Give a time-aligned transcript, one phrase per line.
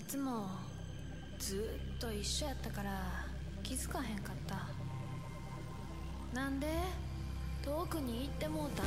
[0.00, 0.46] いつも
[1.38, 2.90] ずっと一緒やったから
[3.62, 4.66] 気づかへんかった。
[6.34, 6.66] なんで？
[7.62, 8.86] 遠くに行ってもうたん？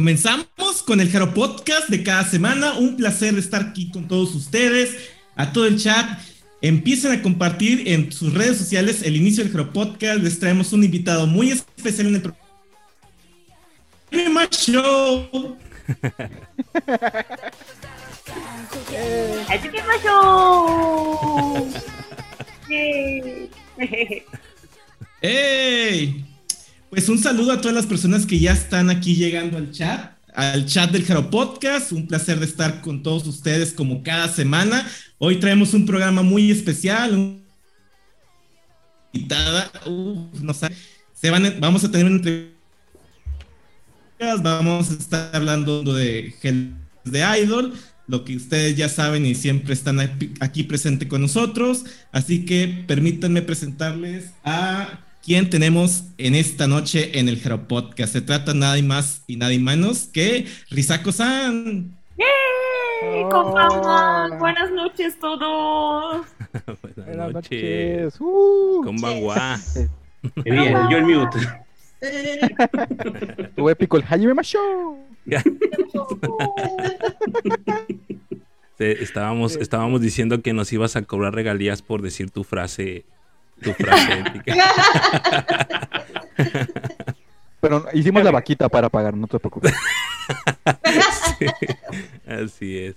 [0.00, 2.72] Comenzamos con el Jaro Podcast de cada semana.
[2.78, 4.96] Un placer estar aquí con todos ustedes,
[5.36, 6.18] a todo el chat.
[6.62, 10.22] Empiecen a compartir en sus redes sociales el inicio del Jaro Podcast.
[10.22, 12.22] Les traemos un invitado muy especial en el
[14.10, 14.48] programa.
[14.50, 15.58] Show.
[25.22, 26.29] 始
[26.90, 30.66] Pues un saludo a todas las personas que ya están aquí llegando al chat, al
[30.66, 31.92] chat del Jaro Podcast.
[31.92, 34.84] Un placer de estar con todos ustedes como cada semana.
[35.18, 37.38] Hoy traemos un programa muy especial.
[39.12, 40.74] Invitada, no sabe,
[41.14, 42.56] se van, vamos a tener una entrevista.
[44.42, 46.34] Vamos a estar hablando de
[47.04, 47.72] de Idol,
[48.08, 50.00] lo que ustedes ya saben y siempre están
[50.40, 51.84] aquí presente con nosotros.
[52.10, 58.14] Así que permítanme presentarles a quien tenemos en esta noche en el Hero Podcast.
[58.14, 61.96] Se trata nada y más y nada y menos que Risako-san.
[62.18, 63.22] ¡Yay!
[63.30, 64.36] ¡Konbanwa!
[64.40, 66.26] Buenas noches todos.
[67.06, 68.16] Buenas, noches.
[68.18, 68.82] Uh,
[70.44, 71.38] bien, yo el mute.
[73.54, 74.58] tu épico el Hajime Masho.
[78.80, 83.04] Estábamos, estábamos diciendo que nos ibas a cobrar regalías por decir tu frase,
[83.62, 84.54] tu frase épica.
[87.60, 89.74] Pero hicimos la vaquita para pagar, no te preocupes.
[91.38, 91.46] Sí,
[92.26, 92.94] así es.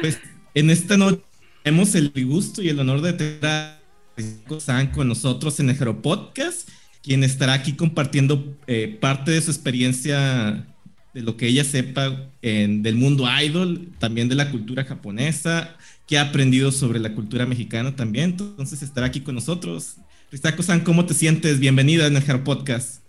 [0.00, 0.18] Pues
[0.54, 1.20] en esta noche
[1.62, 3.78] tenemos el gusto y el honor de tener a
[4.16, 6.68] Risako-san con nosotros en el Hero Podcast,
[7.02, 10.66] quien estará aquí compartiendo eh, parte de su experiencia
[11.14, 16.18] de lo que ella sepa en- del mundo idol, también de la cultura japonesa, que
[16.18, 18.30] ha aprendido sobre la cultura mexicana también.
[18.30, 19.96] Entonces estará aquí con nosotros.
[20.30, 21.58] Risako-san, ¿cómo te sientes?
[21.58, 23.02] Bienvenida en el Hero Podcast.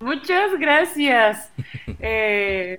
[0.00, 1.50] Muchas gracias.
[2.02, 2.78] Eh,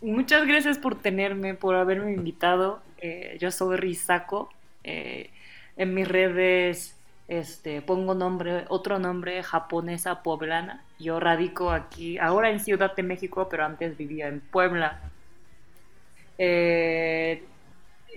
[0.00, 2.82] muchas gracias por tenerme, por haberme invitado.
[2.98, 4.48] Eh, yo soy Risako.
[4.84, 5.30] Eh,
[5.76, 6.94] en mis redes
[7.26, 10.84] este, pongo nombre, otro nombre japonesa poblana.
[11.00, 15.00] Yo radico aquí, ahora en Ciudad de México, pero antes vivía en Puebla.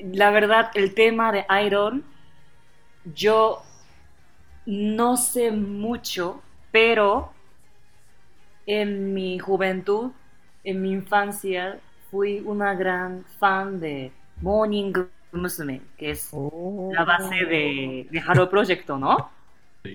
[0.03, 2.03] La verdad, el tema de Iron,
[3.15, 3.63] yo
[4.65, 6.41] no sé mucho,
[6.71, 7.31] pero
[8.65, 10.11] en mi juventud,
[10.63, 11.79] en mi infancia,
[12.11, 14.93] fui una gran fan de Morning
[15.31, 16.89] Musume, que es Oh.
[16.93, 19.29] la base de, de Haro Project, ¿no?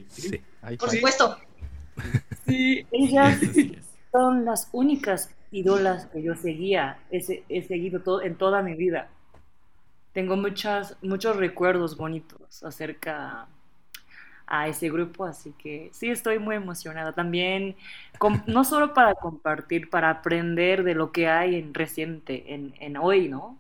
[0.09, 0.41] Sí.
[0.63, 1.37] Ahí Por supuesto.
[2.47, 3.39] Sí, ellas
[4.11, 8.75] son las únicas ídolas que yo seguía, he, se- he seguido todo, en toda mi
[8.75, 9.09] vida.
[10.13, 13.49] Tengo muchas, muchos recuerdos bonitos acerca
[14.47, 17.13] a ese grupo, así que sí estoy muy emocionada.
[17.13, 17.77] También,
[18.47, 23.29] no solo para compartir, para aprender de lo que hay en reciente, en, en hoy,
[23.29, 23.59] ¿no?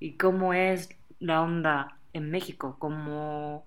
[0.00, 0.90] Y cómo es
[1.20, 3.66] la onda en México, cómo,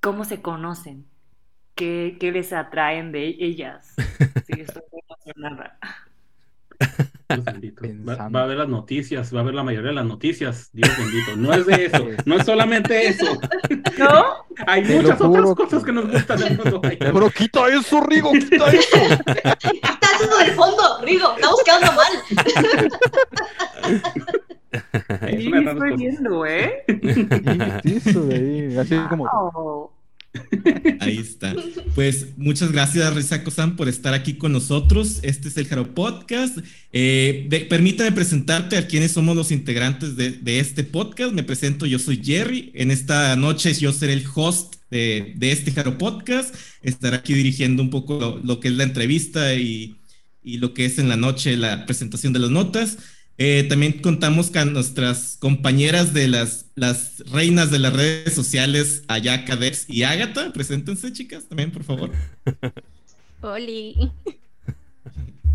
[0.00, 1.06] cómo se conocen,
[1.74, 4.04] qué, qué les atraen de ellas.
[4.46, 5.78] Sí, estoy muy emocionada.
[7.34, 7.82] Dios bendito.
[8.08, 10.70] Va, a ver las noticias, va a ver la mayoría de las noticias.
[10.72, 11.36] Dios bendito.
[11.36, 13.26] No es de eso, no es solamente eso.
[13.98, 14.24] ¿No?
[14.66, 16.80] Hay Te muchas otras cosas que- que nos gustan del mundo.
[16.82, 18.96] Pero quita eso, Rigo, quita eso.
[18.96, 22.12] Está eso del fondo, Rigo, estamos quedando mal.
[25.78, 26.84] tremendo, ¿eh?
[26.88, 27.26] Sí,
[27.82, 29.92] sí, eso de ahí, así como...
[31.00, 31.54] Ahí está.
[31.94, 35.20] Pues muchas gracias, Risako-san, por estar aquí con nosotros.
[35.22, 36.58] Este es el Jaro Podcast.
[36.92, 41.32] Eh, permítame presentarte a quienes somos los integrantes de, este podcast.
[41.32, 42.70] Me presento, yo soy Jerry.
[42.74, 46.54] En esta noche yo seré el host de, este Jaro Podcast.
[46.82, 49.96] Estaré aquí dirigiendo un poco lo, que es la entrevista y
[50.42, 52.98] lo que es en la noche la presentación de las notas.
[53.38, 59.56] Eh, también contamos con nuestras compañeras de las, las reinas de las redes sociales, Ayaka,
[59.56, 60.52] Dex y Ágata.
[60.52, 62.10] Preséntense, chicas, también, por favor.
[63.40, 64.10] Oli.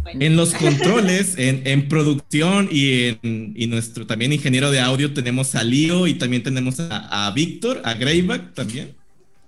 [0.05, 5.53] En los controles, en, en producción y en y nuestro también ingeniero de audio tenemos
[5.55, 8.95] a Lío y también tenemos a, a Víctor, a Greyback también.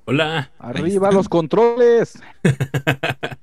[0.06, 0.52] Hola.
[0.58, 2.20] Arriba los controles.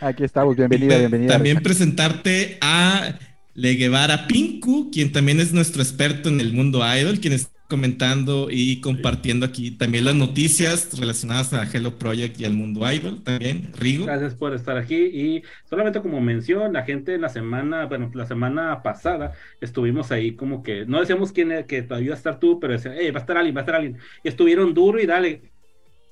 [0.00, 1.32] Aquí estamos, bienvenida, bienvenida.
[1.32, 3.18] También presentarte a
[3.54, 8.48] Le Guevara Pinku, quien también es nuestro experto en el mundo idol, quien está comentando
[8.50, 13.72] y compartiendo aquí también las noticias relacionadas a Hello Project y al mundo idol también.
[13.78, 14.06] Rigo.
[14.06, 18.26] Gracias por estar aquí y solamente como mención, la gente en la semana, bueno, la
[18.26, 22.38] semana pasada estuvimos ahí como que, no decíamos quién era, que todavía iba a estar
[22.38, 23.98] tú, pero decía, hey, va a estar alguien, va a estar alguien.
[24.22, 25.42] Y estuvieron duro y dale,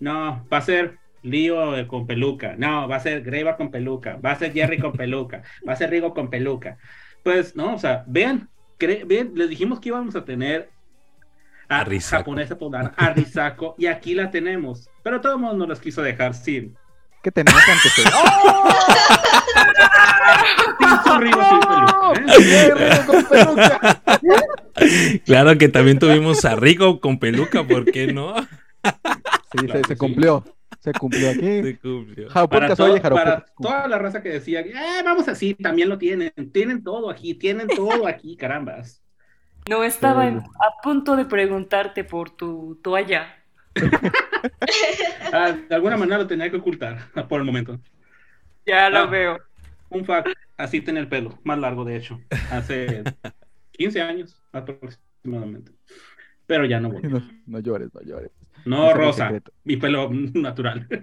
[0.00, 4.32] no, va a ser Lío con peluca, no, va a ser Greyback con peluca, va
[4.32, 6.78] a ser Jerry con peluca, va a ser Rigo con peluca.
[7.22, 8.48] Pues no, o sea, vean,
[8.78, 10.70] vean, les dijimos que íbamos a tener
[11.68, 12.18] a, Risako.
[12.18, 12.56] japonesa
[12.96, 16.76] a Risako, y aquí la tenemos, pero todo el mundo nos las quiso dejar sin.
[17.22, 17.92] ¿Qué tenemos antes?
[17.92, 18.04] Sin
[21.04, 22.26] su Rigo, sin peluca, ¿eh?
[22.42, 24.02] ¡Jerry con peluca!
[25.24, 28.34] Claro que también tuvimos a Rigo con peluca, ¿por qué no?
[29.52, 30.52] Sí, Claro se, sí.
[30.82, 31.40] Se cumplió aquí.
[31.62, 32.28] Se cumplió.
[32.48, 33.56] Para, todo- oye, Jaro para Podcast.
[33.60, 37.68] toda la raza que decía, eh, vamos así, también lo tienen, tienen todo aquí, tienen
[37.68, 39.00] todo aquí, carambas.
[39.70, 43.36] No estaba Pero- a punto de preguntarte por tu toalla.
[45.32, 46.98] Ah, de alguna manera lo tenía que ocultar
[47.28, 47.78] por el momento.
[48.66, 49.06] Ya lo Ah.
[49.06, 49.38] veo.
[49.88, 52.20] Un fact, así tenía el pelo, más largo de hecho,
[52.50, 53.02] hace
[53.72, 55.72] 15 años aproximadamente.
[56.46, 57.02] Pero ya no voy.
[57.02, 58.30] No, no llores, no llores.
[58.64, 59.52] No, Rosa, secreto.
[59.64, 60.86] mi pelo natural.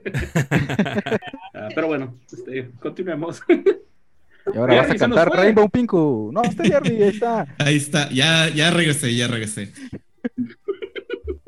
[1.53, 3.41] Ah, pero bueno, este, continuemos.
[3.50, 5.38] Y ahora vas a Jerry, se nos cantar.
[5.39, 6.31] Rainbow Pinku.
[6.33, 7.56] No, está Jerry, ahí está.
[7.57, 9.73] Ahí está, ya, ya regresé, ya regresé.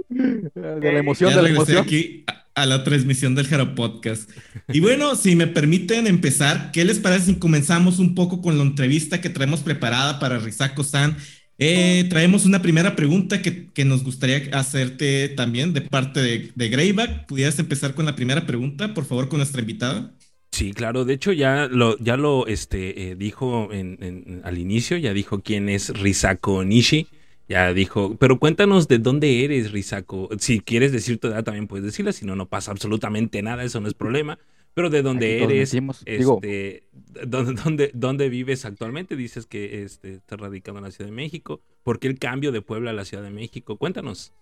[0.10, 1.86] De la emoción, Ya de la regresé emoción.
[1.86, 4.30] aquí a, a la transmisión del Jaro Podcast.
[4.74, 8.64] Y bueno, si me permiten empezar, ¿qué les parece si comenzamos un poco con la
[8.64, 11.16] entrevista que traemos preparada para Risako-san?
[11.64, 16.70] Eh, traemos una primera pregunta que, que nos gustaría hacerte también de parte de, de
[16.70, 17.28] Greyback.
[17.28, 20.12] ¿Pudieras empezar con la primera pregunta, por favor, con nuestra invitada?
[20.52, 21.06] Sí, claro.
[21.06, 25.42] De hecho, ya lo, ya lo este, eh, dijo en- en- al inicio, ya dijo
[25.42, 27.08] quién es Risako Nishi.
[27.48, 30.30] Ya dijo, pero cuéntanos de dónde eres, Risako.
[30.40, 33.80] Si quieres decir tu edad, también puedes decirla, si no, no pasa absolutamente nada, eso
[33.82, 34.40] no es problema.
[34.74, 35.72] Pero de dónde Aquí todos eres.
[36.06, 36.84] Digo- este,
[37.28, 39.16] dónde, dónde, dónde vives actualmente.
[39.16, 41.62] Dices que este, estás radicado en la Ciudad de México.
[41.84, 43.78] ¿Por qué el cambio de Puebla a la Ciudad de México?
[43.78, 44.34] Cuéntanos.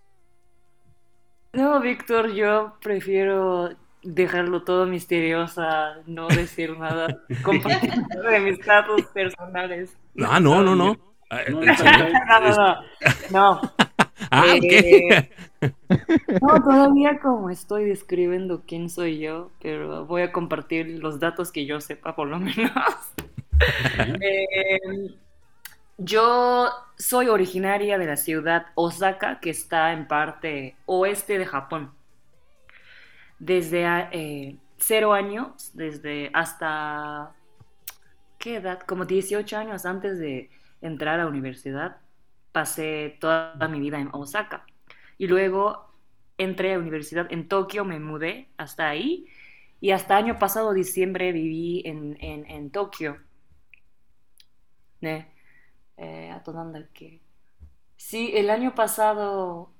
[1.54, 3.70] No, Víctor, yo prefiero
[4.04, 7.92] dejarlo todo misteriosa, no decir nada, compartir
[8.30, 9.98] de mis datos personales.
[10.20, 10.96] Ah, no, no, no.
[11.32, 11.74] Ah, No, ¿en no?
[11.74, 12.82] No, no, no.
[13.32, 13.62] No,
[14.31, 15.29] Ah, Eh,
[16.41, 21.65] no, todavía como estoy describiendo quién soy yo, pero voy a compartir los datos que
[21.65, 22.71] yo sepa, por lo menos.
[24.21, 25.17] Eh,
[25.98, 31.91] yo soy originaria de la ciudad Osaka, que está en parte oeste de Japón.
[33.39, 37.33] Desde ah, eh, cero años, desde hasta,
[38.38, 38.79] ¿qué edad?
[38.81, 40.50] Como 18 años antes de
[40.81, 41.98] entrar a la universidad,
[42.60, 44.66] pasé toda mi vida en Osaka.
[45.18, 45.89] Y luego
[46.38, 49.28] entré a la universidad en Tokio, me mudé hasta ahí.
[49.82, 53.18] Y hasta año pasado, diciembre, viví en, en, en Tokio.
[55.98, 57.22] Eh, ¿a dónde que?
[57.98, 59.72] Sí, el año pasado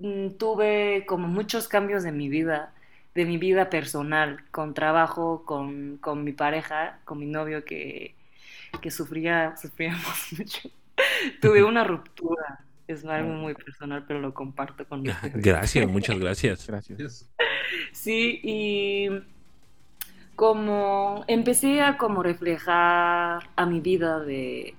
[0.00, 2.74] mm, tuve como muchos cambios en mi vida,
[3.14, 8.14] de mi vida personal, con trabajo, con, con mi pareja, con mi novio que,
[8.82, 10.70] que sufría, sufríamos mucho.
[11.40, 15.42] Tuve una ruptura, es algo muy personal, pero lo comparto con ustedes.
[15.42, 16.66] Gracias, muchas gracias.
[16.66, 17.30] Gracias.
[17.92, 19.08] Sí, y
[20.36, 24.74] como empecé a como reflejar a mi vida de,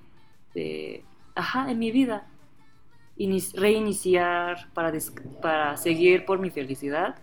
[0.54, 1.04] de-
[1.34, 2.26] ajá, en mi vida,
[3.18, 7.16] Ini- reiniciar para, des- para seguir por mi felicidad.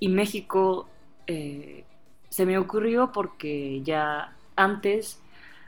[0.00, 0.88] Y México
[1.26, 1.84] eh,
[2.30, 5.20] se me ocurrió porque ya antes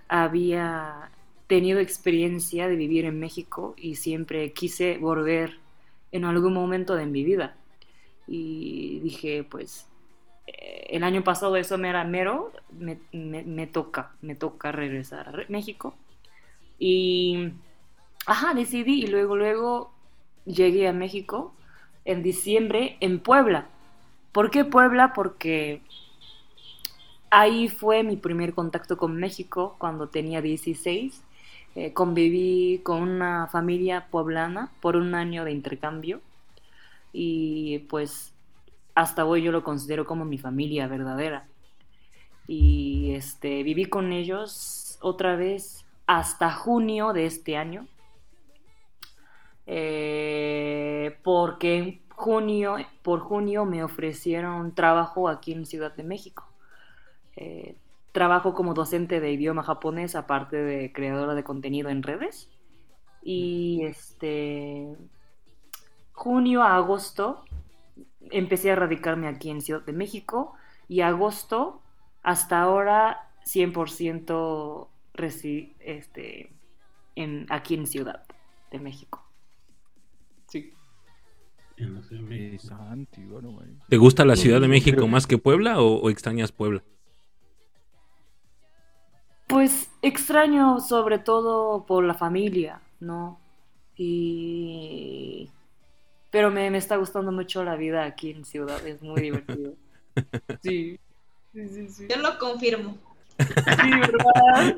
[0.09, 1.10] había
[1.51, 5.59] tenido experiencia de vivir en México y siempre quise volver
[6.13, 7.57] en algún momento de mi vida.
[8.29, 9.87] Y dije, pues,
[10.49, 15.33] eh, el año pasado eso me era mero, me, me- toca, me toca regresar a
[15.51, 15.95] México.
[16.79, 17.53] Y,
[18.27, 19.93] ajá, decidí y luego, luego
[20.47, 21.55] llegué a México
[22.05, 23.69] en diciembre en Puebla.
[24.33, 25.13] ¿Por qué Puebla?
[25.15, 25.83] Porque
[27.31, 31.23] ahí fue mi primer contacto con México cuando tenía 16.
[31.77, 36.21] Eh, conviví con una familia poblana por un año de intercambio
[37.13, 38.35] y pues
[38.95, 41.47] hasta hoy yo lo considero como mi familia verdadera.
[42.47, 47.87] Y este, viví con ellos otra vez hasta junio de este año.
[49.67, 56.45] Eh, porque junio, por junio me ofrecieron trabajo aquí en Ciudad de México.
[57.37, 57.77] Eh,
[58.13, 62.51] trabajo como docente de idioma japonés, aparte de creadora de contenido en redes.
[63.23, 64.97] Y este
[66.13, 67.45] junio a agosto
[68.31, 70.55] empecé a radicarme aquí en Ciudad de México
[70.89, 71.83] y agosto
[72.23, 76.53] hasta ahora 100% resi- este,
[77.17, 78.25] en, aquí en Ciudad
[78.71, 79.25] de México.
[80.49, 80.73] Sí.
[83.89, 86.83] ¿Te gusta la Ciudad de México más que Puebla o, o extrañas Puebla?
[89.51, 93.39] Pues extraño sobre todo por la familia, ¿no?
[93.97, 95.49] Y...
[96.31, 99.75] Pero me, me está gustando mucho la vida aquí en Ciudad, es muy divertido.
[100.63, 100.99] Sí,
[101.55, 102.07] sí, sí, sí.
[102.11, 102.99] Yo lo confirmo.
[103.39, 104.77] Sí, ¿verdad?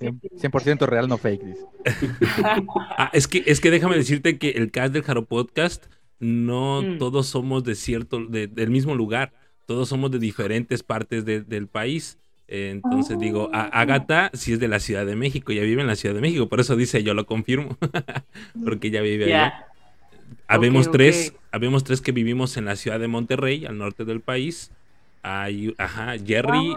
[0.00, 1.64] 100%, 100% real, no fake, dice.
[2.96, 5.86] Ah, es que, es que déjame decirte que el cast del Jaro Podcast
[6.20, 6.98] no Mm.
[6.98, 9.32] todos somos de cierto, de- del mismo lugar,
[9.66, 12.18] todos somos de diferentes partes de- del país.
[12.48, 15.86] Eh, Entonces digo, a- Agatha sí es de la Ciudad de México, ya vive en
[15.86, 17.76] la Ciudad de México, por eso dice yo lo confirmo,
[18.64, 19.66] porque ya vive allá.
[20.46, 24.70] Habemos tres, habemos tres que vivimos en la ciudad de Monterrey, al norte del país.
[25.22, 26.76] Hay, ajá, Jerry, Wow.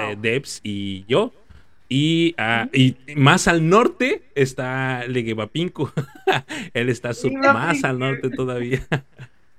[0.00, 1.32] eh, Debs y yo.
[1.88, 5.92] Y, ah, y más al norte está Leguevapinco.
[6.74, 8.80] Él está su- más al norte todavía.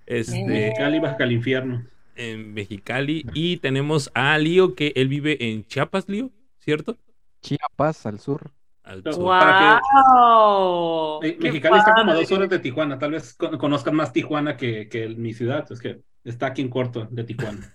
[0.08, 1.84] Este, Mexicali, Baja California.
[2.16, 3.26] En Mexicali.
[3.34, 6.30] Y tenemos a Lío, que él vive en Chiapas, Lío,
[6.60, 6.98] ¿cierto?
[7.42, 8.52] Chiapas al sur.
[8.84, 9.14] Al Wow.
[9.14, 9.24] sur.
[9.24, 11.24] ¡Wow!
[11.24, 13.00] Eh, ¡Qué Mexicali está como a dos horas de Tijuana.
[13.00, 15.66] Tal vez con- conozcan más Tijuana que, que mi ciudad.
[15.72, 17.74] Es que está aquí en corto de Tijuana.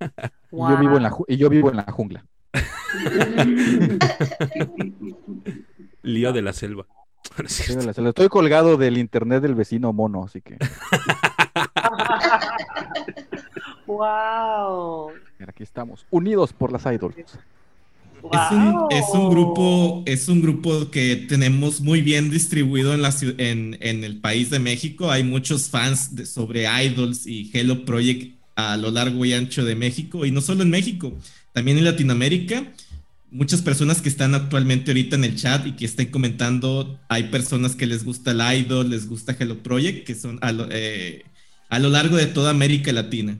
[0.50, 2.24] Y yo vivo en la, y yo vivo en la jungla.
[6.02, 6.86] Lío de la selva.
[7.98, 8.08] No.
[8.08, 10.56] Estoy colgado del internet del vecino mono, así que
[13.88, 15.12] ¡Wow!
[15.46, 17.16] aquí estamos, unidos por las idols.
[17.16, 23.14] Es un, es un grupo, es un grupo que tenemos muy bien distribuido en, la,
[23.38, 25.10] en, en el país de México.
[25.10, 29.74] Hay muchos fans de- sobre Idols y Hello Project a lo largo y ancho de
[29.76, 31.16] México, y no solo en México,
[31.52, 32.64] también en Latinoamérica.
[33.30, 37.76] Muchas personas que están actualmente ahorita en el chat y que estén comentando, hay personas
[37.76, 41.24] que les gusta el Idol, les gusta Hello Project, que son a lo, eh,
[41.70, 43.38] a lo largo de toda América Latina.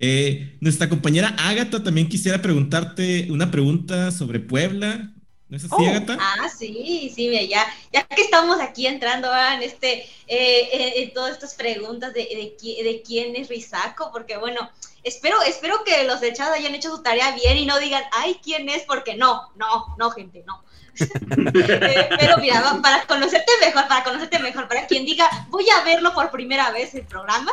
[0.00, 5.12] Eh, nuestra compañera Ágata también quisiera preguntarte una pregunta sobre Puebla.
[5.48, 6.16] ¿No es así, Oh, Ágata?
[6.18, 10.92] Ah, sí, sí, mira, ya, ya que estamos aquí entrando ah, en este, eh, eh,
[11.02, 14.70] en todas estas preguntas de, de, qui- de quién es Risaco, porque bueno,
[15.02, 18.38] espero, espero que los de chat hayan hecho su tarea bien y no digan, ay,
[18.42, 18.82] ¿quién es?
[18.84, 20.62] Porque no, no, no, gente, no.
[21.80, 26.12] Eh, pero mira, para conocerte mejor, para conocerte mejor, para quien diga, voy a verlo
[26.14, 27.52] por primera vez el programa,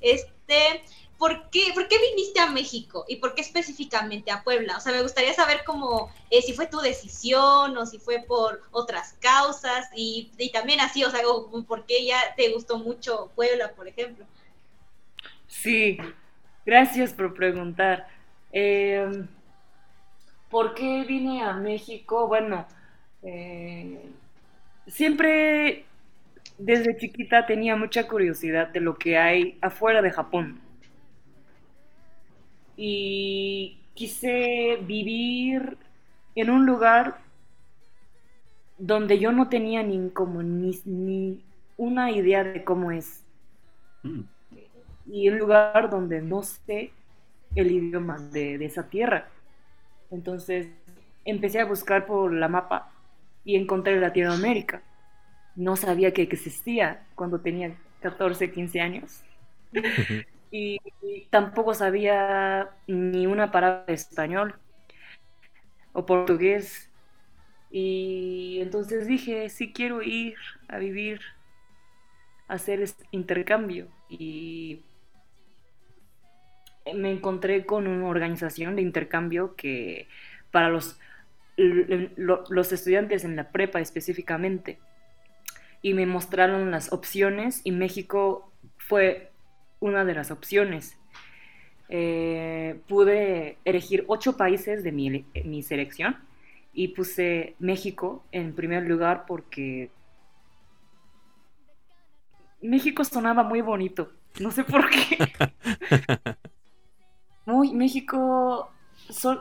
[0.00, 0.82] este,
[1.24, 4.76] ¿por qué, ¿por qué viniste a México y por qué específicamente a Puebla?
[4.76, 8.60] O sea, me gustaría saber cómo, eh, si fue tu decisión o si fue por
[8.72, 11.22] otras causas y, también así, o sea,
[11.66, 14.26] por qué ya te gustó mucho Puebla, por ejemplo.
[15.46, 15.96] Sí,
[16.66, 18.06] gracias por preguntar.
[18.52, 19.24] Eh,
[20.50, 22.28] ¿por qué vine a México?
[22.28, 22.66] Bueno,
[23.22, 24.10] eh,
[24.88, 25.86] siempre
[26.58, 30.60] desde chiquita tenía mucha curiosidad de lo que hay afuera de Japón.
[32.76, 35.78] Y quise vivir
[36.34, 37.20] en un lugar
[38.78, 41.44] donde yo no tenía ni, como, ni, ni
[41.76, 43.24] una idea de cómo es
[44.04, 44.24] Mm.
[45.06, 46.92] y un lugar donde no sé
[47.54, 49.28] el idioma de, de esa tierra.
[50.10, 50.68] Entonces
[51.24, 52.92] empecé a buscar por la mapa
[53.44, 54.82] y encontré Latinoamérica.
[55.56, 59.22] No sabía que existía cuando tenía 14, 15 años.
[60.54, 60.80] y,
[61.30, 64.54] tampoco sabía ni una palabra español
[65.92, 66.90] o portugués.
[67.72, 70.36] Y entonces dije, sí quiero ir
[70.68, 71.20] a vivir,
[72.46, 73.88] a hacer este intercambio.
[74.08, 74.82] Y
[76.94, 80.06] me encontré con una organización de intercambio que
[80.52, 81.00] para los,
[81.56, 84.78] los estudiantes en la prepa específicamente.
[85.82, 89.33] Y me mostraron las opciones y México fue
[89.84, 90.96] una de las opciones.
[91.88, 96.16] Eh, pude elegir ocho países de mi, mi selección
[96.72, 99.90] y puse México en primer lugar porque
[102.62, 104.10] México sonaba muy bonito.
[104.40, 105.18] No sé por qué.
[107.46, 108.70] Muy, México
[109.10, 109.40] so-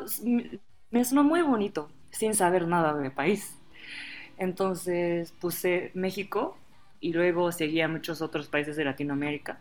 [0.91, 3.57] me sonó muy bonito sin saber nada del país.
[4.37, 6.57] Entonces puse México
[7.01, 9.59] y luego seguía muchos otros países de Latinoamérica.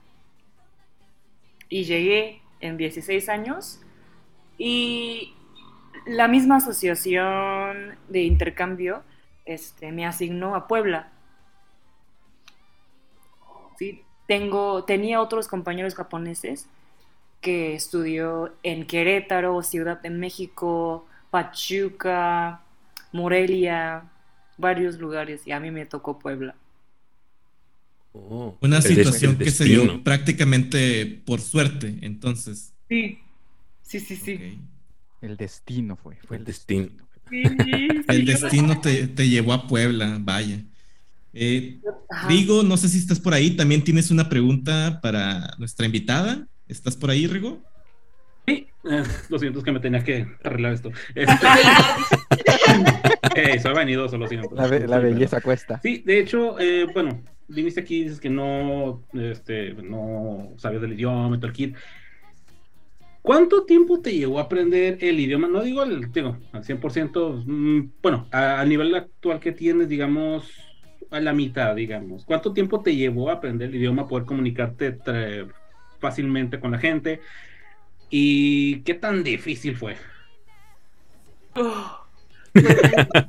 [1.72, 3.80] Y llegué en 16 años
[4.58, 5.32] y
[6.04, 9.02] la misma asociación de intercambio
[9.46, 11.10] este, me asignó a Puebla.
[13.78, 16.68] Sí, tengo, tenía otros compañeros japoneses
[17.40, 22.60] que estudió en Querétaro, Ciudad de México, Pachuca,
[23.12, 24.10] Morelia,
[24.58, 26.54] varios lugares, y a mí me tocó Puebla.
[28.14, 32.74] Oh, Una situación que se dio prácticamente por suerte, entonces.
[32.88, 33.18] Sí,
[33.82, 34.58] sí, sí, sí.
[35.22, 36.16] El destino fue.
[36.26, 36.88] Fue el destino.
[36.88, 37.06] destino.
[37.30, 40.60] Sí, sí, El destino te, te llevó a Puebla, vaya.
[41.32, 41.80] Eh.
[42.28, 43.52] Rigo, no sé si estás por ahí.
[43.56, 46.46] También tienes una pregunta para nuestra invitada.
[46.68, 47.62] ¿Estás por ahí, Rigo?
[48.46, 50.90] Sí, eh, lo siento, es que me tenía que arreglar esto.
[51.14, 51.46] Este,
[53.36, 54.54] eh, soy vanidoso, lo siento.
[54.54, 55.80] La, be- la Sí, belleza cuesta.
[55.82, 57.22] Sí, de hecho, eh, bueno,
[57.54, 61.76] viniste aquí, dices que no, este, no sabías del idioma, y todo el kit.
[63.22, 65.46] ¿Cuánto tiempo te llevó a aprender el idioma?
[65.46, 70.50] No digo al, digo, al 100%, mm, bueno, a- al nivel actual que tienes, digamos,
[71.10, 72.24] a la mitad, digamos.
[72.24, 74.98] ¿Cuánto tiempo te llevó a aprender el idioma, poder comunicarte
[76.00, 77.20] fácilmente con la gente?
[78.10, 79.96] ¿Y qué tan difícil fue?
[81.54, 82.06] Oh,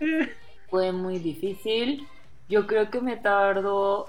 [0.70, 2.06] Fue muy difícil.
[2.48, 4.06] Yo creo que me tardó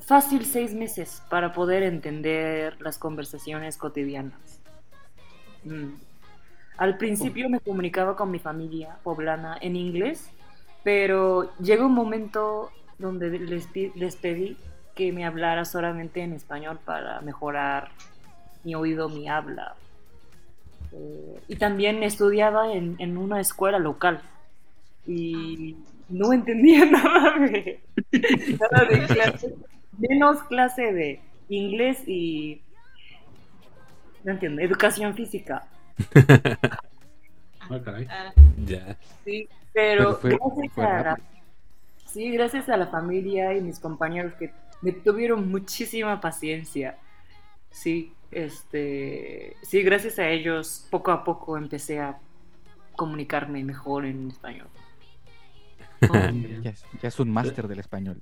[0.00, 4.60] fácil seis meses para poder entender las conversaciones cotidianas.
[5.64, 5.94] Mm.
[6.76, 10.30] Al principio me comunicaba con mi familia poblana en inglés,
[10.82, 14.56] pero llegó un momento donde les, pedí
[14.94, 17.90] que me hablara solamente en español para mejorar
[18.64, 19.74] mi oído, mi habla.
[20.92, 24.22] Eh, y también estudiaba en una escuela local
[25.06, 25.76] y
[26.08, 27.80] no entendía nada de,
[28.58, 29.54] nada de clase,
[29.98, 32.62] menos clase de inglés y
[34.24, 35.66] no entiendo, educación física.
[37.68, 38.06] Ah, caray.
[38.10, 38.32] Ah,
[38.64, 38.96] Ya.
[39.24, 41.20] Sí, pero, Pero fue- gracias fue a la,
[42.06, 46.98] sí, gracias a la familia y mis compañeros que me tuvieron muchísima paciencia.
[47.70, 52.18] Sí, este, sí, gracias a ellos poco a poco empecé a
[52.96, 54.68] comunicarme mejor en español.
[56.62, 58.18] Ya es, ya es un máster del español.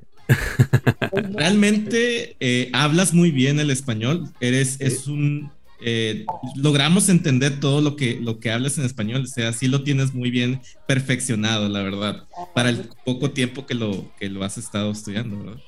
[1.13, 4.29] Realmente eh, hablas muy bien el español.
[4.41, 5.51] Eres, es un.
[5.81, 6.25] eh,
[6.57, 9.23] logramos entender todo lo que, lo que hablas en español.
[9.23, 12.25] O sea, sí lo tienes muy bien perfeccionado, la verdad.
[12.55, 15.61] Para el poco tiempo que lo, que lo has estado estudiando, ¿verdad?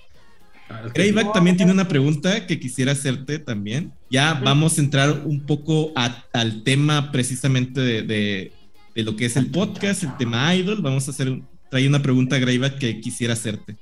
[0.94, 3.92] Greyback también tiene una pregunta que quisiera hacerte también.
[4.08, 8.52] Ya vamos a entrar un poco a- al tema precisamente de, de-
[8.94, 10.80] de lo que es el podcast, el tema idol.
[10.80, 13.76] Vamos a hacer un, trae una pregunta Greyback que quisiera hacerte.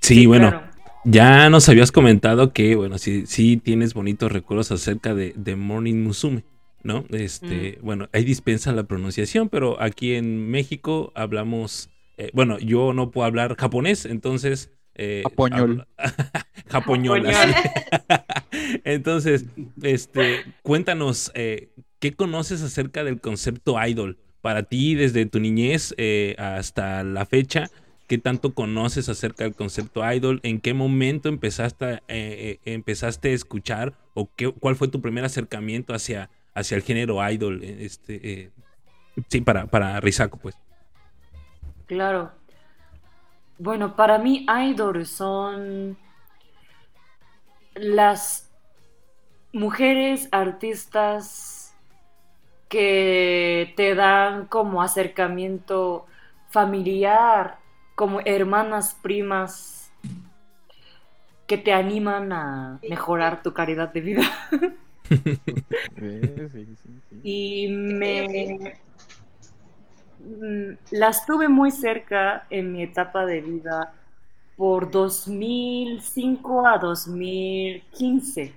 [0.00, 0.70] Sí, bueno, claro.
[1.04, 6.02] ya nos habías comentado que, bueno, sí, sí tienes bonitos recuerdos acerca de, de Morning
[6.02, 6.42] Musume,
[6.82, 7.04] ¿no?
[7.10, 13.10] Este, bueno, ahí dispensa la pronunciación, pero aquí en México hablamos, eh, bueno, yo no
[13.10, 14.70] puedo hablar japonés, entonces...
[14.94, 15.58] eh, Japoñol.
[15.60, 15.86] hablo-
[16.70, 17.52] Japoñol, así.
[18.84, 19.44] Entonces,
[19.82, 24.18] este, cuéntanos, eh, ¿qué conoces acerca del concepto idol?
[24.42, 27.70] Para ti, desde tu niñez eh, hasta la fecha,
[28.06, 30.40] ¿qué tanto conoces acerca del concepto idol?
[30.42, 35.00] ¿En qué momento empezaste, a- eh, eh, empezaste a escuchar o qué, cuál fue tu
[35.02, 37.62] primer acercamiento hacia, hacia el género idol?
[37.62, 38.50] Este,
[39.28, 40.56] sí, para, para Risako, pues.
[41.86, 42.32] Claro.
[43.58, 45.98] Bueno, para mí idol son
[47.74, 48.48] las
[49.52, 51.49] mujeres artistas
[52.70, 56.06] que te dan como acercamiento
[56.48, 57.58] familiar,
[57.96, 59.92] como hermanas primas
[61.48, 64.22] que te animan a mejorar tu calidad de vida.
[65.98, 66.20] Sí,
[66.52, 67.20] sí, sí, sí.
[67.24, 68.78] Y me,
[70.20, 73.92] mm, las tuve muy cerca en mi etapa de vida
[74.56, 78.54] por 2005 a 2015.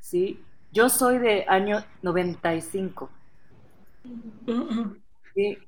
[0.00, 0.45] ¿Sí?
[0.76, 3.08] Yo soy de año 95.
[5.34, 5.58] ¿sí?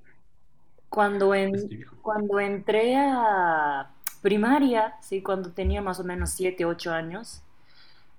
[0.90, 1.96] Cuando, en, Estoy viejo.
[2.02, 3.90] cuando entré a
[4.20, 5.22] primaria, ¿sí?
[5.22, 7.40] Cuando tenía más o menos 7, 8 años,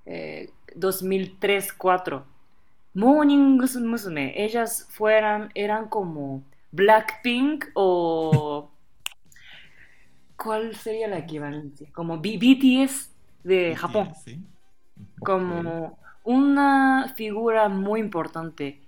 [0.07, 2.25] eh, 2003, 4,
[2.95, 8.71] Morning Musume, ellas fueran, eran como Blackpink o...
[10.35, 11.87] ¿Cuál sería la equivalencia?
[11.93, 13.09] Como B- BTS
[13.43, 14.41] de Japón Sí.
[15.21, 15.98] como
[16.29, 18.81] una figura muy importante,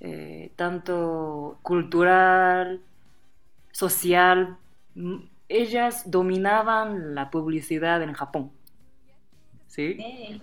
[0.00, 2.82] eh, tanto cultural,
[3.72, 4.58] social.
[5.48, 8.52] Ellas dominaban la publicidad en Japón.
[9.66, 10.04] ¿Sí?
[10.04, 10.40] Eh,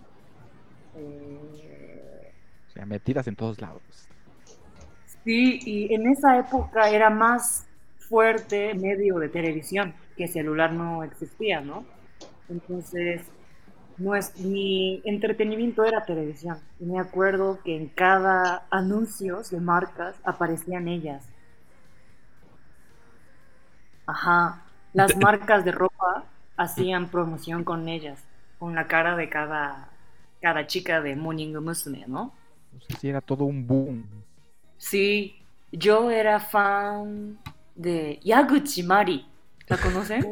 [0.95, 2.34] Eh,
[2.67, 4.10] O sea, metidas en todos lados.
[5.23, 11.62] sí, y en esa época era más fuerte medio de televisión, que celular no existía,
[11.62, 11.89] ¿no?
[12.49, 13.32] Entonces,
[13.97, 16.58] nues- mi entretenimiento era televisión.
[16.79, 21.23] Y me acuerdo que en cada anuncios de marcas aparecían ellas.
[24.06, 24.63] Ajá.
[24.93, 26.25] Las marcas de ropa
[26.58, 28.23] hacían promoción con ellas,
[28.60, 29.89] con la cara de cada,
[30.41, 32.34] cada chica de Morning Musume, ¿no?
[32.71, 34.06] No sé si era todo un boom.
[34.77, 35.36] Sí,
[35.71, 37.39] yo era fan
[37.75, 39.25] de Yaguchi Mari.
[39.67, 40.26] ¿La conocen?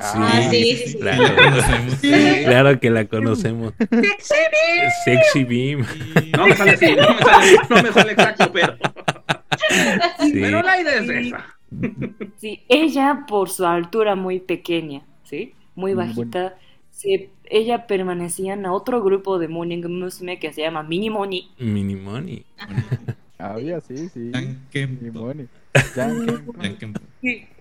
[0.00, 0.98] Ah, sí, sí, sí.
[0.98, 1.94] Claro, La conocemos.
[2.44, 3.72] claro que la conocemos.
[5.04, 5.84] Sexy Beam.
[6.36, 8.76] No me sale así, no me sale, no me sale exacto, pero,
[10.20, 10.32] Sí.
[10.40, 11.44] pero la idea es esa.
[12.38, 15.54] Sí, ella por su altura muy pequeña, ¿sí?
[15.74, 16.54] Muy Mm, bajita,
[16.90, 21.50] sí, ella permanecía en otro grupo de Morning Musume que se llama Minimoni.
[21.58, 22.44] Mini Money.
[23.38, 24.32] Había, sí, sí.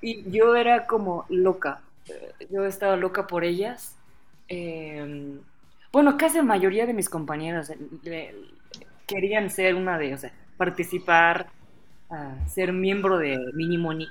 [0.01, 3.95] Y yo era como loca, eh, yo estaba loca por ellas.
[4.47, 5.37] Eh,
[5.91, 8.35] bueno, casi la mayoría de mis compañeras eh, le-
[9.07, 11.47] querían ser una de, o sea, participar,
[12.09, 14.07] ah, ser miembro de Minimoni.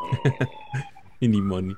[1.20, 1.76] Mini Money.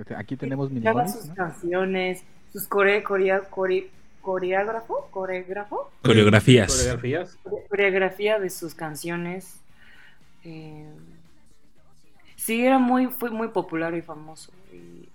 [0.00, 1.34] O sea, Aquí tenemos mini Escuchaba money, sus ¿no?
[1.34, 3.90] canciones, sus core, corea- core-
[4.34, 6.70] coreógrafo, coreógrafo, Coreografías.
[6.72, 7.38] Coreografías.
[7.68, 9.60] coreografía de sus canciones.
[10.44, 10.88] Eh,
[12.36, 14.52] sí, era muy, fue muy popular y famoso.
[14.72, 15.08] y-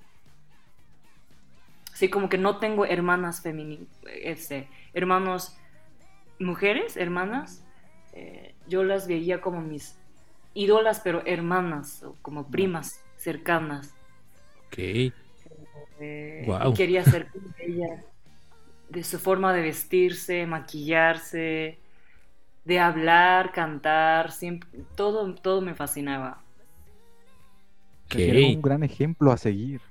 [1.93, 3.87] sí, como que no tengo hermanas femeninas,
[4.21, 5.55] este, hermanos
[6.39, 7.61] mujeres, hermanas.
[8.17, 9.95] eh, yo las veía como mis
[10.53, 13.93] ídolas, pero hermanas, o como primas cercanas.
[14.67, 14.77] Ok.
[15.99, 18.03] Eh, quería ser como ella,
[18.89, 21.81] de su forma de vestirse, maquillarse,
[22.65, 26.45] de hablar, cantar, siempre, todo, todo me fascinaba.
[28.07, 28.45] Que era Ok.
[28.47, 29.81] un gran ejemplo a seguir.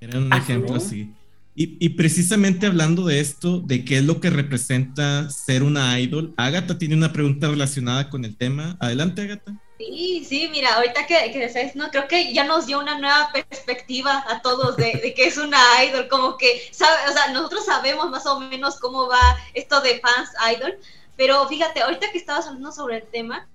[0.00, 0.76] Era un Ah, ejemplo ¿sí?
[0.76, 1.16] así.
[1.54, 6.34] Y, y precisamente hablando de esto, de qué es lo que representa ser una idol,
[6.38, 8.76] Agatha tiene una pregunta relacionada con el tema.
[8.80, 9.58] Adelante, Agatha.
[9.84, 13.30] Sí, sí, mira, ahorita que, que decías, no, creo que ya nos dio una nueva
[13.32, 17.64] perspectiva a todos de, de que es una idol, como que, sabe, o sea, nosotros
[17.64, 20.78] sabemos más o menos cómo va esto de fans idol,
[21.16, 23.48] pero fíjate, ahorita que estabas hablando sobre el tema,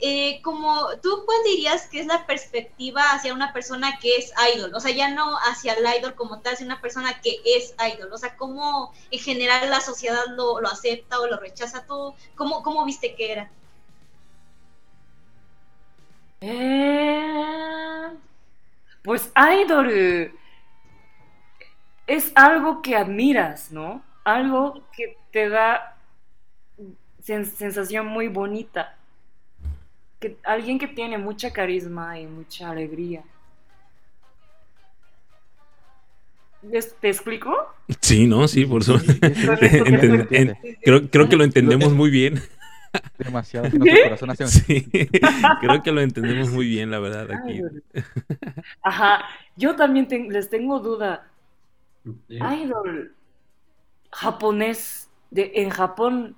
[0.00, 4.74] eh, como tú, ¿cuál dirías que es la perspectiva hacia una persona que es idol?
[4.74, 8.12] O sea, ya no hacia el idol como tal, sino una persona que es idol.
[8.12, 11.86] O sea, ¿cómo en general la sociedad lo, lo acepta o lo rechaza?
[11.86, 13.50] ¿Tú cómo, cómo viste que era?
[16.40, 18.08] Eh,
[19.02, 20.32] pues idol
[22.06, 24.02] es algo que admiras, ¿no?
[24.24, 25.96] Algo que te da
[27.24, 28.96] sen- sensación muy bonita.
[30.18, 33.22] Que, alguien que tiene mucha carisma y mucha alegría.
[36.62, 37.56] ¿Les- ¿Te explico?
[38.02, 38.46] Sí, ¿no?
[38.46, 39.12] Sí, por supuesto.
[40.82, 42.42] Creo, creo que lo entendemos muy bien.
[43.18, 43.70] Demasiado.
[43.70, 44.90] que nuestro corazón hace Sí,
[45.60, 47.60] creo que lo entendemos muy bien, la verdad, aquí.
[48.82, 49.24] Ajá,
[49.56, 51.26] yo también ten- les tengo duda.
[52.28, 53.14] Idol
[54.12, 56.34] japonés de en Japón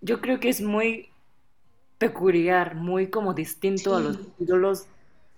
[0.00, 1.10] yo creo que es muy
[1.98, 4.86] peculiar, muy como distinto a los ídolos,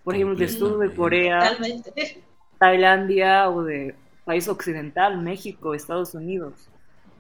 [0.05, 0.93] por ejemplo, de sur de.
[0.95, 2.23] Corea, Realmente.
[2.59, 6.69] Tailandia o de país occidental, México, Estados Unidos.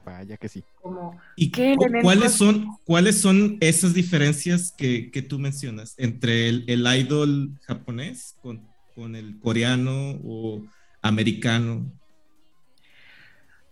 [0.06, 0.64] Vaya que sí.
[0.82, 6.64] Como ¿Y ¿Qué cuáles son, cuáles son esas diferencias que, que tú mencionas entre el,
[6.68, 10.66] el idol japonés con, con el coreano o
[11.02, 11.92] americano?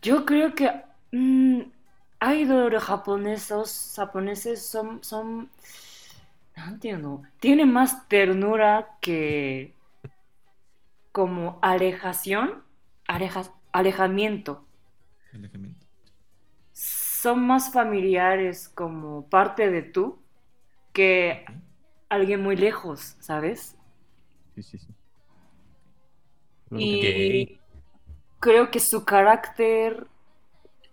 [0.03, 0.71] yo creo que
[1.13, 1.61] mm,
[2.21, 5.51] idol japonesos, japoneses son, son,
[6.57, 9.75] no entiendo, tienen más ternura que
[11.13, 12.63] como alejación,
[13.09, 14.67] aleja- alejamiento.
[15.33, 15.84] Alejamiento.
[17.25, 20.23] Son más familiares como parte de tú
[20.93, 21.45] que
[22.11, 23.77] alguien muy lejos, ¿sabes?
[24.55, 24.95] Sí, sí, sí.
[26.77, 27.61] Y
[28.41, 30.09] creo que su carácter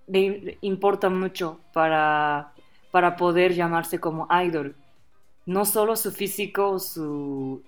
[0.07, 2.53] le, le importa mucho para,
[2.91, 4.75] para poder llamarse como idol.
[5.45, 7.63] No solo su físico o su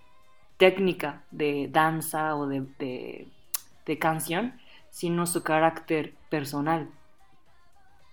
[0.58, 3.34] técnica de danza o de, de-
[3.86, 4.60] de canción,
[4.92, 6.90] sino su carácter personal.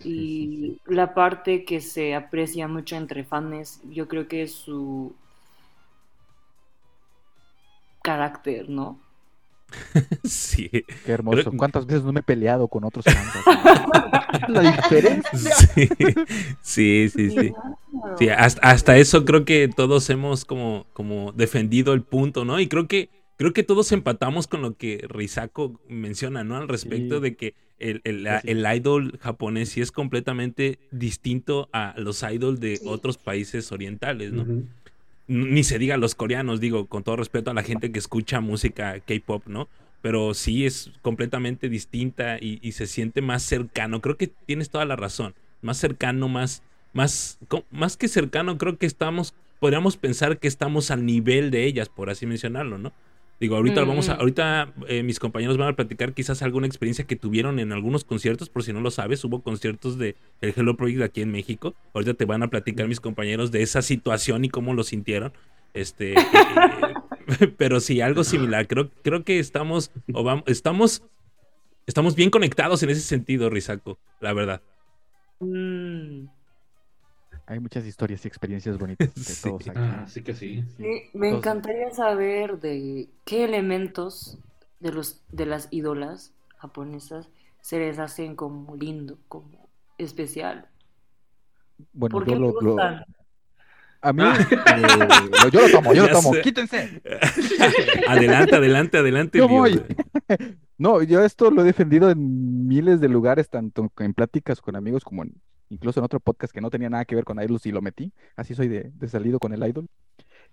[0.04, 5.14] Y la parte que se aprecia mucho entre fans, yo creo que es su
[8.02, 8.98] carácter, ¿no?
[10.24, 10.68] Sí.
[10.70, 11.42] Qué hermoso.
[11.42, 13.32] Creo- ¿Cuántas veces no me he peleado con otros fans?
[14.48, 15.54] La diferencia.
[16.60, 17.30] Sí, sí, sí.
[17.30, 17.52] sí.
[18.18, 22.58] Sí, hasta, hasta eso creo que todos hemos como, como defendido el punto, ¿no?
[22.58, 26.56] Y creo que, creo que todos empatamos con lo que Risako menciona, ¿no?
[26.56, 27.22] Al respecto Sí.
[27.22, 28.52] de que el, el- la- Sí, sí.
[28.52, 32.84] el idol japonés sí es completamente distinto a los idols de Sí.
[32.86, 34.46] otros países orientales, ¿no?
[35.26, 38.98] Ni se diga los coreanos, digo, con todo respeto a la gente que escucha música
[39.00, 39.68] K-pop, ¿no?
[40.02, 44.00] Pero sí es completamente distinta y, y se siente más cercano.
[44.00, 45.34] Creo que tienes toda la razón.
[45.62, 46.62] Más cercano, más,
[46.94, 47.38] más,
[47.70, 52.10] más que cercano, creo que estamos, podríamos pensar que estamos al nivel de ellas, por
[52.10, 52.92] así mencionarlo, ¿no?
[53.40, 54.20] Digo, ahorita Mm, vamos a, mm.
[54.20, 58.50] ahorita eh, mis compañeros van a platicar quizás alguna experiencia que tuvieron en algunos conciertos,
[58.50, 61.74] por si no lo sabes, hubo conciertos de el Hello Project aquí en México.
[61.94, 65.32] Ahorita te van a platicar mis compañeros de esa situación y cómo lo sintieron.
[65.72, 66.16] Este, eh,
[67.56, 68.66] pero sí, algo similar.
[68.66, 71.02] Creo, creo que estamos, o vamos, estamos,
[71.86, 74.60] estamos bien conectados en ese sentido, Risaco, la verdad.
[75.40, 76.39] Mm.
[77.50, 79.42] Hay muchas historias y experiencias bonitas de Sí.
[79.42, 79.78] todos aquí.
[79.82, 80.62] Ah, sí que sí.
[80.76, 80.84] sí.
[80.84, 84.38] Sí, me encantaría saber de qué elementos
[84.78, 87.28] de los de las ídolas japonesas
[87.60, 90.68] se les hacen como lindo, como especial.
[91.92, 93.04] Bueno, ¿Por yo qué lo, lo- gustan?
[94.02, 95.08] a mí, eh,
[95.42, 96.32] lo- yo lo tomo, yo lo tomo.
[96.34, 96.42] sé.
[96.42, 97.02] Quítense.
[98.08, 99.38] Adelante, adelante, adelante.
[99.38, 99.82] Yo voy.
[100.78, 105.04] No, yo esto lo he defendido en miles de lugares, tanto en pláticas con amigos
[105.04, 105.34] como en,
[105.70, 108.12] incluso en otro podcast que no tenía nada que ver con idols y lo metí.
[108.36, 109.86] Así soy de, de salido con el idol.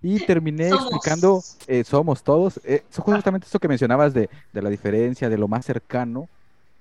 [0.01, 0.83] Y terminé Somos.
[0.85, 5.37] explicando, eh, somos todos, eh, so- justamente eso que mencionabas de, de la diferencia, de
[5.39, 6.29] lo más cercano,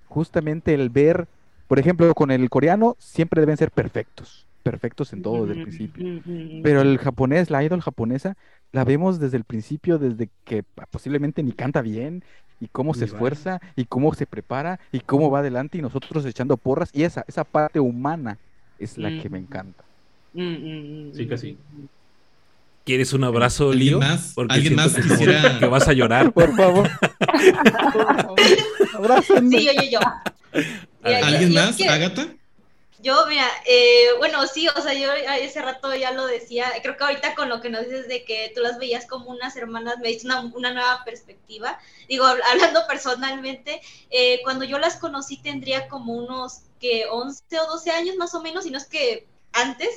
[0.07, 1.27] justamente el ver,
[1.67, 6.23] por ejemplo, con el coreano siempre deben ser perfectos, perfectos en todo desde el principio.
[6.63, 8.37] Pero el japonés, la idol japonesa,
[8.73, 12.23] la vemos desde el principio, desde que posiblemente ni canta bien,
[12.61, 16.57] y cómo se esfuerza, y cómo se prepara, y cómo va adelante, y nosotros echando
[16.57, 18.39] porras, y esa, esa parte humana
[18.79, 19.43] es la que me Mm.
[19.43, 19.85] encanta.
[20.35, 21.57] mm, mm, Sí que sí.
[22.85, 23.99] ¿Quieres un abrazo, ¿Alguien Lío?
[23.99, 24.33] más?
[24.35, 26.33] Porque ¿Alguien más que quisiera- que vas a llorar.
[26.33, 26.89] Por favor.
[27.93, 28.41] Por favor,
[28.95, 29.59] abrácenme.
[29.59, 30.63] Sí, yo, yo, yo.
[31.03, 31.81] ¿Alguien yo más?
[31.81, 32.29] ¿Ágata?
[32.99, 37.05] Yo, mira, eh, bueno, sí, o sea, yo ese rato ya lo decía, creo que
[37.05, 40.09] ahorita con lo que nos dices de que tú las veías como unas hermanas, me
[40.09, 41.79] diste una, una nueva perspectiva.
[42.09, 47.67] Digo, hab- hablando personalmente, eh, cuando yo las conocí tendría como unos que 11 o
[47.67, 49.91] 12 años más o menos, y no es que antes,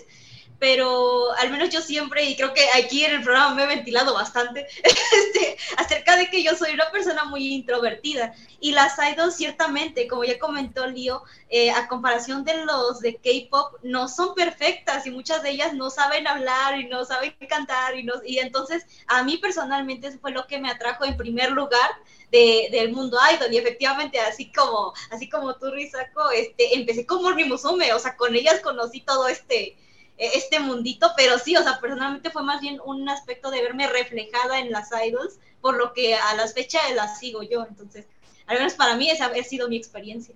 [0.59, 4.13] pero al menos yo siempre, y creo que aquí en el programa me he ventilado
[4.13, 8.33] bastante, este, acerca de que yo soy una persona muy introvertida.
[8.59, 13.75] Y las idols, ciertamente, como ya comentó Lío, eh, a comparación de los de K-pop,
[13.83, 17.97] no son perfectas y muchas de ellas no saben hablar y no saben cantar.
[17.97, 21.51] Y, no, y entonces, a mí personalmente, eso fue lo que me atrajo en primer
[21.51, 21.89] lugar.
[22.31, 27.31] De, del mundo idol y efectivamente así como así como tú Risako este empecé como
[27.31, 29.75] Rimusume o sea con ellas conocí todo este
[30.19, 34.59] este mundito, pero sí, o sea, personalmente fue más bien un aspecto de verme reflejada
[34.59, 38.07] en las idols, por lo que a las fechas las sigo yo, entonces,
[38.47, 40.35] al menos para mí esa ha sido mi experiencia.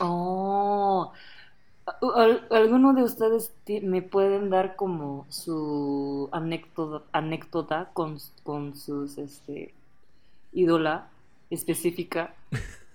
[0.00, 1.12] Oh,
[2.14, 9.74] ¿Al- ¿alguno de ustedes me pueden dar como su anécdota, anécdota con, con sus este
[10.52, 11.10] ídola
[11.50, 12.34] específica?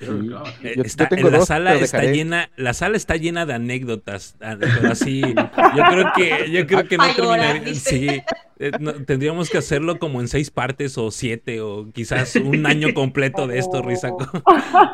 [0.00, 0.06] Sí.
[0.06, 0.44] Claro.
[0.62, 3.46] Eh, Yo- está- yo tengo la dos, sala está dejaré- llena, la sala está llena
[3.46, 8.22] de anécdotas, ah, pero así, yo creo que, yo creo que no terminaría, sí,
[8.60, 12.94] eh, no, tendríamos que hacerlo como en seis partes o siete o quizás un año
[12.94, 14.18] completo de esto, Risaco.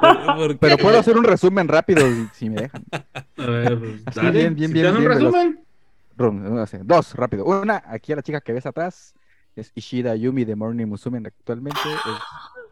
[0.00, 2.82] Por- porque- Pero puedo hacer un resumen rápido si- si me dejan.
[3.36, 4.30] A ver, pues, Así, dale.
[4.38, 5.18] bien, bien, Si bien, un veloz.
[5.34, 5.60] resumen.
[6.84, 7.44] Dos, rápido.
[7.44, 9.14] Una, aquí a la chica que ves atrás
[9.56, 11.78] es Ishida Yumi de Morning Musume actualmente.
[11.82, 12.63] Es,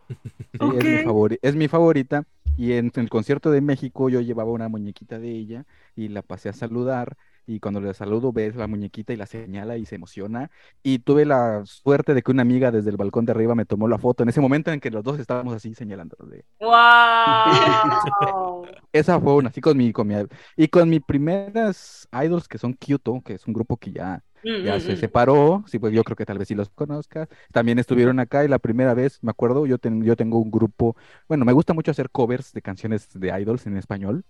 [0.60, 0.98] sí, es mi Ok.
[0.98, 2.24] favori- es mi favorita.
[2.56, 5.64] Y en, en el concierto de México yo llevaba una muñequita de ella
[5.96, 7.16] y la pasé a saludar.
[7.46, 10.50] Y cuando le saludo, ves la muñequita y la señala y se emociona.
[10.82, 13.88] Y tuve la suerte de que una amiga desde el balcón de arriba me tomó
[13.88, 16.44] la foto en ese momento en que los dos estábamos así señalándole.
[16.60, 17.44] ¡Wow!
[18.92, 20.14] Esa fue una, así con mi, con mi,
[20.56, 24.22] y con mis primeras idols que son Kyoto, que es un grupo que ya,
[24.60, 28.20] ya se separó, sí, pues yo creo que tal vez sí los conozcas, también estuvieron
[28.20, 30.96] acá y la primera vez, me acuerdo, yo, ten- yo tengo un grupo,
[31.28, 34.24] bueno, me gusta mucho hacer covers de canciones de idols en español,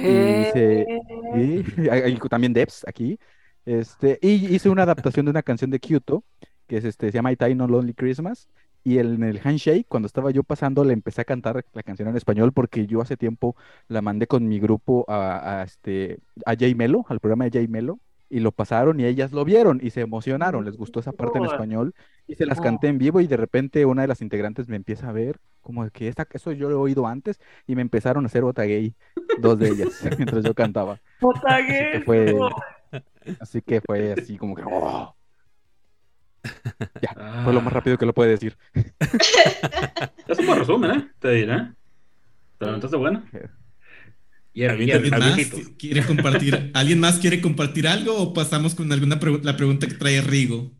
[0.00, 0.46] y
[1.30, 3.18] Eh, y hay también Debs aquí,
[3.64, 6.24] este, y hice una adaptación de una canción de Kyoto,
[6.66, 8.48] que es este, se llama Itai No Lonely Christmas,
[8.84, 12.16] y en el handshake, cuando estaba yo pasando, le empecé a cantar la canción en
[12.16, 13.56] español porque yo hace tiempo
[13.88, 17.68] la mandé con mi grupo a, a, este, a Jay Melo, al programa de Jay
[17.68, 17.98] Melo,
[18.34, 21.44] y lo pasaron y ellas lo vieron y se emocionaron, les gustó esa parte en
[21.44, 21.94] español
[22.26, 25.08] y se las canté en vivo y de repente una de las integrantes me empieza
[25.08, 28.26] a ver como que esta, eso yo lo he oído antes y me empezaron a
[28.26, 28.92] hacer bota gay,
[29.38, 31.00] dos de ellas, mientras yo cantaba.
[31.20, 32.34] Así que gay, fue,
[33.38, 35.14] así que fue así como que, oh.
[37.00, 38.58] Ya, Ah, fue lo más rápido que lo puede decir.
[40.26, 41.10] Es un buen resumen, ¿eh?
[41.20, 41.72] Te diré.
[42.58, 43.22] Te levantaste bueno.
[44.54, 48.32] Y el, y el- ¿Alguien al más quiere compartir, ¿Alguien más quiere compartir algo o
[48.34, 50.72] pasamos con alguna pregu- la pregunta que trae Rigo?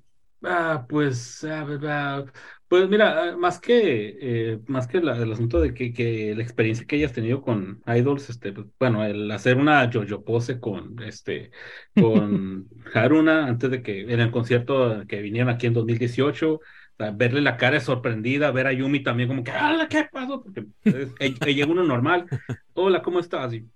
[0.47, 2.25] Ah, pues, ah, ah,
[2.69, 4.19] pues mira, ah, más que,
[4.53, 7.83] eh, más que la- el asunto de que, que la experiencia que hayas tenido con
[7.87, 11.51] idols, este, pues, bueno, el hacer una yo-yo pose con, este,
[11.97, 16.61] con Haruna antes de que en el concierto que vinieron aquí en 2018, o
[16.99, 20.43] verle la cara sorprendida, ver a Yumi también como que, ¡Hala, qué pasó!
[20.43, 22.27] Porque es- ella ella llega uno normal,
[22.75, 23.53] hola, ¿cómo estás?
[23.55, 23.69] Y,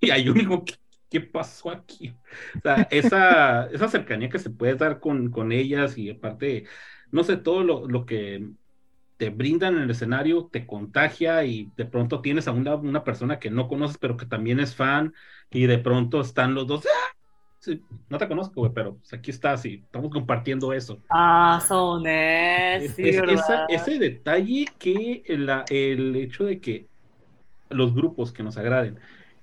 [0.00, 0.74] Y a Yumi como, ¿qué,
[1.10, 2.10] qué pasó aquí?
[2.10, 6.66] O sea, esa, esa cercanía que se puede dar con, con ellas y aparte,
[7.10, 8.50] no sé, todo lo, lo que
[9.16, 13.38] te brindan en el escenario te contagia y de pronto tienes a una, una persona
[13.40, 15.14] que no conoces pero que también es fan
[15.50, 17.17] y de pronto están los dos, ¡ah!
[17.68, 20.98] Sí, no te conozco, güey, pero pues, aquí estás y estamos compartiendo eso.
[21.10, 22.08] Ah, son sí,
[22.78, 26.88] Es- ese detalle que la- el hecho de que
[27.70, 28.98] los grupos que nos agraden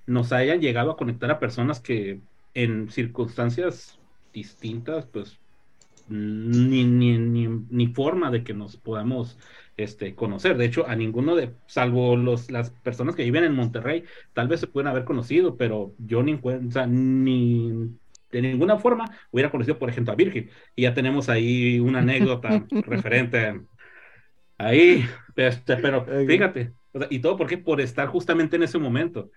[0.08, 2.22] nos hayan llegado a conectar a personas que
[2.54, 4.00] en circunstancias
[4.34, 5.40] distintas, pues
[6.08, 9.40] ni, ni, ni, ni forma de que nos podamos
[9.78, 10.58] este, conocer.
[10.58, 14.60] De hecho, a ninguno de, salvo los, las personas que viven en Monterrey, tal vez
[14.60, 17.98] se pueden haber conocido, pero yo ni, o sea, ni
[18.32, 20.50] de ninguna forma hubiera conocido, por ejemplo, a Virgil.
[20.76, 23.62] Y ya tenemos ahí una anécdota referente
[24.58, 29.30] ahí, este, pero fíjate, o sea, y todo porque por estar justamente en ese momento.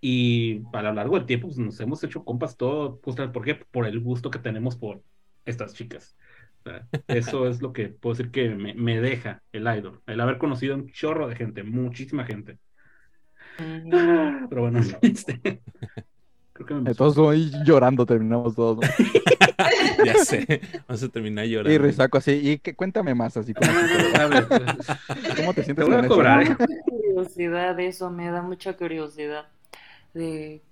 [0.00, 3.54] Y a lo largo del tiempo pues, nos hemos hecho compas todo, justamente ¿por qué?
[3.56, 5.02] Por el gusto que tenemos por
[5.44, 6.16] estas chicas.
[6.60, 10.20] O sea, eso es lo que puedo decir que me, me deja el idol, el
[10.20, 12.58] haber conocido un chorro de gente, muchísima gente.
[13.58, 15.62] Ah, Pero bueno, este,
[16.64, 18.78] creo que me Todos ahí llorando terminamos todos.
[18.78, 18.82] ¿no?
[20.04, 20.60] Ya sé.
[20.86, 21.72] Vamos a terminar llorando.
[21.72, 23.68] Y Risaco así, y que, cuéntame más así, como,
[25.36, 26.08] ¿cómo te te sientes voy con a eso?
[26.08, 26.56] cobrar, ¿eh?
[26.86, 29.48] curiosidad eso, me da mucha curiosidad
[30.14, 30.62] de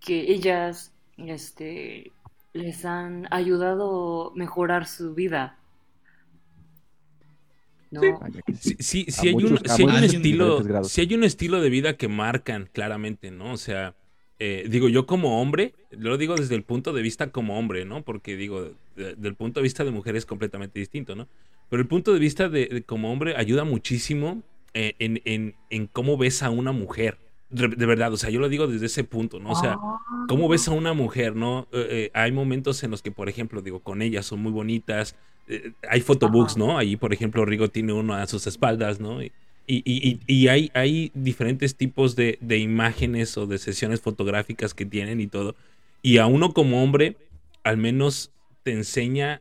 [0.00, 2.12] que ellas este,
[2.54, 5.58] les han ayudado a mejorar su vida.
[7.90, 8.00] ¿No?
[8.00, 8.14] Sí.
[8.58, 11.96] Sí, sí, sí hay, muchos- un, hay un estilo, sí hay un estilo de vida
[11.98, 13.52] que marcan claramente, ¿no?
[13.52, 13.94] O sea,
[14.44, 18.02] eh, digo, yo como hombre, lo digo desde el punto de vista como hombre, ¿no?
[18.02, 21.28] Porque digo, de- del punto de vista de mujer es completamente distinto, ¿no?
[21.70, 24.42] Pero el punto de vista de, de como hombre ayuda muchísimo
[24.74, 27.18] eh, en, en- en cómo ves a una mujer.
[27.50, 29.50] De, de verdad, o sea, yo lo digo desde ese punto, ¿no?
[29.50, 29.76] O sea,
[30.28, 31.68] ¿Cómo ves a una mujer, no?
[31.72, 35.14] Eh, eh, hay momentos en los que, por ejemplo, digo, con ellas son muy bonitas.
[35.88, 36.78] hay photobooks, ¿no?
[36.78, 39.22] Ahí, por ejemplo, Rigo tiene uno a sus espaldas, ¿no?
[39.22, 39.30] Y,
[39.66, 44.86] y- y- y hay, hay diferentes tipos de, de imágenes o de sesiones fotográficas que
[44.86, 45.54] tienen y todo.
[46.02, 47.16] Y a uno como hombre,
[47.64, 49.40] al menos te enseña,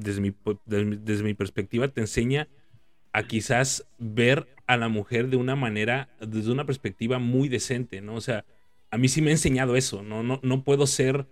[0.00, 0.34] desde mi-
[0.66, 2.48] desde mi perspectiva, te enseña
[3.12, 8.14] a quizás ver a la mujer de una manera, desde una perspectiva muy decente, ¿no?
[8.14, 8.44] O sea,
[8.90, 11.26] a mí sí me ha enseñado eso, no, no, no puedo ser,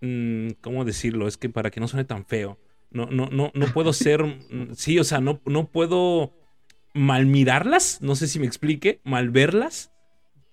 [0.00, 1.28] mm, ¿cómo decirlo?
[1.28, 2.58] Es que para que no suene tan feo,
[2.90, 6.32] no, no, no, no puedo ser, mm, sí, o sea, no, no puedo
[6.98, 9.90] mal mirarlas, no sé si me explique, mal verlas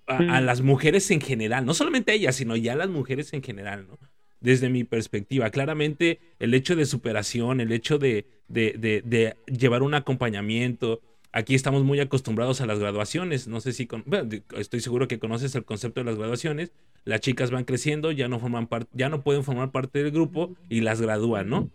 [0.08, 3.34] a, a las mujeres en general, no solamente a ellas, sino ya a las mujeres
[3.34, 3.98] en general, ¿no?
[4.40, 9.82] Desde mi perspectiva, claramente el hecho de superación, el hecho de, de, de- de llevar
[9.82, 13.48] un acompañamiento, aquí estamos muy acostumbrados a las graduaciones.
[13.48, 16.72] No sé si con- bueno, estoy seguro que conoces el concepto de las graduaciones.
[17.06, 20.56] Las chicas van creciendo, ya no forman parte, ya no pueden formar parte del grupo
[20.70, 21.72] y las gradúan, ¿no?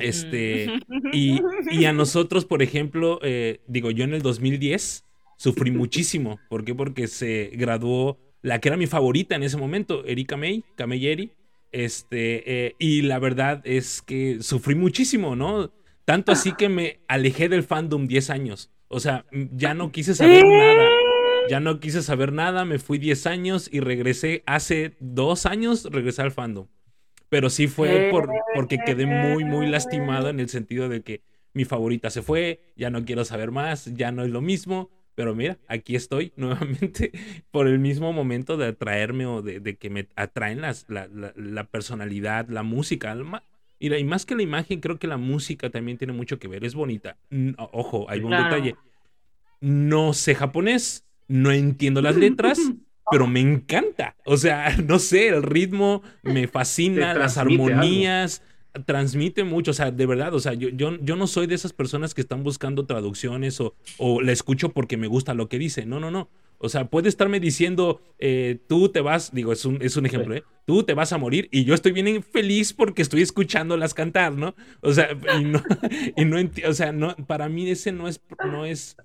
[0.00, 0.80] Este,
[1.12, 1.40] y,
[1.70, 5.04] y a nosotros, por ejemplo, eh, digo, yo en el 2010
[5.36, 6.38] sufrí muchísimo.
[6.48, 6.74] ¿Por qué?
[6.74, 11.32] Porque se graduó la que era mi favorita en ese momento, Erika May, Camilleri.
[11.72, 15.72] Este, eh, y la verdad es que sufrí muchísimo, ¿no?
[16.04, 18.70] Tanto así que me alejé del fandom 10 años.
[18.88, 20.88] O sea, ya no quise saber nada.
[21.48, 26.22] Ya no quise saber nada, me fui 10 años y regresé hace dos años, regresé
[26.22, 26.66] al fandom.
[27.30, 31.22] Pero sí fue por, porque quedé muy, muy lastimado en el sentido de que
[31.54, 34.90] mi favorita se fue, ya no quiero saber más, ya no es lo mismo.
[35.16, 37.12] Pero mira, aquí estoy nuevamente
[37.50, 41.32] por el mismo momento de atraerme o de, de que me atraen las, la, la,
[41.36, 43.14] la personalidad, la música.
[43.16, 43.44] ma-
[43.80, 46.64] Mira, y más que la imagen, creo que la música también tiene mucho que ver.
[46.64, 47.16] Es bonita.
[47.72, 48.44] Ojo, hay un Claro.
[48.44, 48.76] detalle.
[49.60, 52.58] No sé japonés, no entiendo las letras,
[53.10, 54.16] pero me encanta.
[54.24, 57.74] O sea, no sé, el ritmo me fascina, las transmite algo.
[57.74, 58.42] armonías,
[58.86, 59.72] transmite mucho.
[59.72, 62.20] O sea, de verdad, o sea, yo, yo, yo no soy de esas personas que
[62.20, 65.86] están buscando traducciones o, o la escucho porque me gusta lo que dice.
[65.86, 66.30] No, no, no.
[66.62, 70.34] O sea, puede estarme diciendo, eh, tú te vas, digo, es un, es un ejemplo,
[70.34, 70.44] ¿eh?
[70.66, 74.54] Tú te vas a morir y yo estoy bien feliz porque estoy escuchándolas cantar, ¿no?
[74.82, 75.08] O sea,
[75.38, 75.62] y no,
[76.16, 76.36] y no
[76.68, 78.98] o sea, no, para mí ese no es, no es,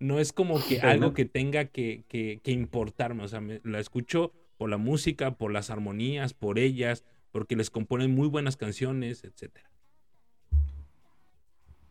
[0.00, 1.14] no es como que Sí, algo ¿no?
[1.14, 3.24] que tenga que, que, que importarme.
[3.24, 7.70] O sea, me- la escucho por la música, por las armonías, por ellas, porque les
[7.70, 9.70] componen muy buenas canciones, etcétera.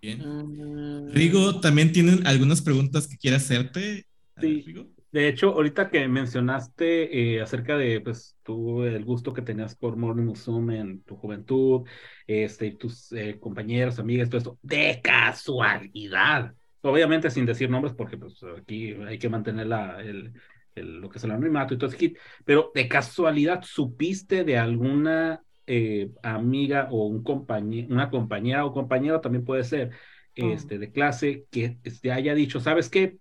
[0.02, 0.20] Bien.
[0.20, 4.06] Mm, Rigo, también tienen algunas preguntas que quiere hacerte.
[4.40, 4.64] Sí.
[4.66, 4.88] Rigo.
[5.12, 9.98] De hecho, ahorita que mencionaste eh, acerca de pues tú el gusto que tenías por
[9.98, 11.82] Morning Musume en tu juventud,
[12.28, 18.18] este, y tus eh, compañeros, amigas, todo esto, de casualidad, obviamente sin decir nombres porque
[18.18, 20.34] pues aquí hay que mantener la, el,
[20.76, 24.58] el- lo que es el anonimato y todo ese kit, pero de casualidad supiste de
[24.58, 29.92] alguna eh, amiga o un compañe- una compañera o compañero también puede ser
[30.36, 33.18] este, de clase que te haya dicho, ¿sabes qué?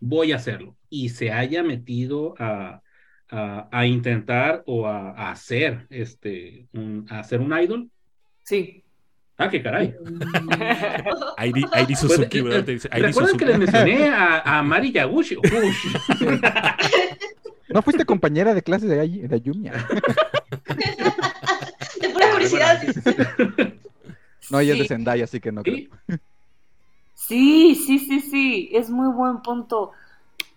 [0.00, 2.82] voy a hacerlo y se haya metido a,
[3.30, 7.90] a, a intentar o a, a hacer este un, a hacer un idol.
[8.44, 8.84] Sí.
[9.40, 9.94] Ah, qué caray.
[11.36, 12.58] Airi, Airi Pues, Suzuki, ¿verdad?
[12.58, 15.36] eh, Te dice, Airi ¿Recuerdan que les mencioné a, a Mari Yaguchi?
[17.68, 19.72] ¿No fuiste compañera de clase de, Ay- de Ayumiya?
[22.00, 22.82] De pura curiosidad.
[24.50, 24.88] No, ella es de.
[24.88, 25.76] Zendaya, así que no creo.
[25.76, 25.88] Sí,
[27.14, 29.90] Sí, sí, sí, sí, es muy buen punto.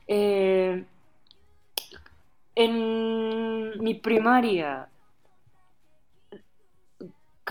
[0.07, 0.83] Eh,
[2.55, 4.87] en mi primaria,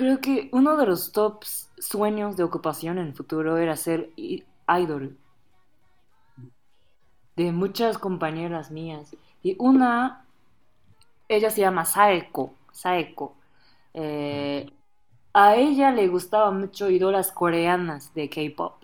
[0.00, 5.18] creo que uno de los tops sueños de ocupación en el futuro era ser idol
[7.36, 9.14] de muchas compañeras mías.
[9.42, 10.24] Y una,
[11.28, 13.34] ella se llama Saeko, Saeko.
[13.92, 14.72] Eh,
[15.34, 18.82] a ella le gustaban mucho idolas coreanas de K-pop.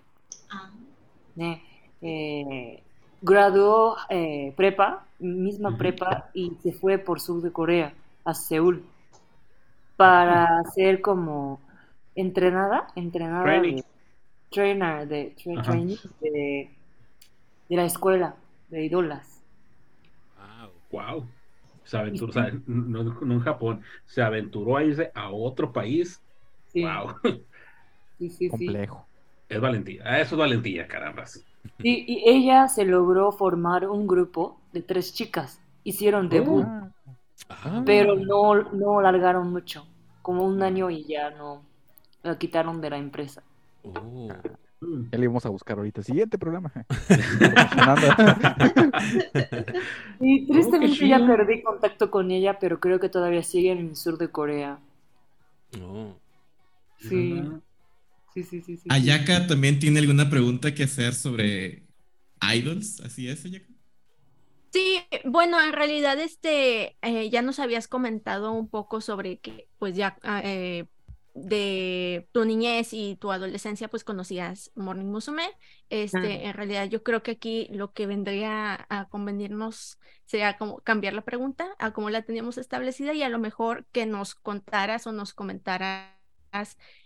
[0.51, 0.69] Ah,
[1.35, 1.63] né?
[1.99, 2.83] Eh,
[3.23, 8.85] graduó eh, prepa, misma prepa, y se fue por sur de Corea, a Seúl,
[9.97, 11.61] para ser como
[12.15, 13.81] entrenada, entrenada Training.
[13.81, 13.85] de,
[14.51, 15.63] trainer de, tra- Ajá.
[15.63, 16.77] trainee de,
[17.69, 18.35] de la escuela
[18.69, 19.43] de idolas.
[20.91, 21.33] wow.
[21.83, 26.23] Se aventuró, o sea, no, no en Japón, se aventuró a irse a otro país.
[26.67, 27.15] Sí, Wow.
[28.17, 28.83] sí, sí, sí.
[28.85, 29.09] Complejo.
[29.49, 30.03] Es valentía.
[30.05, 31.45] Ah, Eso es valentía, carambas.
[31.81, 35.59] Sí, y ella se logró formar un grupo de tres chicas.
[35.83, 36.69] Hicieron debut.
[36.69, 36.91] Ah,
[37.85, 39.85] Pero no, no largaron mucho,
[40.21, 41.63] como un año y ya no
[42.23, 43.43] la quitaron de la empresa.
[43.83, 44.29] oh.
[44.79, 45.09] Mm.
[45.11, 46.03] ya le íbamos a buscar ahorita.
[46.03, 46.71] Siguiente programa.
[50.19, 53.95] Y tristemente qué ya perdí contacto con ella, pero creo que todavía sigue en el
[53.95, 54.79] sur de Corea.
[55.79, 56.15] Oh.
[56.97, 57.43] Sí,
[58.33, 58.77] sí, sí, sí.
[58.77, 58.89] sí.
[58.89, 61.83] Ayaka también tiene alguna pregunta que hacer sobre
[62.41, 62.99] idols.
[63.01, 63.67] ¿Así es, Ayaka?
[64.71, 69.95] Sí, bueno, en realidad este eh, ya nos habías comentado un poco sobre que pues
[69.95, 70.85] ya ah, eh,
[71.37, 75.49] de tu niñez y tu adolescencia pues conocías Morning Musume.
[75.89, 81.13] Este, en realidad yo creo que aquí lo que vendría a convenirnos sería como cambiar
[81.13, 85.11] la pregunta a cómo la teníamos establecida y a lo mejor que nos contaras o
[85.11, 86.17] nos comentaras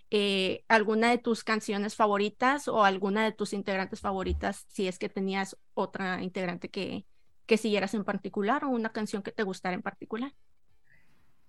[0.09, 5.09] eh, alguna de tus canciones favoritas o alguna de tus integrantes favoritas si es que
[5.09, 7.05] tenías otra integrante que
[7.51, 10.31] que siguieras en particular o una canción que te gustara en particular.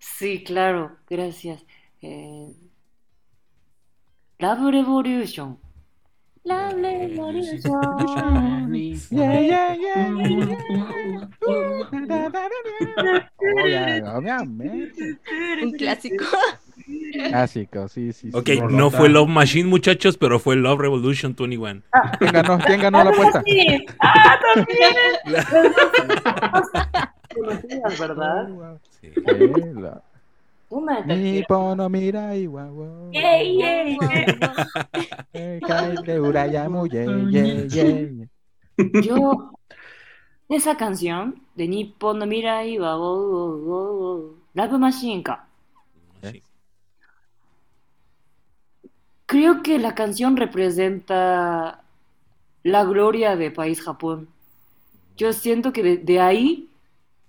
[0.00, 1.64] Sí, claro, gracias.
[2.00, 2.52] Eh,
[4.40, 5.60] Love Revolution.
[6.42, 7.62] Love Revolution.
[9.12, 10.56] Yeah, yeah, yeah, yeah,
[12.08, 13.30] yeah.
[14.02, 15.20] Ya, obviamente.
[15.62, 16.24] Un clásico.
[17.28, 18.30] Clásico, sí, sí.
[18.30, 18.36] sí.
[18.36, 18.76] Ok, Rolota.
[18.76, 21.82] no fue Love Machine, muchachos, pero fue Love Revolution 21.
[22.18, 22.58] ¿Quién ganó?
[22.58, 23.42] ¿Quién ganó la apuesta?
[23.46, 23.84] Sí.
[24.00, 24.94] ¡Ah, también!
[27.34, 28.48] Conocidas, ¿verdad?
[29.00, 29.10] Sí.
[29.14, 29.22] Sí,
[29.80, 30.02] la-
[30.70, 33.10] Una de Ni pono mira y guau, guau.
[33.12, 33.84] Yeah, yeah,
[37.68, 38.28] yeah.
[39.02, 39.52] Yo,
[40.48, 45.46] esa canción de Nippon no Mirai wa wo wo wo wo, Love Machine ka.
[49.26, 51.84] Creo que la canción representa
[52.62, 54.28] la gloria de país Japón.
[55.16, 56.68] Yo siento que de, de ahí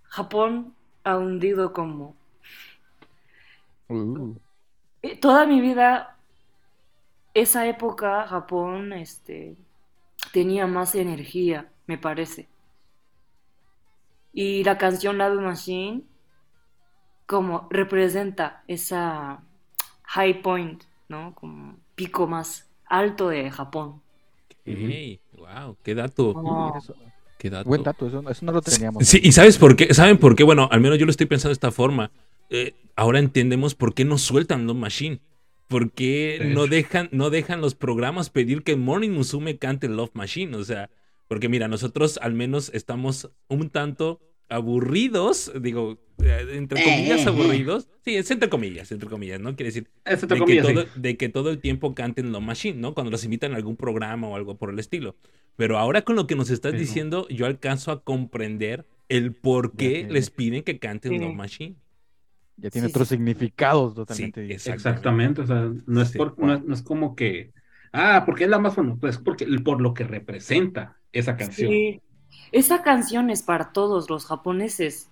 [0.03, 0.73] Japón
[1.03, 2.15] ha hundido como...
[3.87, 4.35] Uh,
[5.01, 6.17] eh, Toda mi vida,
[7.33, 9.55] esa época Japón este,
[10.31, 12.47] tenía más energía, me parece.
[14.33, 16.03] Y la canción Love Machine
[17.25, 19.41] como representa esa
[20.03, 21.33] high point, ¿no?
[21.35, 24.01] Como pico más alto de Japón.
[25.37, 26.77] Wow, qué dato, Oh.
[26.77, 26.95] eso-
[27.37, 27.67] qué dato.
[27.67, 29.05] buen dato, eso, eso no lo teníamos.
[29.05, 31.49] Sí, y sabes por qué, saben por qué, bueno, al menos yo lo estoy pensando
[31.49, 32.11] de esta forma.
[32.49, 35.19] Eh, ahora entendemos por qué no sueltan Love Machine.
[35.67, 40.55] ¿Por qué no dejan, no dejan los programas pedir que Morning Musume cante Love Machine?
[40.55, 40.89] O sea,
[41.27, 44.19] porque mira, nosotros al menos estamos un tanto
[44.53, 47.27] aburridos, digo, eh, entre comillas Eh, eh.
[47.29, 47.89] aburridos.
[48.05, 49.55] Sí, es entre comillas, entre comillas, ¿no?
[49.55, 50.73] Quiere decir, de que, comillas, sí.
[50.73, 52.93] todo, de que todo el tiempo canten Love Machine, ¿no?
[52.93, 55.15] Cuando los invitan a algún programa o algo por el estilo.
[55.55, 59.75] Pero ahora con lo que nos estás Sí, diciendo, yo alcanzo a comprender el por
[59.75, 61.19] qué les piden que canten Sí.
[61.19, 61.75] Love Machine.
[62.57, 63.15] Ya tiene Sí, otros sí.
[63.15, 64.85] significados totalmente Sí, distintos.
[64.85, 66.17] Exactamente, o sea, no es, Sí.
[66.17, 67.51] por, no, es, no es como que,
[67.91, 71.69] ah, porque es la más bueno, pues porque por lo que representa esa canción.
[71.71, 72.01] Sí.
[72.51, 75.09] Esa canción es para todos los japoneses.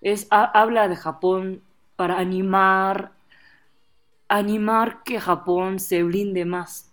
[0.00, 1.62] Es, ha- habla de Japón
[1.96, 3.12] para animar,
[4.28, 6.92] animar que Japón se blinde más.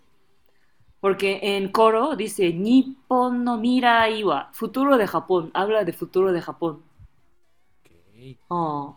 [1.01, 6.41] Porque en coro dice Nippon no mirai wa, futuro de Japón, habla de futuro de
[6.41, 6.83] Japón.
[8.49, 8.95] Oh.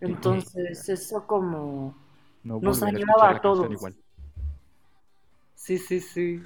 [0.00, 1.94] Entonces, eso como...
[2.44, 3.72] No Nos escuchar a todos.
[3.72, 3.94] igual.
[5.56, 6.42] Sí, sí, sí.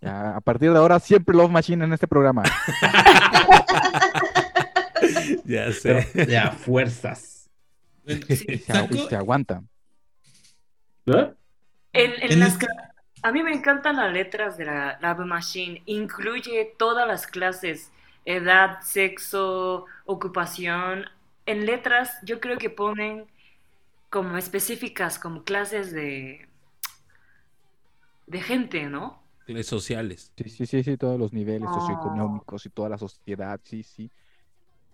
[0.00, 2.42] Ya, a partir de ahora siempre Love Machine en este programa.
[5.44, 6.08] Ya sé.
[6.12, 7.48] Pero de a fuerzas.
[8.04, 9.62] Bueno, Se, se aguanta.
[11.06, 11.32] ¿Eh?
[11.92, 15.26] En, en En las esta- ca- A mí me encantan las letras de la Love
[15.26, 15.82] Machine.
[15.86, 17.90] Incluye todas las clases,
[18.24, 21.06] edad, sexo, ocupación.
[21.46, 23.26] En letras yo creo que ponen
[24.10, 26.46] como específicas, como clases de,
[28.26, 29.19] de gente, ¿no?
[29.52, 30.32] Clases sociales.
[30.36, 31.80] Sí, sí, sí, sí, todos los niveles Oh.
[31.80, 34.10] socioeconómicos y toda la sociedad, sí, sí.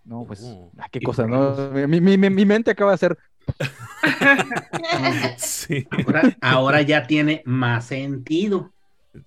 [0.03, 0.71] No, pues, Oh.
[0.77, 1.69] ah, qué cosa, ¿no?
[1.87, 3.17] Mi, mi- mi- mi mente acaba de ser,
[5.37, 5.87] Sí.
[6.05, 8.71] Ahora, ahora ya tiene más sentido.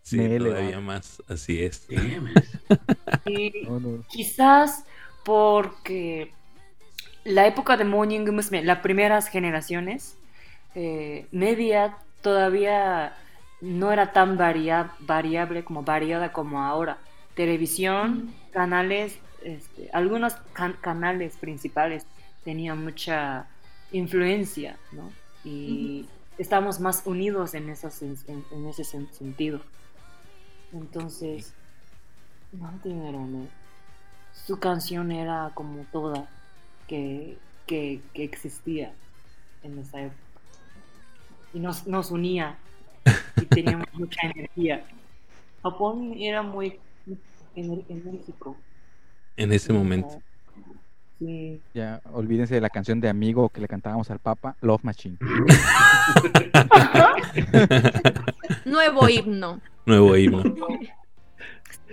[0.03, 1.23] Sí, todavía más.
[1.29, 1.87] Así es.
[3.69, 4.85] No, no, quizás
[5.25, 6.33] porque
[7.25, 10.17] la época de Morning Musume, las primeras generaciones,
[10.75, 13.15] eh, media todavía
[13.61, 16.99] no era tan varia- variable como variada como ahora.
[17.35, 22.07] Televisión, canales, este, algunos can- canales principales
[22.45, 23.47] tenían mucha
[23.93, 25.11] influencia, ¿no?
[25.45, 26.07] Y
[26.39, 28.17] estamos más unidos en, esas- en-
[28.51, 29.61] en ese sen- sentido.
[30.73, 31.53] Entonces,
[32.53, 32.69] no
[33.27, 33.47] ¿no?
[34.47, 36.29] Su canción era como toda
[36.87, 37.37] que,
[37.67, 38.93] que, que existía
[39.63, 40.21] en esa época.
[41.53, 42.57] Y nos, nos unía
[43.41, 44.85] y teníamos mucha energía.
[45.63, 46.79] Japón era muy
[47.55, 48.57] enérgico.
[49.37, 50.21] En ese momento.
[51.19, 51.61] Sí.
[51.75, 55.19] ya, olvídense de la canción de Amigo que le cantábamos al Papa, Love Machine.
[58.65, 59.61] Nuevo himno.
[59.87, 60.43] Nuevo himno.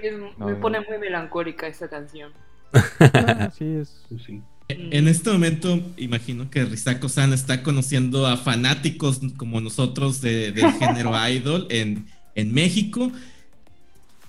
[0.02, 2.32] Es- No, me pone muy melancólica esa canción.
[3.14, 4.42] Ah, sí, es, Sí.
[4.70, 11.12] En este momento, imagino que Risako-san está conociendo a fanáticos como nosotros de- del género
[11.30, 12.06] idol en,
[12.36, 13.12] en México.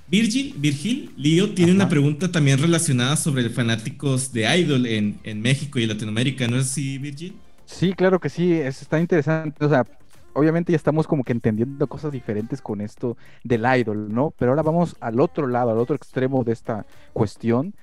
[0.07, 1.77] Virgil, Virgil, Lío tiene Ajá.
[1.83, 6.67] una pregunta también relacionada sobre fanáticos de idol en, en México y Latinoamérica, ¿no es
[6.67, 7.35] así, Virgil?
[7.67, 9.63] Sí, claro que sí, es, está interesante.
[9.65, 9.87] O sea,
[10.33, 14.33] obviamente ya estamos como que entendiendo cosas diferentes con esto del idol, ¿no?
[14.39, 17.75] Pero ahora vamos al otro lado, al otro extremo de esta cuestión.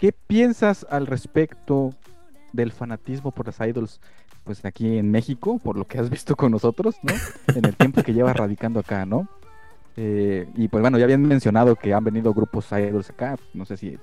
[0.00, 1.92] ¿Qué piensas al respecto
[2.54, 4.00] del fanatismo por las idols?
[4.44, 7.12] Pues aquí en México, por lo que has visto con nosotros, ¿no?
[7.54, 9.28] En el tiempo que llevas radicando acá, ¿no?
[9.98, 13.76] Eh, y pues bueno, ya habían mencionado que han venido grupos idols acá, no sé
[13.76, 13.98] si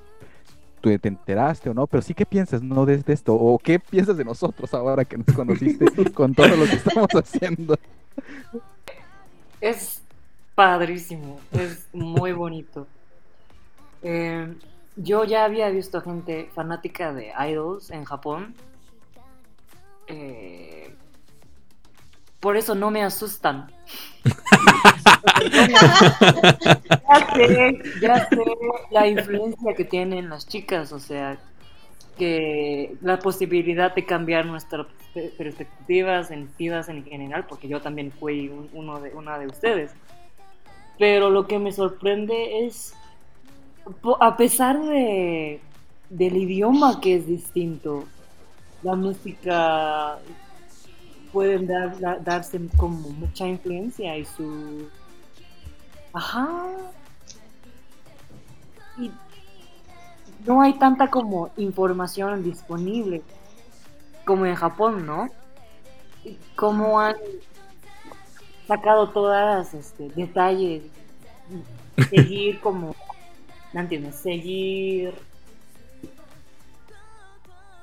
[0.82, 2.86] tú te enteraste o no, pero sí qué piensas, ¿no?
[2.86, 6.66] De, de esto, o qué piensas de nosotros ahora que nos conociste con todo lo
[6.66, 7.76] que estamos haciendo.
[9.60, 10.04] Es
[10.54, 12.86] padrísimo, es muy bonito.
[14.04, 14.54] Eh,
[14.98, 18.54] yo ya había visto gente fanática de idols en Japón.
[20.08, 20.94] Eh,
[22.40, 23.72] por eso no me asustan.
[25.52, 28.38] ya sé, ya sé
[28.92, 31.38] la influencia que tienen las chicas, o sea,
[32.18, 38.12] que la posibilidad de cambiar nuestras pe- perspectivas en vidas en general, porque yo también
[38.12, 39.92] fui un- uno de, una de ustedes.
[41.00, 42.94] Pero lo que me sorprende es,
[44.20, 45.62] a pesar de,
[46.10, 48.06] del idioma que es distinto,
[48.84, 50.18] la música
[51.32, 54.88] pueden dar, da- darse como mucha influencia y su...
[56.14, 56.68] Ajá.
[58.98, 59.12] Y
[60.46, 63.22] no hay tanta como información disponible
[64.26, 65.30] como en Japón, ¿no?
[66.24, 67.16] Y Cómo han
[68.68, 70.84] sacado todas este detalles,
[72.10, 72.96] seguir como,
[73.74, 74.22] ¿no entiendes?
[74.22, 75.14] Seguir,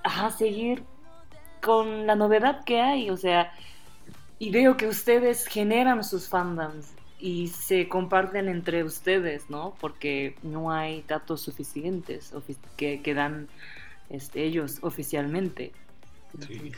[0.03, 0.85] ajá, seguir
[1.61, 3.53] con la novedad que hay, o sea,
[4.39, 9.77] y veo que ustedes generan sus fandoms y se comparten entre ustedes, ¿no?
[9.81, 13.49] Porque no hay datos suficientes ofi- que, que dan
[14.11, 15.73] este, ellos oficialmente.
[16.39, 16.73] Sí.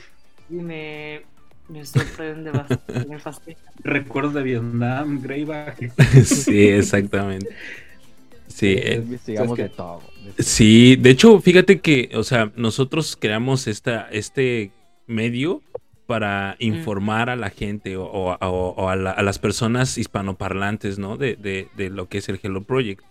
[0.49, 1.23] Y me,
[1.69, 3.59] me sorprende bastante, me fascina.
[3.83, 5.93] Recuerdos de Vietnam, Greyback.
[6.25, 7.55] sí, exactamente.
[8.49, 9.63] Sí, eh, investigamos ¿sabes qué?
[9.71, 10.03] de todo.
[10.37, 14.71] de- Sí, de hecho, fíjate que, o sea, nosotros creamos esta, este
[15.07, 15.63] medio
[16.07, 21.17] para informar a la gente o, o- o- a, la- a las personas hispanoparlantes, ¿no?
[21.17, 23.03] De, de- de lo que es el Hello Project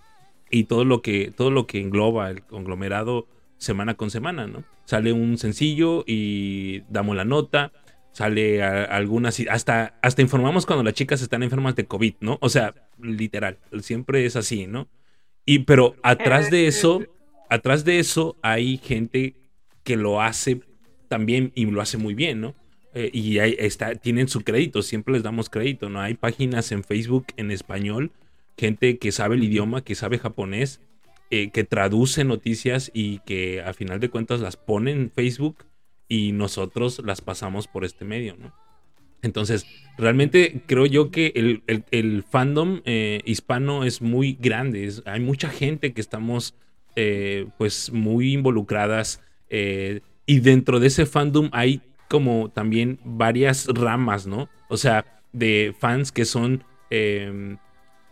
[0.49, 3.27] y todo lo que todo lo que engloba el conglomerado
[3.57, 4.63] semana con semana, ¿no?
[4.85, 7.71] Sale un sencillo y damos la nota,
[8.13, 12.37] sale a- algunas hasta hasta informamos cuando las chicas están enfermas de COVID, ¿no?
[12.41, 14.87] O sea, literal, siempre es así, ¿no?
[15.45, 17.03] Y pero atrás de eso,
[17.49, 19.35] atrás de eso hay gente
[19.83, 20.61] que lo hace
[21.07, 22.55] también y lo hace muy bien, ¿no?
[22.93, 26.01] Eh, y ahí está, tienen su crédito, siempre les damos crédito, ¿no?
[26.01, 28.11] Hay páginas en Facebook en español,
[28.57, 30.81] gente que sabe el idioma, que sabe japonés,
[31.29, 35.65] eh, que traduce noticias y que a final de cuentas las pone en Facebook
[36.07, 38.53] y nosotros las pasamos por este medio, ¿no?
[39.25, 39.65] Entonces,
[39.97, 44.91] realmente creo yo que el, fandom eh, hispano es muy grande.
[45.05, 46.55] hay mucha gente que estamos
[46.95, 54.27] eh, pues muy involucradas eh, y dentro de ese fandom hay como también varias ramas,
[54.27, 54.47] ¿no?
[54.69, 57.57] O sea, de fans que son eh,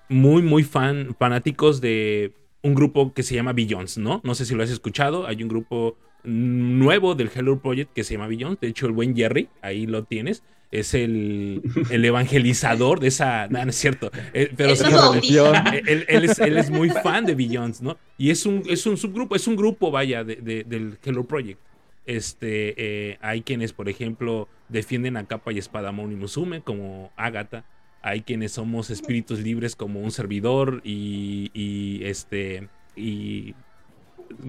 [0.10, 4.20] muy, muy fan, fanáticos de un grupo que se llama Billions, ¿no?
[4.24, 5.28] No sé si lo has escuchado.
[5.28, 8.60] Hay un grupo nuevo del Hello Project que se llama Billions.
[8.60, 10.44] De hecho, el buen Jerry, ahí lo tienes.
[10.74, 11.62] Es el,
[11.92, 13.48] el evangelizador de esa.
[13.48, 14.12] No, no es cierto.
[14.34, 15.70] Eh, pero pero- bautiza.
[15.70, 17.98] él, él- él es, él es muy fan de Billions, ¿no?
[18.18, 21.60] Y es un, es un subgrupo, es un grupo, vaya, de- de- del Hello Project.
[22.06, 27.12] Este, eh, hay quienes, por ejemplo, defienden a capa y espada a Moni Musume, como
[27.16, 27.64] Agatha.
[28.02, 33.54] Hay quienes somos espíritus libres, como un servidor y, y este y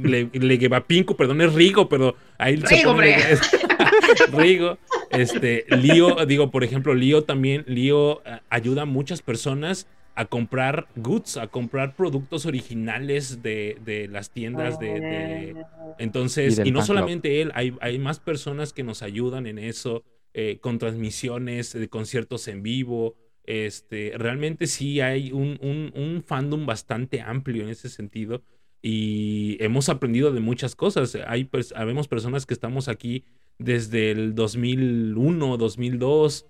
[0.02, 3.16] le, le Pinco, perdón, es Rigo, pero ahí se Rigo, hombre.
[4.32, 4.78] Rigo,
[5.10, 9.86] este, Lío, digo, por ejemplo, Lío también, Lío eh, ayuda a muchas personas
[10.16, 15.64] a comprar goods, a comprar productos originales de, de las tiendas de, de-
[15.98, 16.86] entonces, Y no club.
[16.86, 21.88] solamente él, hay, hay más personas que nos ayudan en eso, eh, con transmisiones de
[21.88, 23.14] conciertos en vivo.
[23.44, 28.42] Este, realmente sí hay un, un- un fandom bastante amplio en ese sentido
[28.82, 31.16] y hemos aprendido de muchas cosas.
[31.26, 33.24] Hay, pers- habemos personas que estamos aquí
[33.58, 36.46] desde el 2001, 2002.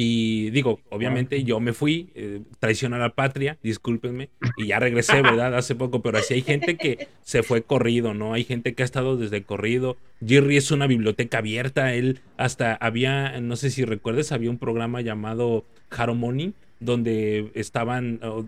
[0.00, 5.22] Y digo, obviamente yo me fui, eh, traición a la patria, discúlpenme, y ya regresé,
[5.22, 5.56] ¿verdad?
[5.56, 8.32] Hace poco, pero así hay gente que se fue corrido, ¿no?
[8.32, 9.96] Hay gente que ha estado desde corrido.
[10.24, 15.00] Jerry es una biblioteca abierta, él hasta había, no sé si recuerdes, había un programa
[15.00, 18.46] llamado Harmony, donde estaban, o-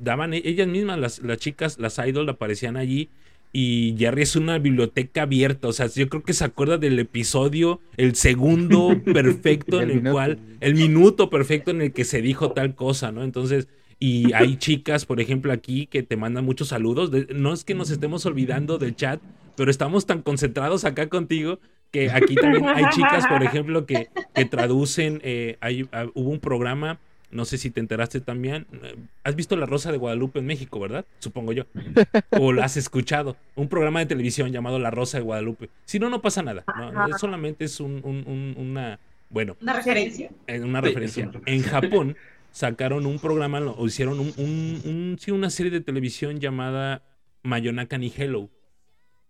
[0.00, 3.08] daban ellas mismas, las, las chicas, las idols aparecían allí
[3.54, 5.68] y Jerry es una biblioteca abierta.
[5.68, 10.12] O sea, yo creo que se acuerda del episodio, el segundo perfecto en El minuto.
[10.12, 13.22] cual, el minuto perfecto en el que se dijo tal cosa, ¿no?
[13.22, 13.68] Entonces,
[14.00, 17.10] y hay chicas, por ejemplo, aquí que te mandan muchos saludos.
[17.34, 19.20] No es que nos estemos olvidando del chat,
[19.56, 21.60] pero estamos tan concentrados acá contigo
[21.92, 25.20] que aquí también hay chicas, por ejemplo, que, que traducen.
[25.22, 26.98] eh, hay- ah, hubo un programa
[27.30, 28.66] no sé si te enteraste también.
[28.82, 31.04] eh, Has visto La Rosa de Guadalupe en México, ¿verdad?
[31.18, 31.64] Supongo yo.
[32.40, 33.36] O la has escuchado.
[33.56, 35.68] Un programa de televisión llamado La Rosa de Guadalupe.
[35.84, 36.64] Si no, no pasa nada.
[36.76, 37.06] ¿no?
[37.08, 38.98] Es Solamente es un- un- un- una.
[39.30, 40.30] Bueno, Una referencia.
[40.46, 41.30] en una referencia.
[41.46, 42.16] En Japón
[42.52, 47.02] sacaron un programa, lo- o hicieron un, un- un- sí, una serie de televisión llamada
[47.42, 48.48] Mayonaka ni Hello.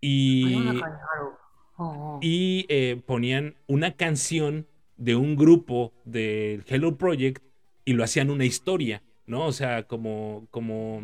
[0.00, 0.68] Y,
[1.78, 2.18] oh.
[2.20, 4.66] y eh, ponían una canción
[4.98, 7.42] de un grupo del Hello Project
[7.84, 9.46] y lo hacían una historia, ¿no?
[9.46, 11.02] O sea, como, como,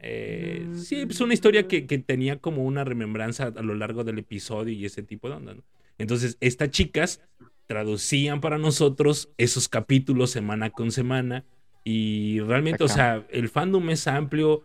[0.00, 4.18] eh, sí, pues una historia que, que tenía como una remembranza a lo largo del
[4.18, 5.62] episodio y ese tipo de onda, ¿no?
[5.98, 7.20] Entonces, estas chicas
[7.66, 11.44] traducían para nosotros esos capítulos semana con semana
[11.84, 14.64] y realmente, o sea, el fandom es amplio.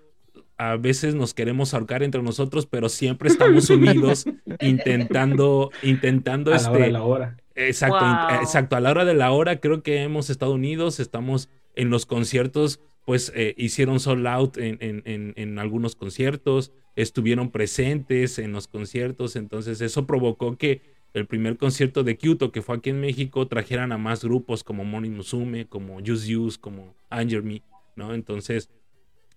[0.58, 4.26] A veces nos queremos ahorcar entre nosotros, pero siempre estamos unidos
[4.62, 7.38] intentando, intentando A la este, hora de la hora.
[7.68, 8.40] Exacto, Wow.
[8.42, 8.76] exacto.
[8.76, 12.80] A la hora de la hora creo que hemos estado unidos, estamos en los conciertos,
[13.06, 18.68] pues eh, hicieron sold out en, en- en- en algunos conciertos, estuvieron presentes en los
[18.68, 20.82] conciertos, entonces eso provocó que
[21.14, 24.84] el primer concierto de Kyoto, que fue aquí en México, trajeran a más grupos como
[24.86, 27.64] Moni Musume, como Use Use, como Anger Me,
[27.96, 28.14] ¿no?
[28.14, 28.70] Entonces,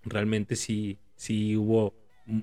[0.04, 1.94] realmente sí, sí hubo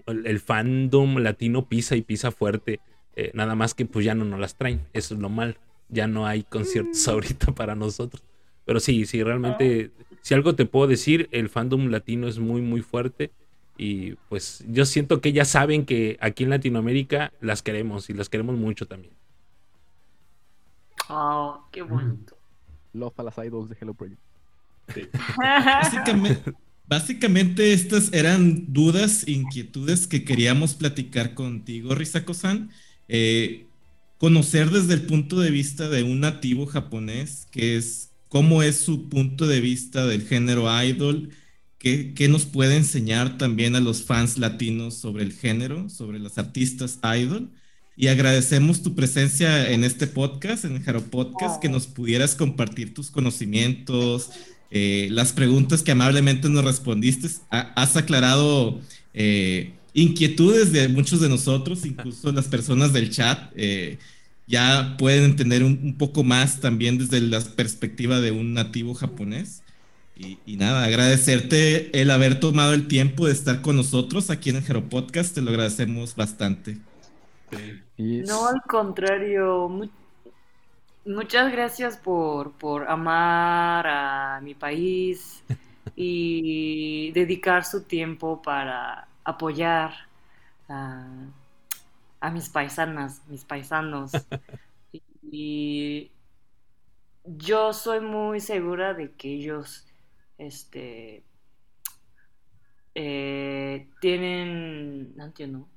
[0.07, 2.79] el, el fandom latino pisa y pisa fuerte.
[3.15, 4.87] eh, nada más que pues ya no nos las traen.
[4.93, 5.55] Eso es lo malo.
[5.89, 8.23] Ya no hay conciertos ahorita para nosotros.
[8.65, 12.81] Pero sí, sí, realmente, si algo te puedo decir, el fandom latino es muy, muy
[12.81, 13.31] fuerte.
[13.77, 18.29] Y pues yo siento que ya saben que aquí en Latinoamérica las queremos y las
[18.29, 19.13] queremos mucho también.
[21.07, 22.37] Oh, qué bonito.
[22.93, 24.19] Love a las idols de Hello Project.
[25.37, 26.53] Básicamente,
[26.87, 32.71] básicamente estas eran dudas, inquietudes que queríamos platicar contigo, Risako-san.
[33.07, 33.67] Eh,
[34.19, 39.09] conocer desde el punto de vista de un nativo japonés, que es cómo es su
[39.09, 41.31] punto de vista del género idol,
[41.79, 46.37] qué, qué nos puede enseñar también a los fans latinos sobre el género, sobre las
[46.37, 47.49] artistas idol.
[47.95, 52.93] Y agradecemos tu presencia en este podcast, en el Jaro Podcast, que nos pudieras compartir
[52.93, 54.29] tus conocimientos,
[54.71, 57.27] eh, las preguntas que amablemente nos respondiste.
[57.51, 58.79] Ha- has aclarado
[59.13, 63.51] eh, inquietudes de muchos de nosotros, incluso las personas del chat.
[63.55, 63.99] eh,
[64.47, 69.63] ya pueden entender un, un poco más también desde la perspectiva de un nativo japonés.
[70.15, 74.57] Y, y nada, agradecerte el haber tomado el tiempo de estar con nosotros aquí en
[74.57, 76.79] el Jaro Podcast, te lo agradecemos bastante.
[77.97, 79.67] No, al contrario.
[79.69, 79.89] mu-
[81.05, 85.45] muchas gracias por, por amar a mi país
[85.95, 89.93] y dedicar su tiempo para apoyar
[90.69, 91.07] a,
[92.21, 94.11] a mis paisanas, mis paisanos.
[95.31, 96.11] Y
[97.25, 99.87] yo soy muy segura de que ellos
[100.37, 101.23] este,
[102.95, 105.67] eh, tienen, no entiendo,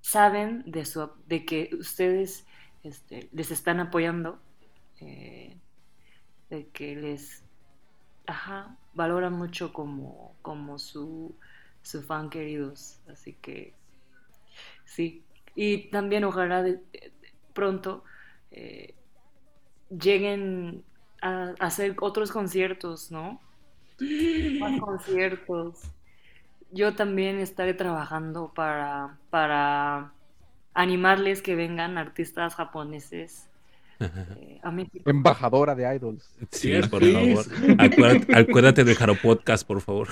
[0.00, 2.46] saben de su de que ustedes
[2.82, 4.38] este, les están apoyando,
[5.00, 5.56] eh,
[6.50, 7.42] de que les
[8.26, 11.34] ajá, valoran mucho como, como su,
[11.84, 13.00] su fan queridos.
[13.08, 13.78] Así que
[14.84, 15.24] sí.
[15.54, 17.12] Y también ojalá de- de-
[17.54, 18.04] pronto
[18.50, 18.94] eh,
[19.90, 20.84] lleguen
[21.22, 23.40] a, a hacer otros conciertos, ¿no?
[24.58, 25.80] Más conciertos.
[26.70, 30.14] Yo también estaré trabajando para, para
[30.74, 33.50] animarles que vengan artistas japoneses
[34.00, 35.08] eh, a México.
[35.10, 36.24] embajadora de idols.
[36.50, 37.36] Sí, Yes, por please.
[37.44, 37.76] favor.
[37.78, 40.08] Acuérdate, acuérdate del Jaro Podcast, por favor.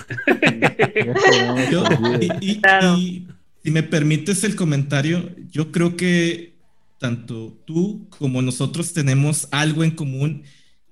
[1.71, 1.85] Yo-
[2.21, 2.97] y, y- Claro.
[2.97, 3.27] y
[3.63, 6.53] si me permites el comentario, yo creo que
[6.99, 10.45] tanto tú como nosotros tenemos algo en común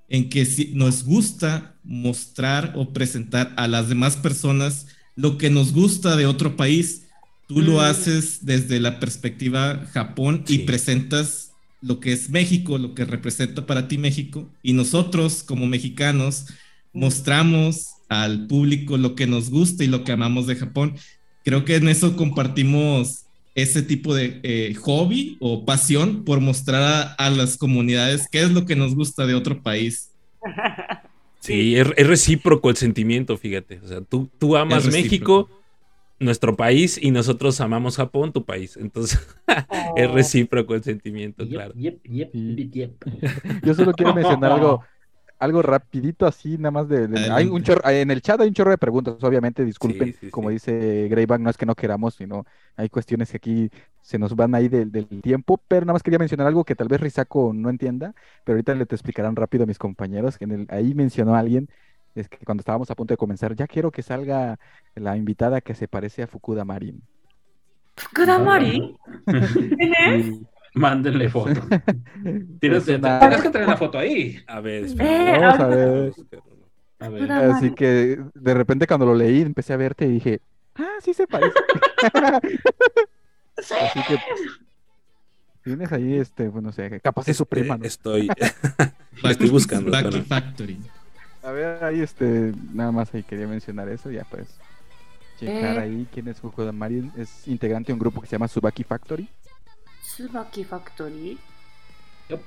[0.09, 5.73] en que si nos gusta mostrar o presentar a las demás personas lo que nos
[5.73, 7.07] gusta de otro país.
[7.47, 7.81] Tú lo Mm.
[7.81, 10.55] haces desde la perspectiva Japón Sí.
[10.55, 11.50] y presentas
[11.83, 14.49] lo que es México, lo que representa para ti México.
[14.63, 16.47] Y nosotros como mexicanos
[16.93, 20.97] mostramos al público lo que nos gusta y lo que amamos de Japón.
[21.45, 23.25] Creo que en eso compartimos
[23.55, 28.51] ese tipo de eh, hobby o pasión por mostrar a, a las comunidades qué es
[28.51, 30.11] lo que nos gusta de otro país.
[31.41, 33.81] Sí, es, es recíproco el sentimiento, fíjate.
[33.83, 35.49] O sea, tú, tú amas México,
[36.21, 38.77] nuestro país, y nosotros amamos Japón, tu país.
[38.77, 39.21] Entonces,
[39.95, 41.75] es recíproco el sentimiento, Yep, claro.
[41.75, 42.57] yep, yep, Sí.
[42.57, 42.91] yep, yep.
[43.63, 44.83] Yo solo quiero mencionar algo.
[45.39, 48.55] algo rapidito así, nada más de, de- hay un chorro, en el chat hay un
[48.55, 50.51] chorro de preguntas, obviamente, disculpen, Sí, sí, como sí.
[50.51, 52.45] dice Greyback, no es que no queramos, sino
[52.77, 53.71] hay cuestiones que aquí
[54.03, 56.89] se nos van ahí del, del tiempo, pero nada más quería mencionar algo que tal
[56.89, 58.15] vez Risako no entienda,
[58.45, 61.69] pero ahorita le te explicarán rápido a mis compañeros, que en el, ahí mencionó alguien,
[62.21, 64.59] es que cuando estábamos a punto de comenzar, ya quiero que salga
[64.95, 67.03] la invitada que se parece a Fukuda Marin.
[67.97, 68.97] ¿Fukuda-mari?
[69.27, 70.41] ¿Quién es?
[70.75, 71.61] Mándenle foto.
[72.61, 74.39] Tienes, es una- tienes que tener la foto ahí.
[74.47, 75.39] A ver, Eh.
[75.41, 76.13] Vamos a ver.
[77.01, 77.23] A ver.
[77.23, 77.75] Fukuda- Así Marin.
[77.75, 80.41] que de repente cuando lo leí empecé a verte y dije,
[80.77, 81.53] ah, sí se parece.
[83.57, 84.19] Así que
[85.63, 87.85] tienes ahí, este, pues no sé, capaz es su prima, ¿no?
[87.85, 88.31] Estoy,
[89.23, 89.93] estoy buscando.
[90.25, 90.81] Factory.
[91.43, 94.47] A ver, ahí este, nada más ahí quería mencionar eso, ya pues.
[95.39, 95.81] Checar Eh.
[95.81, 99.27] ahí quién es Fukuda Marin, es integrante de un grupo que se llama Subaki Factory,
[100.03, 101.39] Tsubaki Factory.
[102.29, 102.41] Yup.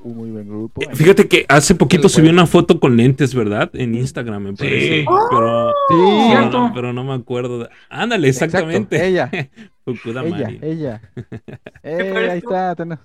[0.00, 0.80] un muy buen grupo.
[0.88, 0.94] ahí.
[0.94, 3.68] Fíjate que hace poquito subí una foto con lentes, ¿verdad?
[3.74, 5.00] En Instagram, me parece.
[5.00, 5.04] Sí.
[5.30, 7.58] Pero, Sí, pero, no, pero no me acuerdo.
[7.60, 9.04] de- Ándale, exacto, exactamente.
[9.06, 9.28] ella,
[9.84, 10.58] Fukuda ella, Marin.
[10.64, 11.00] ella.
[11.82, 12.98] Eh, ahí está, ten-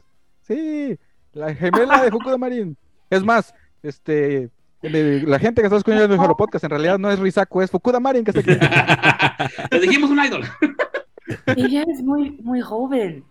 [0.43, 0.97] sí,
[1.33, 2.77] la gemela de Fukuda Marin.
[3.09, 4.49] Es más, este,
[4.83, 7.99] la gente que está escuchando el Jaro Podcast en realidad no es Risako, es Fukuda
[7.99, 9.57] Marin que está aquí.
[9.71, 10.45] Le dijimos un idol.
[11.55, 13.23] Ella es muy, muy joven.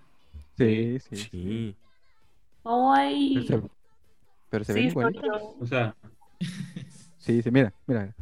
[0.57, 1.17] Sí, sí.
[1.17, 1.77] Sí.
[2.63, 3.47] Kawaii.
[3.47, 3.69] Pero se,
[4.51, 5.57] pero se ve Sí, yo.
[5.61, 5.95] O sea,
[7.19, 8.13] Sí, sí, mira, mira.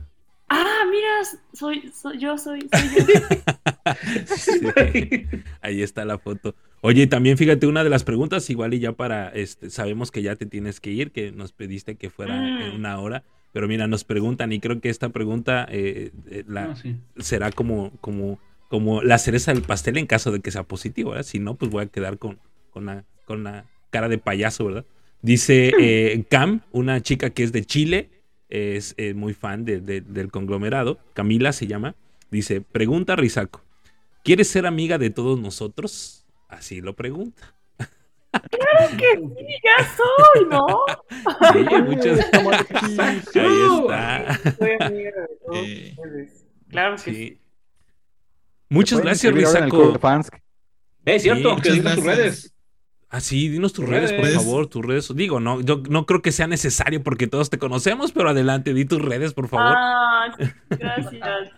[0.49, 4.37] Ah, mira, soy, soy yo, soy, soy yo.
[4.37, 5.27] Sí.
[5.63, 6.55] Ahí está la foto.
[6.83, 10.37] Oye, también fíjate una de las preguntas, igual y ya para, este, sabemos que ya
[10.37, 12.63] te tienes que ir, que nos pediste que fuera Mm.
[12.63, 13.23] en una hora,
[13.53, 16.97] pero mira, nos preguntan y creo que esta pregunta eh, eh, la, no, sí.
[17.19, 21.25] será como, como, como la cereza del pastel en caso de que sea positivo, ¿verdad?
[21.27, 22.39] Si no, pues voy a quedar con,
[22.71, 24.87] con, la, con la cara de payaso, ¿verdad?
[25.21, 28.09] Dice eh, Cam, una chica que es de Chile,
[28.49, 31.95] es eh, muy fan de- de- del conglomerado, Camila se llama,
[32.31, 33.63] dice, pregunta Risaco,
[34.25, 36.20] ¿quieres ser amiga de todos nosotros?
[36.51, 37.55] Así lo pregunta.
[38.31, 40.67] ya soy, ¿no?
[41.53, 42.21] Sí, muchas.
[42.99, 44.41] Ahí está.
[45.53, 45.97] Eh.
[46.69, 47.15] Claro que sí.
[47.15, 47.41] Sí.
[48.69, 49.33] Muchas gracias,
[50.01, 50.31] fans.
[51.05, 52.55] Eh, es cierto, Sí, que digas tus redes.
[53.09, 55.13] Ah, sí, dinos tus redes, por favor, tus redes.
[55.17, 58.85] Digo, no, yo no creo que sea necesario porque todos te conocemos, pero adelante, di
[58.85, 59.75] tus redes, por favor.
[59.77, 60.37] Ah,
[60.71, 61.51] gracias.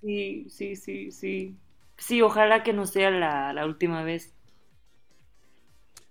[0.00, 1.56] Sí, sí, sí, sí.
[1.98, 4.32] Sí, ojalá que no sea la, la última vez.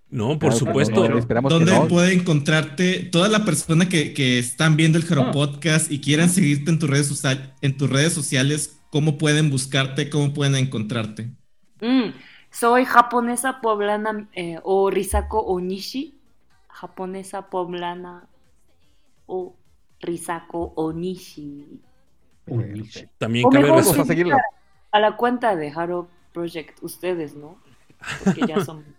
[0.08, 1.08] no, por Claro supuesto.
[1.08, 1.88] no, esperamos que ¿Dónde no.
[1.88, 5.30] puede encontrarte toda la persona que, que están viendo el Jaro Ah.
[5.32, 8.78] Podcast y quieran seguirte en tus redes social- en tus redes sociales?
[8.90, 10.08] ¿Cómo pueden buscarte?
[10.08, 11.30] ¿Cómo pueden encontrarte?
[11.80, 12.12] Mm,
[12.50, 16.18] soy japonesa poblana eh, o Risako Onishi.
[16.68, 18.28] Japonesa poblana
[19.26, 19.56] o
[20.00, 21.80] Risako Onishi.
[23.18, 23.82] También O cabe mejor
[24.96, 27.58] a la cuenta de Haro Project, ustedes, ¿no?
[28.24, 28.84] Porque ya son.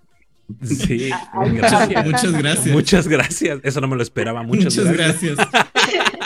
[0.64, 2.06] Sí, Ay, gracias.
[2.06, 2.68] Muchas gracias.
[2.74, 3.60] Muchas gracias.
[3.64, 4.44] Eso no me lo esperaba.
[4.44, 5.36] Muchas, Muchas, gracias.
[5.36, 5.66] gracias.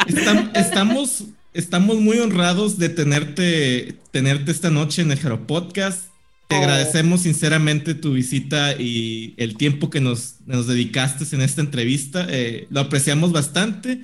[0.08, 1.24] Estam- estamos,
[1.56, 6.06] estamos muy honrados de tenerte, tenerte esta noche en el Jaro Podcast.
[6.48, 6.60] Te Oh.
[6.60, 12.28] agradecemos sinceramente tu visita y el tiempo que nos, nos dedicaste en esta entrevista.
[12.30, 14.02] Eh, lo apreciamos bastante.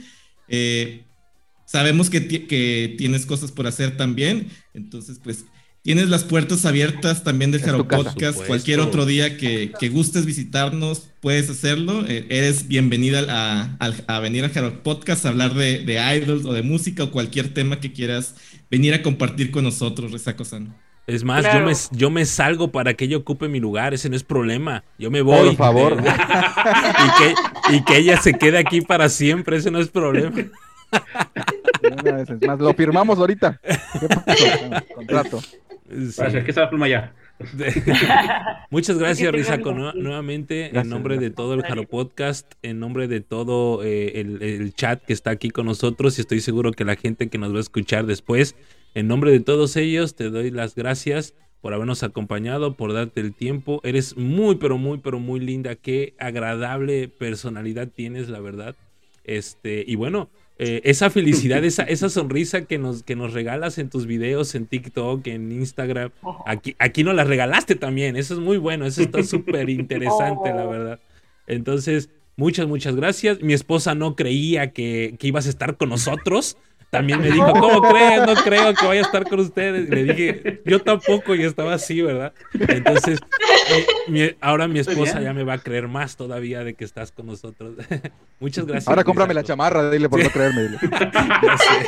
[0.47, 1.03] Eh,
[1.68, 4.49] sabemos que, que tienes cosas por hacer también.
[4.74, 5.45] Entonces, pues,
[5.88, 7.88] tienes las puertas abiertas también del Jaro.
[7.88, 8.45] Podcast.
[8.45, 12.03] Cualquier otro día que, que gustes visitarnos, puedes hacerlo.
[12.09, 16.43] Eh, eres bienvenida a, al- a venir al Jaro Podcast a hablar de, de idols
[16.43, 18.35] o de música o cualquier tema que quieras
[18.69, 20.75] venir a compartir con nosotros, Resako San.
[21.07, 21.59] Es más, Claro.
[21.61, 23.93] yo, me, yo me salgo para que ella ocupe mi lugar.
[23.93, 24.83] Ese no es problema.
[24.99, 25.47] Yo me voy.
[25.47, 26.03] Por favor.
[26.03, 29.55] y, que, y que ella se quede aquí para siempre.
[29.55, 30.35] Ese no es problema.
[31.81, 33.57] Una vez, es más, lo firmamos ahorita.
[33.63, 34.45] ¿Qué pasó?
[34.95, 35.41] Contrato.
[35.89, 35.95] Sí.
[36.17, 37.13] Gracias, aquí está la pluma ya.
[38.71, 43.21] Muchas gracias, Nue- nuevamente, en Gracias, nombre de todo el Jaro Podcast, en nombre de
[43.21, 46.95] todo eh, el, el chat que está aquí con nosotros, y estoy seguro que la
[46.95, 48.55] gente que nos va a escuchar después,
[48.95, 53.33] en nombre de todos ellos, te doy las gracias por habernos acompañado, por darte el
[53.33, 53.81] tiempo.
[53.83, 55.75] Eres muy, pero muy, pero muy linda.
[55.75, 58.75] Qué agradable personalidad tienes, la verdad.
[59.23, 60.29] Este, y bueno,
[60.60, 64.66] eh, esa felicidad, esa, esa sonrisa que nos, que nos regalas en tus videos, en
[64.66, 66.12] TikTok, en Instagram,
[66.45, 68.16] Aquí, aquí nos la regalaste también.
[68.16, 68.86] Eso es muy bueno.
[68.86, 70.99] Eso está súper interesante, la verdad.
[71.45, 73.41] Entonces, muchas, muchas gracias.
[73.41, 76.58] Mi esposa no creía que, que ibas a estar con nosotros.
[76.89, 78.25] También me dijo, ¿cómo crees?
[78.25, 79.89] No creo que vaya a estar con ustedes.
[79.89, 82.31] Y le dije, yo tampoco, y estaba así, ¿verdad?
[82.53, 83.19] Entonces,
[83.71, 87.11] eh, mi- ahora mi esposa ya me va a creer más todavía de que estás
[87.11, 87.75] con nosotros.
[88.39, 88.88] Muchas gracias.
[88.88, 90.27] Ahora cómprame la chamarra, dile por Sí.
[90.27, 90.61] no creerme.
[90.63, 90.77] dile.
[91.43, 91.88] Ya sé.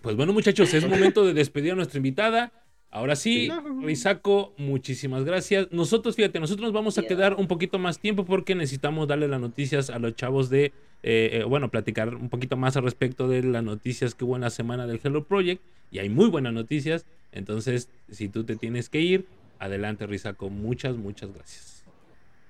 [0.00, 2.52] Pues bueno, muchachos, es momento de despedir a nuestra invitada.
[2.94, 3.50] Ahora sí,
[3.82, 5.66] Risaco, muchísimas gracias.
[5.72, 9.40] Nosotros, fíjate, nosotros nos vamos a quedar un poquito más tiempo porque necesitamos darle las
[9.40, 10.66] noticias a los chavos de,
[11.02, 14.42] eh, eh, bueno, platicar un poquito más al respecto de las noticias que hubo en
[14.42, 15.60] la semana del Hello Project.
[15.90, 17.04] Y hay muy buenas noticias.
[17.32, 19.26] Entonces, si tú te tienes que ir,
[19.58, 20.48] adelante, Risaco.
[20.48, 21.82] Muchas, muchas gracias.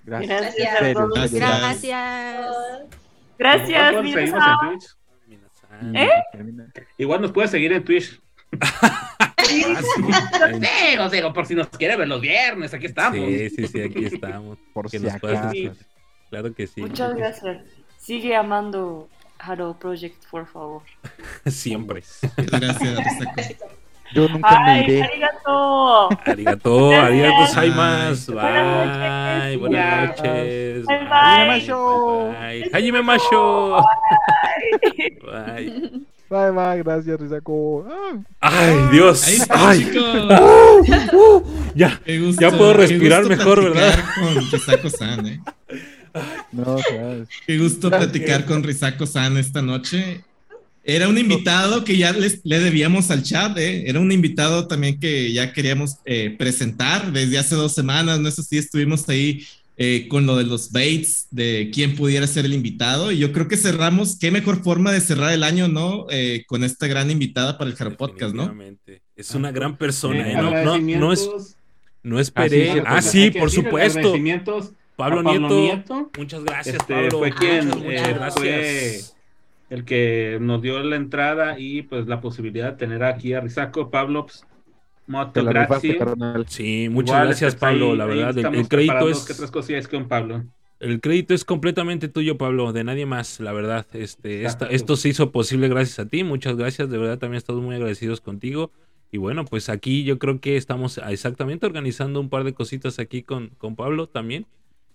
[0.05, 0.29] Gracias.
[0.29, 0.83] Gracias Gracias.
[0.83, 1.33] a todos.
[3.39, 3.97] Gracias.
[3.97, 4.95] Gracias.
[5.95, 6.11] ¿Eh?
[6.99, 8.21] Igual nos puedes seguir en Twitch.
[8.61, 9.65] Ah, sí.
[10.91, 13.17] Digo, digo, por si nos quiere ver los viernes, aquí estamos.
[13.19, 14.59] Sí, sí, sí, aquí estamos.
[14.75, 15.55] Por Que si nos puedas acaso.
[15.55, 15.87] escuchar.
[16.31, 16.81] Claro que sí.
[16.81, 17.59] Muchas gracias.
[17.99, 20.83] Sigue amando Haro Project, por favor.
[21.47, 22.03] Siempre.
[22.39, 23.57] Muchas gracias.
[24.13, 25.03] Yo nunca me ¡Ay, iré.
[25.03, 26.09] arigato!
[26.25, 27.55] Arigato, arigato.
[27.55, 29.59] Buenas Bye, noches.
[29.59, 30.87] buenas noches.
[30.87, 31.47] Bye, Bye, bye.
[31.47, 32.29] Masho.
[32.39, 32.71] bye.
[32.73, 33.81] Hajime Masho.
[34.83, 35.19] Bye.
[35.23, 36.07] Bye, bye,
[36.77, 37.87] gracias, Risaco.
[37.89, 38.19] Ah.
[38.41, 39.27] Ay, Dios.
[39.27, 39.85] Ahí está, Ay.
[39.85, 41.43] chicos.
[41.75, 42.01] Ya.
[42.05, 45.41] Qué gusto, Ya puedo respirar mejor, platicar Con ¿eh?
[46.53, 47.29] No, sabes.
[47.47, 50.23] Qué gusto platicar con Risako-san esta noche.
[50.85, 53.89] Era un invitado que ya les, le debíamos al chat, ¿eh?
[53.89, 58.29] Era un invitado también que ya queríamos eh, presentar desde hace dos semanas, ¿no?
[58.29, 59.45] Eso sí, estuvimos ahí
[59.77, 63.11] eh, con lo de los baits, de quién pudiera ser el invitado.
[63.13, 66.07] Y yo creo que cerramos, qué mejor forma de cerrar el año, ¿no?
[66.11, 68.55] Eh, con esta gran invitada para el Jaro Podcast, ¿no?
[69.17, 70.35] Es una gran persona, Eh.
[70.37, 71.57] No, no, no, es,
[72.03, 72.73] no esperé.
[72.73, 73.99] cierto, Ah, sí, que por supuesto.
[73.99, 75.49] agradecimientos Pablo, Nieto.
[75.61, 76.11] Nieto.
[76.19, 77.19] Muchas gracias, Este, Pablo.
[77.19, 78.35] fue quien, muchas, muchas eh, gracias.
[78.35, 83.41] fue el que nos dio la entrada y pues la posibilidad de tener aquí a
[83.41, 83.91] Risaco.
[83.91, 84.45] Pablo, pues,
[85.07, 86.53] moto, la rifaste, gracias.
[86.53, 87.91] Sí, muchas Igual, gracias, este, Pablo.
[87.93, 90.45] ahí- la verdad, el- el, crédito es que otras cosillas con Pablo.
[90.81, 93.87] el crédito es completamente tuyo, Pablo, de nadie más, la verdad.
[93.95, 96.25] Este, esta- esto se hizo posible gracias a ti.
[96.25, 98.71] Muchas gracias, de verdad también estamos muy agradecidos contigo.
[99.11, 103.23] Y bueno, pues aquí yo creo que estamos exactamente organizando un par de cositas aquí
[103.23, 104.47] con, con Pablo también.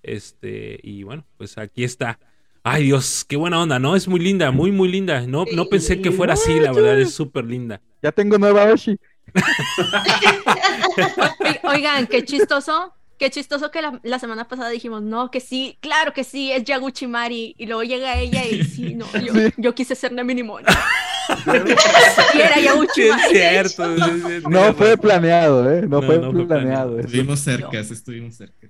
[0.04, 2.20] Este, y bueno, pues aquí está.
[2.64, 3.96] Ay Dios, qué buena onda, ¿no?
[3.96, 5.26] Es muy linda, muy, muy linda.
[5.26, 7.82] No, no pensé que fuera así, la verdad, es súper linda.
[8.02, 8.98] Ya tengo nueva Oshi.
[11.64, 12.94] Oigan, qué chistoso.
[13.18, 16.64] Qué chistoso que la, la semana pasada dijimos, no, que sí, claro que sí, es
[16.64, 17.54] Yaguchi Mari.
[17.58, 19.54] Y luego llega ella y sí, no, yo, Sí.
[19.58, 20.64] yo quise ser Nemirimon.
[22.34, 23.30] y era Yaguchi Sí, es Mari.
[23.34, 23.96] cierto.
[23.98, 24.04] sí,
[24.50, 25.82] No fue planeado, ¿eh?
[25.82, 26.50] No, No, fue no fue planeado.
[26.92, 27.00] planeado.
[27.02, 28.70] Estuvimos cerca, estuvimos cerca.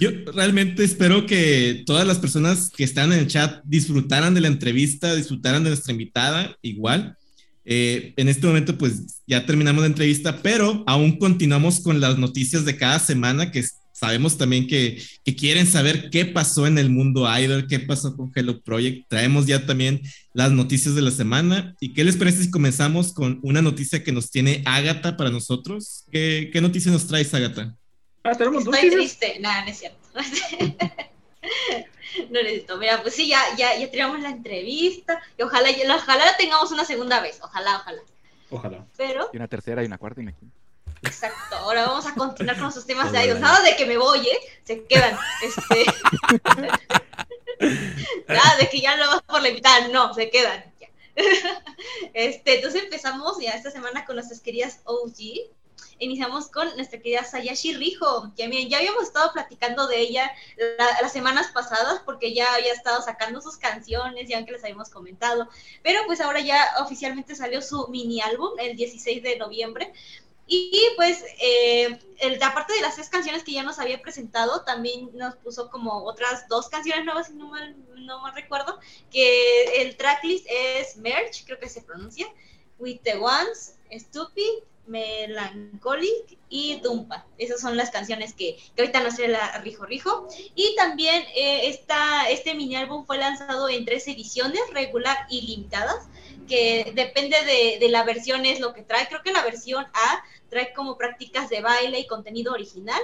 [0.00, 4.48] Yo realmente espero que todas las personas que están en el chat disfrutaran de la
[4.48, 7.18] entrevista, disfrutaran de nuestra invitada, igual.
[7.64, 12.64] Eh, en este momento, pues ya terminamos la entrevista, pero aún continuamos con las noticias
[12.64, 17.28] de cada semana, que sabemos también que, que quieren saber qué pasó en el mundo
[17.38, 19.08] idol, qué pasó con Hello Project.
[19.08, 20.00] Traemos ya también
[20.32, 21.74] las noticias de la semana.
[21.80, 26.04] ¿Y qué les parece si comenzamos con una noticia que nos tiene Ágata para nosotros?
[26.10, 27.76] ¿Qué, qué noticia nos traes, Ágata?
[28.24, 29.38] Ah, tenemos dos Estoy triste.
[29.40, 29.98] Nada, no es cierto.
[32.30, 32.76] No necesito.
[32.76, 35.22] Mira, pues sí, ya, ya, ya tenemos la entrevista.
[35.38, 37.38] Y ojalá, ojalá la tengamos una segunda vez.
[37.42, 38.02] Ojalá, ojalá.
[38.50, 38.84] Ojalá.
[38.96, 40.56] Pero, Y una tercera y una cuarta y una quinta.
[41.02, 41.56] exacto.
[41.56, 43.40] Ahora vamos a continuar con nuestros temas de idols.
[43.40, 44.38] Nada de que me voy, ¿eh?
[44.64, 45.16] Se quedan.
[45.42, 45.84] Este...
[48.28, 49.88] Nada de que ya no vas por la mitad.
[49.90, 50.64] No, se quedan.
[50.80, 50.88] Ya.
[52.14, 55.48] Este, entonces empezamos ya esta semana con nuestras queridas OG.
[56.00, 60.32] Iniciamos con nuestra querida Sayashi Rijo, que miren, ya habíamos estado platicando de ella
[60.78, 64.88] la- las semanas pasadas porque ya había estado sacando sus canciones, ya que les habíamos
[64.90, 65.48] comentado,
[65.82, 69.92] pero pues ahora ya oficialmente salió su mini álbum el 16 de noviembre.
[70.52, 75.10] Y pues, eh, el- aparte de las tres canciones que ya nos había presentado, también
[75.16, 78.80] nos puso como otras dos canciones nuevas, si no mal, no mal recuerdo,
[79.12, 82.26] que el tracklist es Merch, creo que se pronuncia,
[82.80, 87.26] With the Ones, Stupid, Melancholic y Dumpa.
[87.38, 90.28] Esas son las canciones que, que ahorita nos trae la Rijo Rijo.
[90.54, 96.08] Y también eh, esta, este mini álbum fue lanzado en tres ediciones, regular y limitadas,
[96.48, 99.08] que depende de, de la versión es lo que trae.
[99.08, 103.00] Creo que la versión A trae como prácticas de baile y contenido original.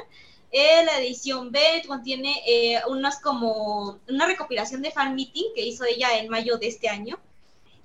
[0.52, 5.84] Eh, la edición B contiene eh, unas como una recopilación de fan meeting que hizo
[5.84, 7.18] ella en mayo de este año.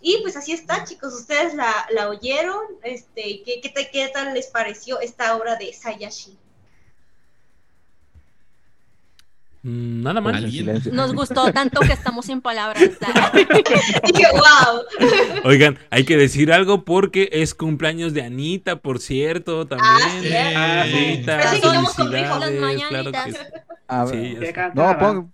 [0.01, 1.13] Y pues así está, chicos.
[1.13, 2.57] Ustedes la, la oyeron.
[2.83, 6.37] Este, ¿qué, qué, te- ¿Qué tal les pareció esta obra de Sayashi?
[9.63, 10.21] Mm, Nada.
[10.49, 10.91] Silencio.
[10.91, 12.81] Nos gustó tanto que estamos sin palabras.
[12.83, 14.81] Dije, wow.
[15.43, 20.23] Oigan, hay que decir algo porque es cumpleaños de Anita, por cierto, también.
[20.23, 20.33] sí.
[20.55, 20.93] Ah, sí.
[20.97, 23.37] Anita, sí, felicidades, las claro que sí.
[23.87, 24.33] A Sí, ver.
[24.33, 24.53] ya ¿Qué sé.
[24.53, 25.25] cantaba?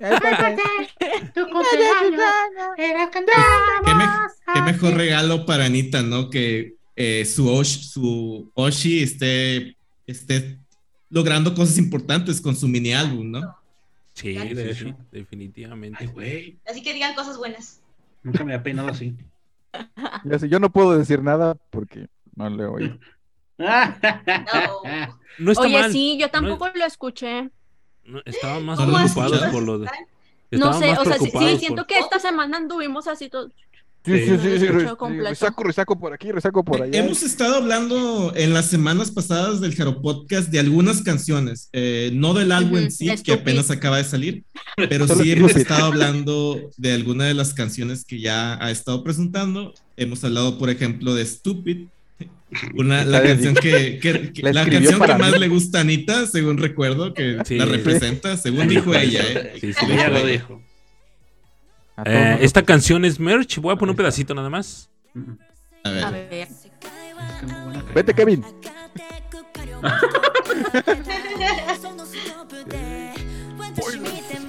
[0.00, 0.88] Rey David.
[3.84, 6.30] ¿Qué, me- qué mejor regalo para Anita, ¿no?
[6.30, 9.76] Que eh, su, Osh- su Oshi esté,
[10.06, 10.58] esté
[11.10, 13.56] logrando cosas importantes con su mini álbum, ¿no?
[14.14, 15.98] Sí, De definitivamente.
[16.00, 16.58] Ay, güey.
[16.66, 17.80] Así que digan cosas buenas.
[18.22, 19.14] Nunca me había peinado así.
[20.24, 23.00] Ya sé, yo no puedo decir nada porque no le oí.
[23.58, 24.82] No.
[25.38, 25.92] No está Oye, mal.
[25.92, 27.50] sí, yo No tampoco lo escuché.
[28.04, 29.88] No, estaban más ¿No lo preocupados por lo de.
[30.52, 33.50] No sé, o sea, sí, sí, siento por- que esta semana anduvimos así todo.
[34.02, 34.58] Sí, sí, Sí.
[34.60, 34.66] sí.
[34.66, 36.98] Resaco, resaco por aquí, resaco por allá.
[36.98, 42.32] Hemos estado hablando en las semanas pasadas del Jaro Podcast de algunas canciones, eh, no
[42.32, 44.44] del álbum en sí, que apenas acaba de salir,
[44.88, 49.74] pero sí hemos estado hablando de algunas de las canciones que ya ha estado presentando.
[49.98, 51.88] Hemos hablado, por ejemplo, de Stupid,
[52.74, 56.58] una, la canción que, que- que- La canción que más le gusta a Anita, según
[56.58, 57.70] recuerdo, que Sí, la sí.
[57.72, 59.22] representa, según dijo ella.
[59.22, 59.52] ¿eh?
[59.60, 60.62] Sí, sí, Ella lo dijo.
[62.06, 63.58] Eh, esta canción es merch.
[63.58, 64.88] Voy a poner un pedacito nada más.
[65.84, 66.04] A ver.
[66.04, 66.48] A ver.
[67.94, 68.42] Vete, Kevin.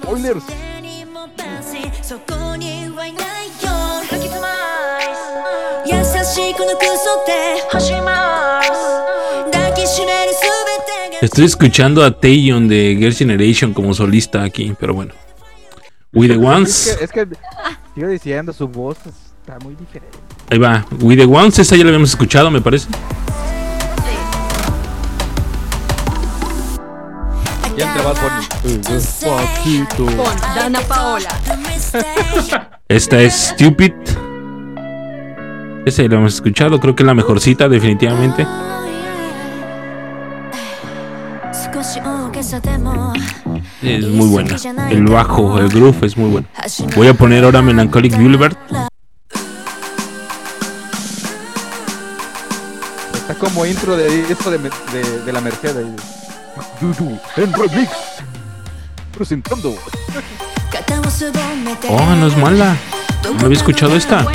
[0.02, 0.44] Spoilers.
[2.02, 2.18] そ
[11.20, 15.14] Estoy escuchando a Taeyeon de Girls' Generation como solista aquí, pero bueno.
[16.12, 16.96] We the Es Ones.
[16.98, 17.26] que, es que
[17.94, 18.98] sigo diciendo, su voz
[19.40, 20.16] está muy diferente.
[20.50, 20.86] Ahí va.
[21.00, 22.86] We the Ones, esa ya la habíamos escuchado, me parece.
[27.76, 28.16] Ya entra Bad
[28.62, 28.78] Bunny.
[28.78, 30.06] Despacito.
[30.06, 31.30] Con Dana Paola.
[32.88, 33.92] Esta es Stupid.
[35.84, 38.46] Ese lo hemos escuchado, creo que es la mejor cita, definitivamente.
[43.82, 44.56] Es muy buena.
[44.90, 46.46] El bajo, el groove es muy bueno.
[46.94, 48.56] Voy a poner ahora Melancholic Boulevard.
[53.14, 55.86] Está como intro de disco de, la Mercedes.
[56.80, 57.52] Yuyu, en.
[59.16, 59.74] Presentando.
[61.88, 62.76] Oh, no es mala.
[63.24, 64.26] No había escuchado esta.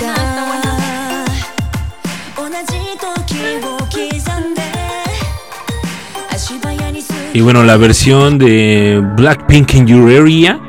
[7.37, 10.59] Y bueno, la versión de Blackpink in Your Area.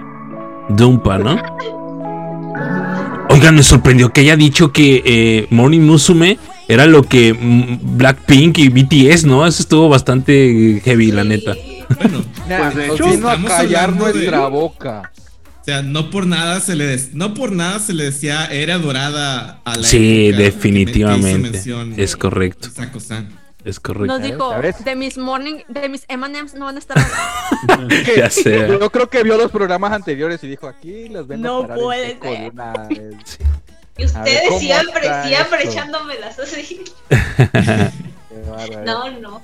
[0.69, 1.41] Dumpa, ¿no?
[3.31, 6.39] Oigan, me sorprendió que haya dicho que eh, Morning Musume
[6.69, 9.47] era lo que mm, Blackpink y BTS, ¿no?
[9.47, 11.55] Eso estuvo bastante heavy, la neta.
[12.03, 15.11] Bueno, Nah, Pues, de hecho, vino a callar de- nuestra boca.
[15.63, 18.77] o sea, no por nada se le des- no por nada se le decía era
[18.77, 21.31] dorada a la Sí, época que definitivamente.
[21.31, 23.29] hizo mención Es correcto, Sako-san.
[23.69, 24.07] Es correcto.
[24.07, 24.85] Nos dijo, ¿Sabes?
[24.85, 26.97] de mis morning, de mis M&M's no van a estar
[28.17, 28.67] Ya sé.
[28.69, 32.27] Yo creo que vio los programas anteriores y dijo, aquí los vengo No puede seco
[32.29, 32.41] ser.
[32.41, 33.39] de una vez".
[33.99, 35.71] Y ver, ustedes ¿cómo siempre, siempre esto?
[35.71, 36.83] echándomelas así.
[38.85, 39.43] No, no.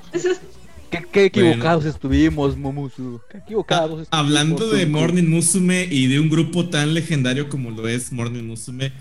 [0.90, 3.20] Qué, qué equivocados estuvimos, Momusu.
[3.30, 4.08] Qué equivocados estuvimos.
[4.12, 4.86] Hablando de.
[4.86, 8.92] Morning Musume y de un grupo tan legendario como lo es Morning Musume,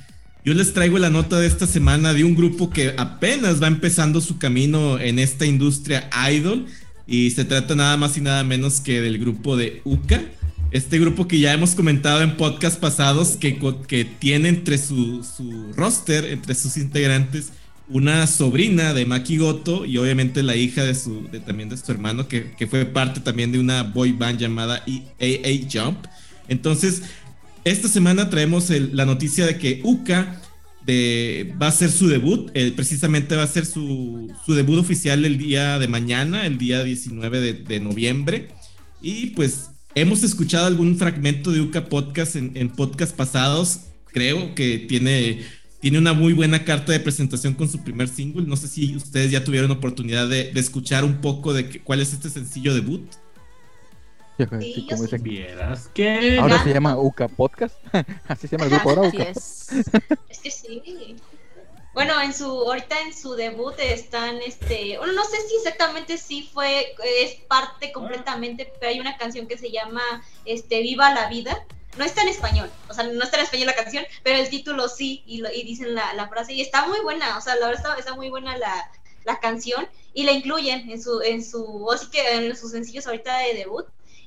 [0.46, 4.20] yo les traigo la nota de esta semana de un grupo que apenas va empezando
[4.20, 6.66] su camino en esta industria idol
[7.08, 10.22] y se trata nada más y nada menos que del grupo de Uka.
[10.72, 15.72] Este grupo que ya hemos comentado en podcast pasados que, que tiene entre su, su
[15.78, 17.54] roster, entre sus integrantes,
[17.88, 21.90] una sobrina de Maki Goto y obviamente la hija de su, de, también de su
[21.92, 24.84] hermano, que, que fue parte también de una boy band llamada
[25.20, 26.06] AA Jump.
[26.48, 27.04] Entonces,
[27.66, 30.42] esta semana traemos el- la noticia de que Uka
[30.86, 35.24] de, va a hacer su debut, eh, precisamente va a ser su, su debut oficial
[35.24, 38.50] el día de mañana, el día 19 de, de noviembre.
[39.02, 43.80] Y pues hemos escuchado algún fragmento de Uka Podcast en, en podcast pasados.
[44.12, 45.40] Creo que tiene,
[45.80, 48.46] tiene una muy buena carta de presentación con su primer single.
[48.46, 52.02] No sé si ustedes ya tuvieron oportunidad de, de escuchar un poco de que- cuál
[52.02, 53.04] es este sencillo debut.
[54.38, 55.24] Sí, Sí, como yo dicen.
[55.24, 56.40] Vieras que.
[56.40, 57.76] Ahora se llama Uka Podcast.
[58.28, 59.30] Así se llama el grupo ahora, Así Uka.
[59.30, 59.68] es.
[60.30, 61.16] Es que sí.
[61.94, 66.50] Bueno, en su, ahorita en su debut están, este, bueno, no sé si exactamente sí
[66.52, 70.02] fue, es parte completamente, pero hay una canción que se llama,
[70.46, 71.66] este, Viva la Vida.
[71.96, 74.90] No está en español, o sea, no está en español la canción, pero el título
[74.90, 77.68] sí, y, lo- y dicen la, la frase, y está muy buena, o sea, la
[77.68, 78.90] verdad está, está muy buena la,
[79.26, 83.38] la canción y la incluyen en su, en su, así que en sus sencillos ahorita
[83.38, 83.86] de debut.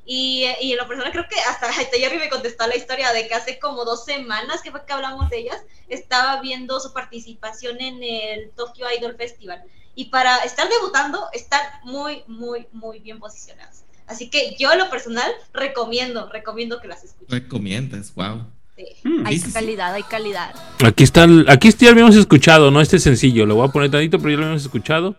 [0.09, 3.27] Y, y en lo personal creo que hasta, hasta Jerry me contestó la historia de
[3.27, 5.59] que hace como dos semanas que fue que hablamos de ellas,
[5.89, 9.63] estaba viendo su participación en el Tokyo Idol Festival.
[9.97, 13.85] Y para estar debutando, están muy, muy, muy bien posicionadas.
[14.07, 17.29] Así que yo en lo personal recomiendo, recomiendo que las escuchen.
[17.43, 18.47] Recomiendas, wow.
[18.77, 18.85] Sí.
[19.03, 19.27] Hmm.
[19.27, 20.55] Hay calidad, hay calidad.
[20.85, 23.47] Aquí está, el- aquí ya lo habíamos escuchado, no este sencillo.
[23.47, 25.17] Lo voy a poner tantito, pero ya lo habíamos escuchado.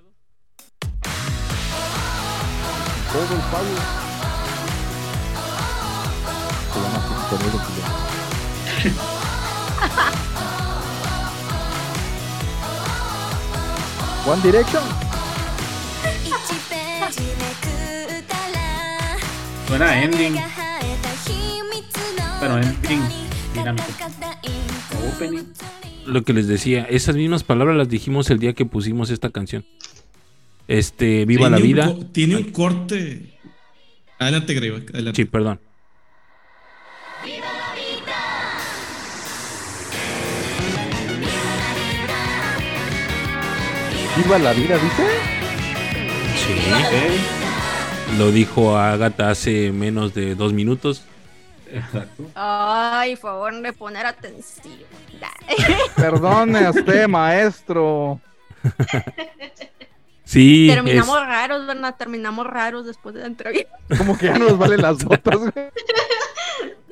[3.12, 4.07] Todo el
[14.26, 14.82] One Direction.
[19.70, 20.36] Ending.
[22.40, 23.02] Bueno, ending
[23.54, 23.86] dinámico.
[25.14, 25.44] Opening.
[26.06, 29.66] Lo que les decía, esas mismas palabras las dijimos el día que pusimos esta canción.
[30.70, 31.94] Este, viva la vida.
[32.14, 33.38] Tiene un corte.
[34.18, 34.80] Adelante, Greba.
[35.14, 35.60] Sí, perdón.
[44.18, 45.08] Viva la vida, dice.
[46.36, 48.18] Sí.
[48.18, 51.04] Lo dijo Agatha hace menos de dos minutos.
[51.72, 52.24] Exacto.
[52.36, 54.74] Ay, favor de poner atención.
[55.96, 58.20] Perdone usted, maestro.
[60.24, 61.96] Sí, Terminamos es- raros, ¿verdad?
[61.98, 63.78] Terminamos raros después de la entrevista.
[63.98, 65.54] Como que ya no nos valen las notas, güey.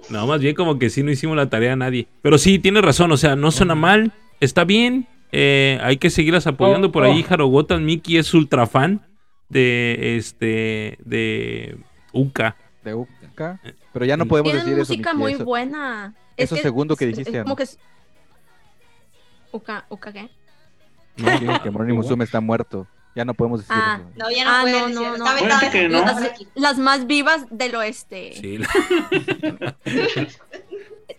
[0.07, 2.07] no, más bien como que sí no hicimos la tarea a nadie.
[2.21, 5.09] Pero sí, tiene razón, o sea, no suena mal, está bien.
[5.37, 7.25] Eh, hay que seguirlas apoyando Oh, por ahí.
[7.29, 7.33] oh.
[7.33, 9.01] Harogotan Miki es ultra fan
[9.49, 11.77] de este de
[12.13, 12.55] Uka.
[12.83, 13.59] De Uca.
[13.91, 14.93] Pero ya no podemos Tienen decir eso.
[14.93, 15.43] música Miki, muy eso.
[15.45, 16.13] buena.
[16.37, 17.55] eso segundo que dijiste, Es como Ana.
[17.57, 17.79] que es...
[19.51, 20.29] Uka, Uka, ¿qué?
[21.17, 22.87] No, digo que Moroni Musume está muerto.
[23.15, 23.99] Ya no podemos decir Ah.
[24.01, 24.11] eso.
[24.17, 25.17] No, ya no Ah, puedes no, decirlo.
[25.17, 25.71] no, Está no.
[25.71, 25.99] que no.
[26.01, 28.33] Las, las más vivas del oeste.
[28.33, 28.59] Sí,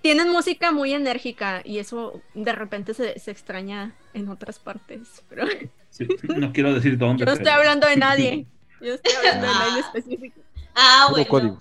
[0.06, 5.00] Tienen música muy enérgica y eso de repente se, se extraña en otras partes.
[5.28, 6.06] Pero yo Sí,
[6.36, 7.24] no quiero decir dónde.
[7.24, 8.46] no estoy hablando de nadie.
[8.80, 9.90] Yo estoy hablando de nadie Ah.
[9.92, 10.40] específico.
[10.76, 11.58] Ah, bueno.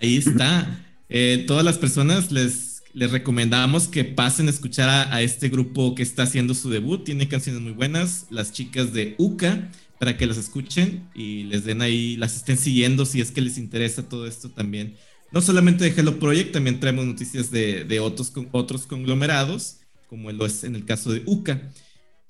[0.00, 0.82] Ahí está.
[1.10, 5.94] Eh, todas las personas les, les recomendamos que pasen a escuchar a, a este grupo
[5.94, 7.04] que está haciendo su debut.
[7.04, 8.28] Tiene canciones muy buenas.
[8.30, 13.04] Las chicas de UCA, para que las escuchen y les den ahí, las estén siguiendo
[13.04, 14.96] si es que les interesa todo esto también.
[15.30, 19.78] No solamente de Hello Project, también traemos noticias de, de otros, con- otros conglomerados,
[20.08, 21.60] como lo es en el caso de UCA.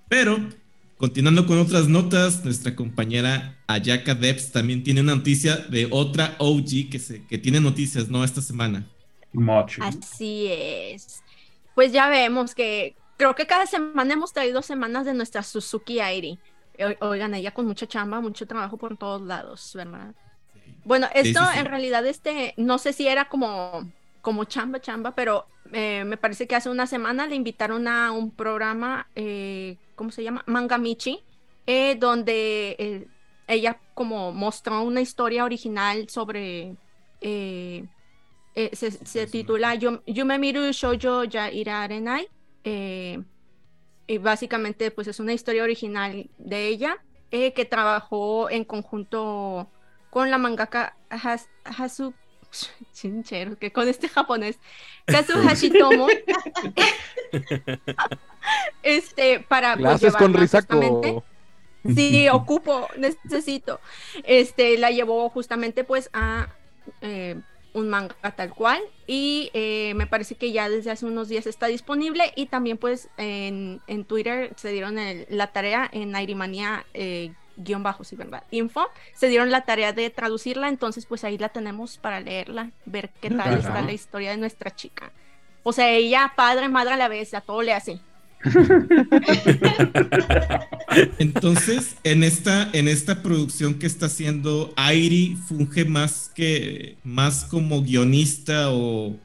[0.08, 0.38] Pero
[0.98, 6.90] Continuando con otras notas, nuestra compañera Ayaka Debs también tiene una noticia de otra OG
[6.90, 8.24] que, se, que tiene noticias, ¿no?
[8.24, 8.84] Esta semana.
[9.32, 9.80] Mochi.
[9.80, 11.22] Así es.
[11.76, 16.36] Pues ya vemos que creo que cada semana hemos traído semanas de nuestra Suzuki Airi.
[17.00, 20.16] Oigan, ella con mucha chamba, mucho trabajo por todos lados, ¿verdad?
[20.88, 21.58] Bueno, esto sí, sí.
[21.58, 23.92] en realidad, este, no sé si era como,
[24.22, 28.34] como chamba, chamba, pero eh, me parece que hace una semana le invitaron a un
[28.34, 30.42] programa, eh, ¿cómo se llama?
[30.46, 31.22] Mangamichi,
[31.66, 33.06] eh, donde eh,
[33.46, 36.74] ella como mostró una historia original sobre,
[37.20, 37.86] eh,
[38.72, 42.28] se, se titula Yum- Yume Miru Shoujo Ya Ira Arenai,
[44.06, 46.96] y básicamente pues es una historia original de ella,
[47.30, 49.70] que trabajó en conjunto
[50.10, 52.14] con la mangaka Has- Hasu
[52.92, 54.58] chinchero, que con este japonés
[55.06, 56.06] Kazu Hashitomo
[58.82, 61.24] este para pues, Clases con llevarla justamente- Risako.
[61.94, 63.80] Sí, ocupo, necesito.
[64.24, 66.48] Este, la llevó justamente pues a
[67.00, 67.36] eh,
[67.72, 71.66] un manga tal cual y eh, me parece que ya desde hace unos días está
[71.66, 77.32] disponible y también pues en, en Twitter se dieron el- la tarea en Airimania eh,
[77.58, 78.42] guion bajo, sí, ¿verdad?
[78.50, 83.10] Info, se dieron la tarea de traducirla, entonces pues ahí la tenemos para leerla, ver
[83.20, 83.58] qué tal Ajá.
[83.58, 85.12] está la historia de nuestra chica.
[85.64, 88.00] O sea, ella padre, madre a la vez, a todo le hace.
[91.18, 97.82] Entonces, en esta, en esta producción que está haciendo, Airi funge más que más como
[97.82, 99.16] guionista o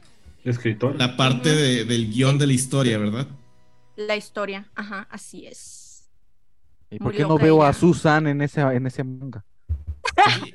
[0.44, 0.96] Escritor.
[0.96, 3.26] la parte de- del guion de la historia, ¿verdad?
[3.96, 5.83] La historia, ajá, así es.
[6.94, 7.72] ¿Y por qué no veo a.
[7.72, 9.44] Susan en ese, en ese manga?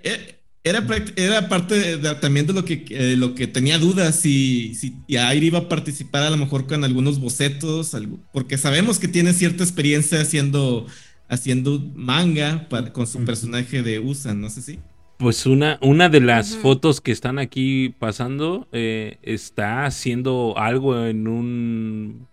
[0.03, 0.85] Eh, Era,
[1.15, 4.93] era parte de- de- también de lo que, eh, lo que tenía dudas si, si
[5.07, 9.63] iba a participar a lo mejor con algunos bocetos, algo- porque sabemos que tiene cierta
[9.63, 10.85] experiencia haciendo,
[11.29, 14.79] haciendo manga para- con su personaje de Usan, no sé si.
[15.17, 21.27] Pues una, una de las fotos que están aquí pasando eh, está haciendo algo en
[21.27, 22.27] un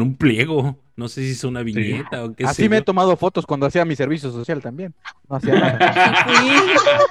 [0.00, 0.78] un pliego.
[0.94, 3.64] No sé si es una viñeta o qué Así sé me he tomado fotos cuando
[3.66, 4.94] hacía mi servicio social también.
[5.28, 6.26] No hacía nada.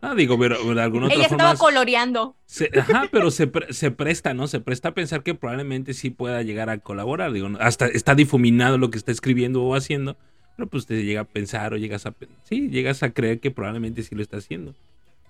[0.00, 1.44] Ah, digo, pero pero de alguna otra Ella forma.
[1.52, 2.36] estaba coloreando.
[2.46, 4.46] se- ajá, pero se, pre- se presta, ¿no?
[4.48, 7.32] Se presta a pensar que probablemente sí pueda llegar a colaborar.
[7.32, 10.16] Digo, no, hasta está difuminado lo que está escribiendo o haciendo.
[10.56, 12.14] Pero pues te llega a pensar o llegas a.
[12.44, 14.74] Sí, llegas a creer que probablemente sí lo está haciendo.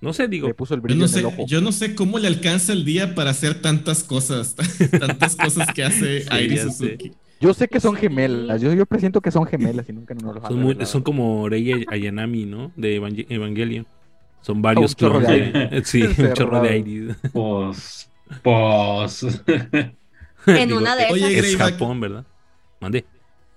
[0.05, 0.47] No sé, digo.
[0.49, 1.45] Le puso el Yo no, en el sé, ojo.
[1.47, 4.55] yo no sé cómo le alcanza el día para hacer tantas cosas,
[5.01, 6.71] tantas cosas que hace Sí, Airi ya sé.
[6.71, 7.13] Suzuki.
[7.41, 8.61] Yo sé que son gemelas.
[8.63, 11.49] Yo, yo presiento que son gemelas y nunca nos lo han Son, muy- son como
[11.49, 12.71] Rey Ayanami, ¿no?
[12.77, 13.87] De Evangel- Evangelion.
[14.41, 15.83] Son varios un chorro de de.
[15.85, 17.15] Sí, un chorro de aire.
[17.33, 18.09] Pues,
[18.43, 19.27] pues.
[20.47, 21.31] En Digo, una de Oye, esas.
[21.33, 21.73] Es Greyback.
[21.73, 22.25] Japón, ¿verdad?
[22.81, 23.05] Mande.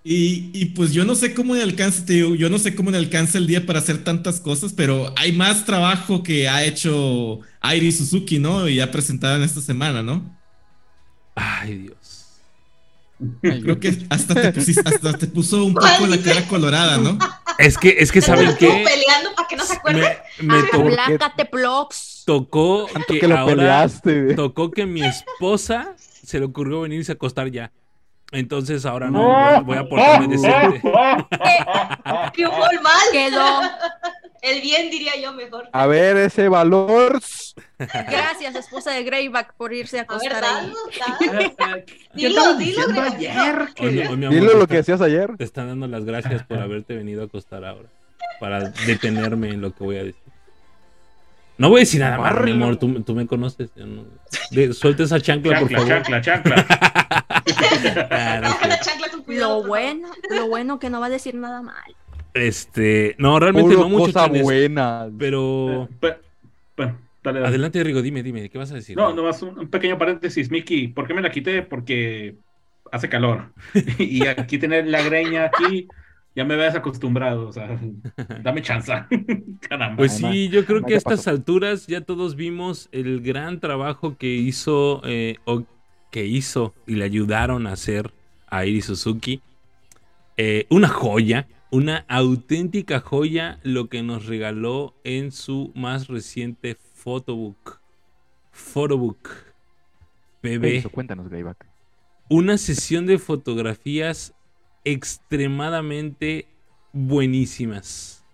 [0.09, 2.91] Y, y pues yo no sé cómo le alcanza, te digo, yo no sé cómo
[2.91, 7.41] le alcanza el día para hacer tantas cosas, pero hay más trabajo que ha hecho
[7.59, 8.69] Airi Suzuki, ¿no?
[8.69, 10.39] Y ha presentado en esta semana, ¿no?
[11.35, 12.25] Ay, Dios.
[13.41, 17.17] Creo que hasta te, pusiste- hasta te puso un poco la cara colorada, ¿no?
[17.57, 18.84] Es que, es que ¿saben Estuvo qué?
[18.85, 20.19] peleando para que no se acuerde.
[20.39, 22.23] Me, me Plox.
[22.25, 24.35] tocó Tanto que, que lo ahora peleaste.
[24.35, 27.71] tocó que mi esposa se le ocurrió venirse a acostar ya.
[28.31, 30.81] Entonces ahora no, voy, voy a portarme decente.
[32.33, 33.01] Triunfó el mal.
[33.11, 33.61] Quedó.
[34.43, 35.67] El bien, diría yo mejor.
[35.73, 37.19] A ver, ese valor.
[37.79, 40.51] Gracias, esposa de Greyback, por irse a A ver, acostar ahí.
[40.67, 40.77] danos,
[41.59, 41.83] danos.
[41.85, 43.67] ¿Qué Dilo, dilo, Greg, ayer?
[43.75, 45.35] Que- amor, Dilo lo que hacías ayer.
[45.37, 47.89] Te están dando las gracias por haberte venido a acostar ahora.
[48.39, 50.21] Para detenerme en lo que voy a decir.
[51.57, 52.77] No voy a decir nada más, mi amor.
[52.77, 53.69] Tú, tú me conoces.
[53.75, 54.05] no-
[54.51, 56.21] De- suelta esa chancla, por Chancla, favor.
[56.21, 56.65] chancla, chancla.
[59.27, 61.95] Lo por bueno, lo bueno que no va a decir nada mal.
[62.34, 64.05] Este, no, realmente Puro no mucho.
[64.13, 65.07] cosa buena.
[65.17, 66.17] Pero Pe-
[66.75, 67.49] Bueno, dale, dale.
[67.49, 68.95] adelante, Rigo, dime, dime, ¿qué vas a decir?
[68.95, 70.88] No, nomás un, un pequeño paréntesis, Miki.
[70.89, 71.61] ¿Por qué me la quité?
[71.61, 72.35] Porque
[72.91, 73.51] hace calor.
[73.99, 75.88] y aquí tener la greña aquí,
[76.38, 77.47] ya me ves acostumbrado.
[77.47, 77.80] O sea,
[78.43, 78.93] dame chance.
[79.68, 79.97] Caramba.
[79.97, 84.35] Pues sí, yo creo que a estas alturas ya todos vimos el gran trabajo que
[84.35, 85.64] hizo eh, o
[86.11, 88.14] que hizo y le ayudaron a hacer
[88.45, 89.41] a Iri Suzuki.
[90.38, 97.81] Eh, una joya, una auténtica joya lo que nos regaló en su más reciente photobook.
[98.51, 99.27] Photobook.
[100.43, 101.65] Bebé Eso, cuéntanos, Greyback.
[102.30, 104.35] una sesión de fotografías
[104.91, 106.47] extremadamente
[106.93, 108.26] buenísimas.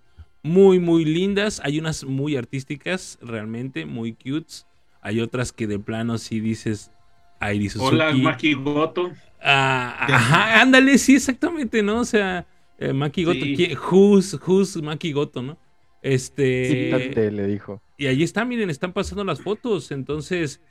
[0.41, 1.61] Muy, muy lindas.
[1.63, 4.67] Hay unas muy artísticas, realmente, muy cutes.
[5.01, 6.91] Hay otras que de plano sí dices,
[7.39, 7.95] Airi Suzuki.
[7.95, 9.11] Hola, Maki Goto.
[9.41, 11.99] Ah, ajá, ándale, sí, exactamente, ¿no?
[12.01, 12.45] O sea,
[12.77, 13.39] eh, Maki Goto.
[13.43, 13.55] Sí.
[13.55, 15.57] ¿quién- Who's, who's Maki Goto, no?
[16.01, 16.89] Este.
[16.99, 17.81] Quítate, le dijo.
[17.97, 19.91] Y ahí está, miren, están pasando las fotos.
[19.91, 20.61] Entonces,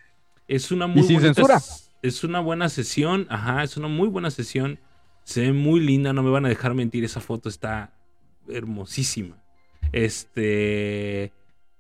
[0.49, 1.61] es una muy sin bonita censura.
[2.03, 3.27] Es una buena sesión.
[3.31, 4.79] Ajá, es una muy buena sesión.
[5.25, 7.05] Se ve muy linda, no me van a dejar mentir.
[7.05, 7.95] Esa foto está
[8.49, 9.43] hermosísima.
[9.93, 11.33] Este.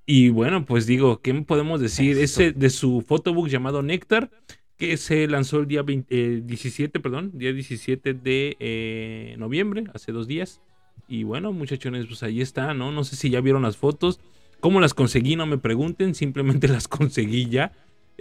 [0.06, 2.18] Y bueno, pues digo, ¿qué podemos decir?
[2.18, 2.42] Eso.
[2.42, 4.30] Ese de su photobook llamado Néctar,
[4.76, 10.12] que se lanzó el día 20 eh, 17, perdón, día 17 de eh, noviembre, hace
[10.12, 10.60] dos días.
[11.08, 12.90] Y bueno, muchachones, pues ahí está, ¿no?
[12.90, 14.20] No sé si ya vieron las fotos.
[14.60, 15.36] ¿Cómo las conseguí?
[15.36, 17.72] No me pregunten, simplemente las conseguí ya.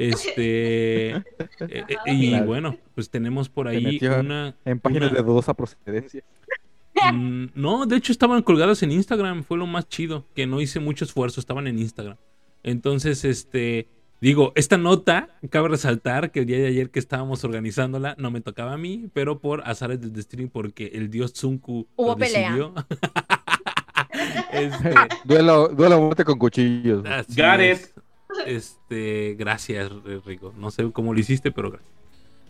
[0.10, 1.10] Este.
[1.16, 1.24] eh,
[1.60, 2.46] eh, y Claro.
[2.46, 4.56] bueno, pues tenemos por ahí una.
[4.66, 6.24] En páginas una- de dudosa procedencia.
[7.14, 10.80] Mm, no, de hecho estaban colgadas en Instagram, fue lo más chido, que no hice
[10.80, 12.18] mucho esfuerzo, estaban en Instagram.
[12.64, 13.88] Entonces, este,
[14.20, 18.42] digo, esta nota, cabe resaltar que el día de ayer que estábamos organizándola, no me
[18.42, 22.50] tocaba a mí, pero por azares del destino, porque el dios Tsunku Hubo lo pelea.
[22.50, 22.74] decidió.
[24.52, 27.04] Este, duelo, duelo muerte con cuchillos.
[27.06, 27.91] así es.
[28.46, 29.92] Este, gracias,
[30.26, 30.54] Rico.
[30.58, 31.92] No sé cómo lo hiciste, pero gracias.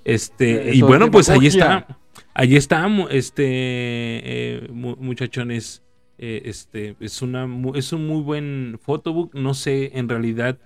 [0.03, 1.77] Este, Eso y bueno, pues ahí demagogia.
[1.79, 1.97] está.
[2.33, 5.83] Ahí está, este, eh, mu- muchachones.
[6.17, 9.33] eh, este, es, una, es un muy buen photobook.
[9.33, 10.57] No sé en realidad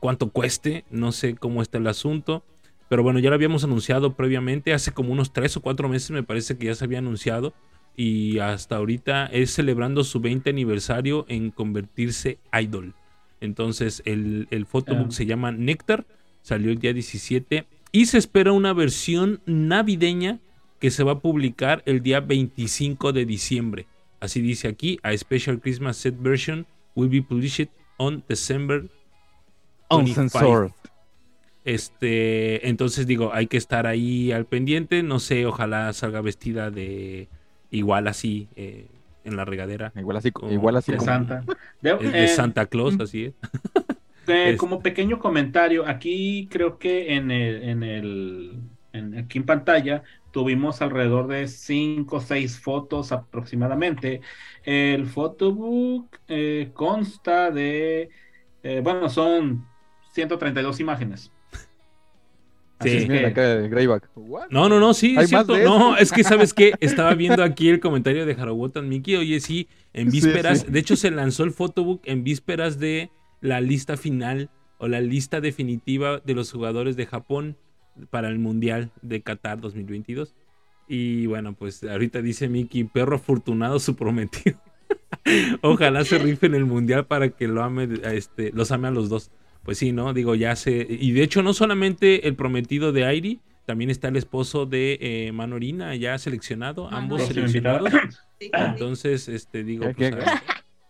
[0.00, 2.44] cuánto cueste, no sé cómo está el asunto.
[2.88, 6.22] Pero bueno, ya lo habíamos anunciado previamente, hace como unos tres o cuatro meses me
[6.22, 7.52] parece que ya se había anunciado.
[7.96, 12.94] Y hasta ahorita es celebrando su 20 aniversario en convertirse idol.
[13.40, 15.12] Entonces el, el photobook Ah.
[15.12, 16.06] se llama Nectar,
[16.42, 20.40] salió el día 17 y se espera una versión navideña
[20.80, 23.86] que se va a publicar el día 25 de diciembre.
[24.20, 27.68] Así dice aquí, a special Christmas set version will be published
[27.98, 28.84] on December
[29.90, 30.20] 25.
[30.22, 30.72] Uncensored.
[31.64, 35.02] Este, entonces digo, hay que estar ahí al pendiente.
[35.02, 37.28] No sé, ojalá salga vestida de
[37.70, 38.86] igual así eh,
[39.26, 39.92] en la regadera.
[39.96, 41.10] Igual así, Como- igual así De como.
[41.10, 41.44] Santa.
[41.80, 43.02] De, Es de eh, Santa Claus, mm.
[43.02, 43.34] así es.
[44.26, 48.60] Es- Como pequeño comentario, aquí creo que en el, en el,
[48.92, 54.20] en, aquí en pantalla, tuvimos alrededor de 5 o 6 fotos aproximadamente.
[54.64, 58.10] El photobook eh, consta de,
[58.64, 59.64] eh, bueno, son
[60.12, 61.30] 132 imágenes.
[62.78, 62.96] Así Sí.
[62.98, 64.10] es Mira que- acá de Greyback.
[64.16, 64.48] ¿What?
[64.50, 65.56] No, no, no, sí, ¿Hay es cierto.
[65.58, 69.16] No, es que sabes qué, estaba viendo aquí el comentario de Harawotan Miki.
[69.16, 70.66] Oye, sí, en Sí, vísperas, sí.
[70.70, 75.40] de hecho se lanzó el photobook en vísperas de la lista final o la lista
[75.40, 77.56] definitiva de los jugadores de Japón
[78.10, 80.34] para el Mundial de Qatar 2022.
[80.88, 84.60] Y bueno, pues ahorita dice Miki, perro afortunado su prometido.
[85.62, 89.08] Ojalá se rife en el Mundial para que lo ame, este, los ame a los
[89.08, 89.30] dos.
[89.66, 90.14] Pues sí, ¿no?
[90.14, 90.86] Digo, ya se...
[90.88, 95.32] Y de hecho no solamente el prometido de Airi, también está el esposo de eh,
[95.32, 97.92] Manorina ya seleccionado, ambos seleccionados.
[97.92, 98.10] invitado.
[98.38, 98.50] Sí, sí.
[98.54, 100.24] Entonces, este, digo, ¿Qué, pues,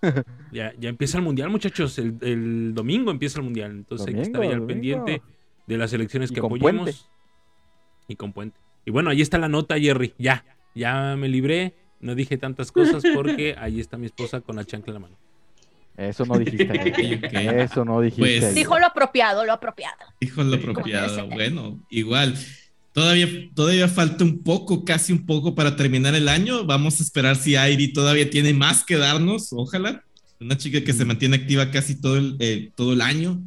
[0.03, 1.99] ver, ya, ya empieza el mundial, muchachos.
[1.99, 3.71] El, el domingo empieza el mundial.
[3.71, 5.23] Entonces hay que estar ahí al Domingo, pendiente
[5.67, 6.83] de las elecciones Y que apoyemos.
[6.85, 7.01] puente.
[8.09, 8.61] Y con puente.
[8.85, 10.13] Y bueno, ahí está la nota, Jerry.
[10.19, 10.45] Ya,
[10.75, 11.75] ya me libré.
[12.01, 15.17] No dije tantas cosas porque ahí está mi esposa con la chancla en la mano.
[15.97, 16.67] Eso no dijiste.
[16.77, 17.35] Ok, ok.
[17.35, 18.41] Eso no dijiste.
[18.41, 18.55] Pues-.
[18.55, 19.97] Dijo lo apropiado, lo apropiado.
[20.21, 21.27] Dijo lo apropiado.
[21.29, 22.37] Bueno, igual.
[22.93, 26.65] Todavía, todavía falta un poco, casi un poco para terminar el año.
[26.65, 29.53] Vamos a esperar si Airi todavía tiene más que darnos.
[29.53, 30.03] Ojalá.
[30.41, 33.39] Una chica que se mantiene activa casi todo el, eh, todo el año.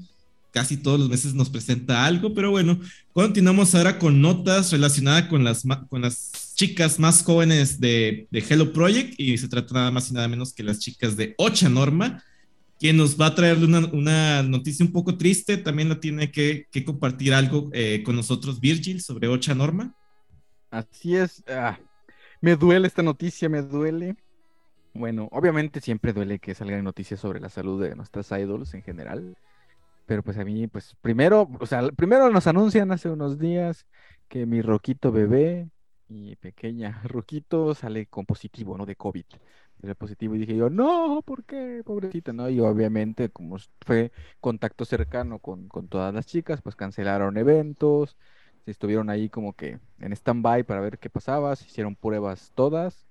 [0.52, 2.34] Casi todos los meses nos presenta algo.
[2.34, 2.80] Pero bueno,
[3.12, 8.72] continuamos ahora con notas relacionadas con las, con las chicas más jóvenes de, de Hello
[8.72, 9.20] Project.
[9.20, 12.24] Y se trata nada más y nada menos que las chicas de Ocha Norma
[12.80, 16.86] quien nos va a traer una, noticia un poco triste, también la tiene que, que
[16.86, 19.96] compartir algo eh, con nosotros Virgil sobre Ocha Norma.
[20.72, 21.44] Así es.
[21.50, 21.78] ah,
[22.42, 24.16] me duele esta noticia, me duele.
[24.94, 29.38] Bueno, obviamente siempre duele que salgan noticias sobre la salud de nuestras idols en general.
[30.06, 33.86] Pero pues a mí, pues primero, o sea, primero nos anuncian hace unos días
[34.28, 35.70] que mi Roquito bebé
[36.08, 38.86] y pequeña Roquito sale con positivo, ¿no?
[38.86, 39.26] De COVID.
[39.82, 41.82] Sale positivo y dije yo, no, ¿por qué?
[41.86, 42.50] Pobrecita, ¿no?
[42.50, 44.12] Y obviamente, como fue
[44.42, 48.18] contacto cercano con, con todas las chicas, pues cancelaron eventos,
[48.66, 53.08] estuvieron ahí como que en stand-by para ver qué pasaba, se hicieron pruebas todas.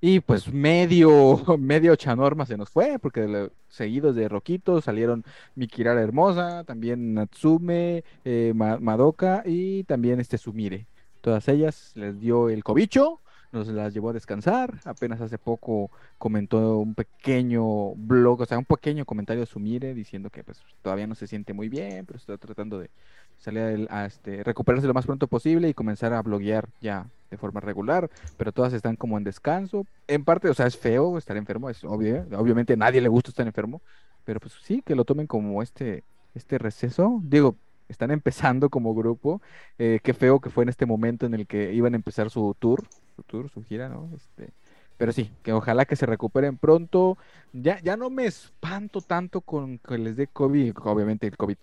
[0.00, 5.24] Y pues medio, medio Chanorma se nos fue, porque lo- seguidos de Roquito salieron
[5.56, 10.88] Mikirara Hermosa, también Natsume, eh, Ma- Madoka y también este Sumire.
[11.22, 13.21] Todas ellas les dio el cobicho,
[13.52, 14.80] nos las llevó a descansar.
[14.84, 20.42] Apenas hace poco comentó un pequeño blog, o sea, un pequeño comentario Sumire diciendo que
[20.42, 22.90] pues todavía no se siente muy bien, pero está tratando de
[23.38, 27.60] salir a, este, recuperarse lo más pronto posible y comenzar a bloguear ya de forma
[27.60, 29.86] regular, pero todas están como en descanso.
[30.06, 33.30] En parte, o sea, es feo estar enfermo, es obvio, obviamente a nadie le gusta
[33.30, 33.80] estar enfermo,
[34.24, 36.04] pero pues sí, que lo tomen como este,
[36.34, 37.20] este receso.
[37.24, 37.56] Digo,
[37.92, 39.40] están empezando como grupo,
[39.78, 42.54] eh, qué feo que fue en este momento en el que iban a empezar su
[42.58, 42.84] tour,
[43.16, 44.10] su tour, su gira, ¿no?
[44.16, 44.52] Este,
[44.96, 47.18] pero sí, que ojalá que se recuperen pronto.
[47.52, 50.74] Ya, ya no me espanto tanto con que les dé COVID.
[50.84, 51.56] Obviamente el COVID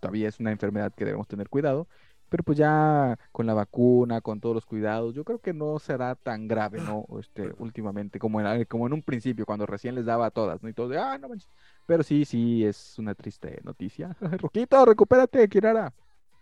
[0.00, 1.88] todavía- es una enfermedad que debemos tener cuidado.
[2.28, 6.14] Pero pues ya con la vacuna, con todos los cuidados, yo creo que no será
[6.14, 7.06] tan grave, ¿no?
[7.18, 10.68] Este, últimamente, como en, como en un principio, cuando recién les daba a todas, ¿no?
[10.68, 11.48] Y todos de, ah, no manches.
[11.88, 14.16] Pero sí, sí, es una triste noticia.
[14.20, 15.92] Roquito, recupérate, Kirara.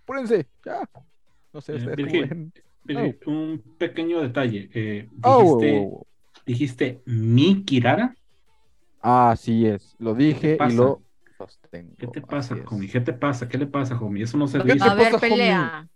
[0.02, 0.88] Apúrense, ya.
[1.52, 2.52] No sé, Eh, ustedes Virgil.
[2.84, 4.70] Virgil, Un pequeño detalle.
[4.74, 6.06] eh, Oh, dijiste, oh, oh, oh.
[6.46, 8.16] dijiste mi Kirara.
[9.00, 11.02] Así es, lo dije y lo
[11.38, 11.96] sostengo.
[11.96, 12.88] ¿Qué te pasa, homie?
[12.90, 13.48] ¿Qué te pasa?
[13.48, 14.24] ¿Qué le pasa, homie?
[14.24, 14.88] Eso no se ¿Qué dice.
[14.88, 15.30] A ver, pasa, homie?
[15.30, 15.88] pelea.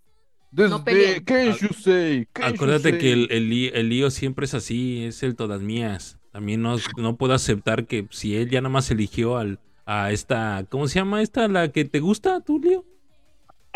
[0.51, 5.05] Desde, No can't you say, you Acuérdate que el, el, el lío siempre es así,
[5.05, 6.19] es el todas mías.
[6.31, 10.63] También no, no puedo aceptar que si él ya nada más eligió al, a esta,
[10.69, 11.47] ¿cómo se llama esta?
[11.47, 12.85] ¿La que te gusta, tú, Lío?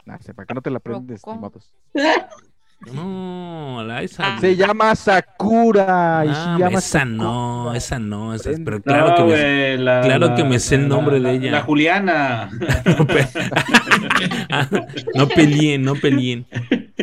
[0.05, 1.37] Nah, sé, ¿para qué no te la aprendes, ¿Cómo?
[1.37, 1.73] Timatos?
[2.93, 4.37] No, la esa.
[4.39, 6.23] Se llama Sakura.
[6.25, 7.15] y Ah, se llama esa Sakura.
[7.15, 10.75] no, esa no, esa- pero claro No, que me, la- claro la- que me sé
[10.75, 11.51] el nombre la- de ella.
[11.51, 12.49] La Juliana.
[12.99, 13.27] no, pe-
[14.51, 14.67] Ah,
[15.15, 16.45] no peleen, no peleen.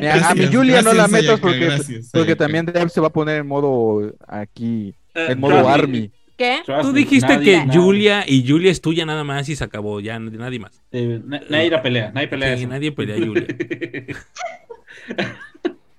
[0.11, 3.13] A mi Gracias, Julia no la metas porque, gracias, porque también Deb se va a
[3.13, 6.11] poner en modo aquí, en modo army.
[6.37, 6.61] ¿Qué?
[6.81, 10.01] Tú dijiste nadie- que nadie- Julia y Julia es tuya nada más y se acabó,
[10.01, 10.83] ya nadie más.
[10.91, 13.47] eh, na- nadie la pelea, nadie pelea Sí, nadie pelea a Julia.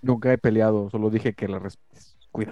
[0.01, 2.17] Nunca he peleado, solo dije que la respetes.
[2.33, 2.49] Cuida.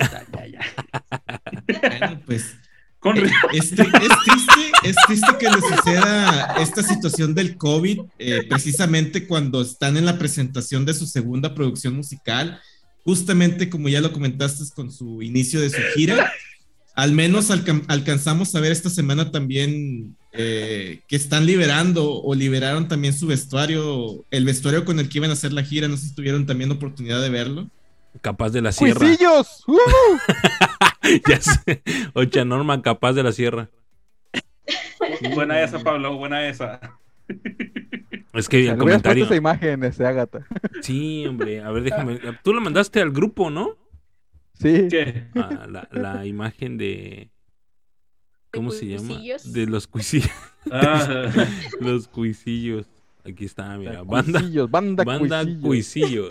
[1.67, 2.55] Bueno, pues
[3.01, 3.23] Con Eh,
[3.53, 9.25] es, tri- es triste, es triste que le suceda esta situación del COVID, eh, precisamente
[9.27, 12.61] cuando están en la presentación de su segunda producción musical,
[13.03, 16.31] justamente como ya lo comentaste con su inicio de su gira.
[16.93, 22.87] al menos alca- alcanzamos a ver esta semana también eh, que están liberando o liberaron
[22.87, 25.87] también su vestuario, el vestuario con el que iban a hacer la gira.
[25.87, 27.69] No sé si tuvieron también oportunidad de verlo.
[28.21, 28.99] Capaz de la sierra.
[28.99, 29.63] ¡Cuisillos!
[29.67, 29.77] ¡Uh!
[31.29, 31.81] ya sé.
[32.13, 33.69] Ocha Norma, capaz de la sierra.
[35.33, 36.79] Buena esa, Pablo, buena esa.
[38.33, 39.25] Es que Le el hubieras puesto comentario.
[39.25, 40.45] esa imagen, ese Ágata.
[40.81, 41.61] Sí, hombre.
[41.61, 42.19] A ver, déjame.
[42.43, 43.77] Tú lo mandaste al grupo, ¿no?
[44.53, 44.87] Sí.
[44.89, 45.27] ¿Qué?
[45.35, 47.29] Ah, la, la imagen de.
[48.51, 49.07] ¿Cómo se llama?
[49.07, 49.53] cuisillos?
[49.53, 50.29] De los cuisillos.
[50.71, 51.31] Ah,
[51.79, 52.85] los cuisillos.
[53.25, 54.03] Aquí está, mira.
[54.03, 55.61] Banda, Cuisillos, banda, banda cuisillos.
[55.61, 56.29] cuisillos.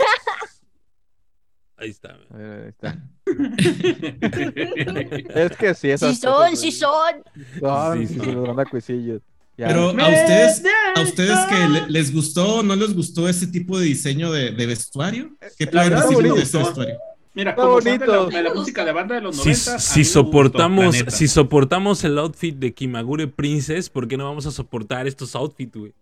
[1.81, 2.11] Ahí está.
[2.11, 2.99] A ahí está.
[5.35, 7.23] Es que sí, esas Sí son, sí son.
[7.61, 8.25] Son, Sí sí, son.
[8.27, 9.21] sí, los banda cuisillos.
[9.57, 9.67] Ya.
[9.69, 10.63] Pero a ustedes,
[10.97, 14.53] a ustedes que le- les gustó o no les gustó ese tipo de diseño de,
[14.53, 15.67] de vestuario, ¿qué
[16.15, 16.35] bonito.
[16.37, 16.97] de ese vestuario?
[17.35, 18.37] Mira, como fan de la, bonito.
[18.39, 19.79] de la música de banda de los Si, 90.
[19.79, 25.07] si soportamos, si soportamos el outfit de Kimagure Princess, ¿por qué no vamos a soportar
[25.07, 25.93] estos outfits, güey?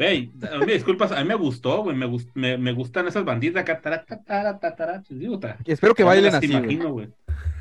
[0.00, 0.32] Güey,
[0.66, 1.94] disculpas, a mí me gustó, güey.
[1.94, 3.82] Me, gust, me, me, gustan esas banditas acá.
[3.82, 6.46] Tará, tará, tará, digo, Espero que bailen así.
[6.46, 7.10] Imagino, güey.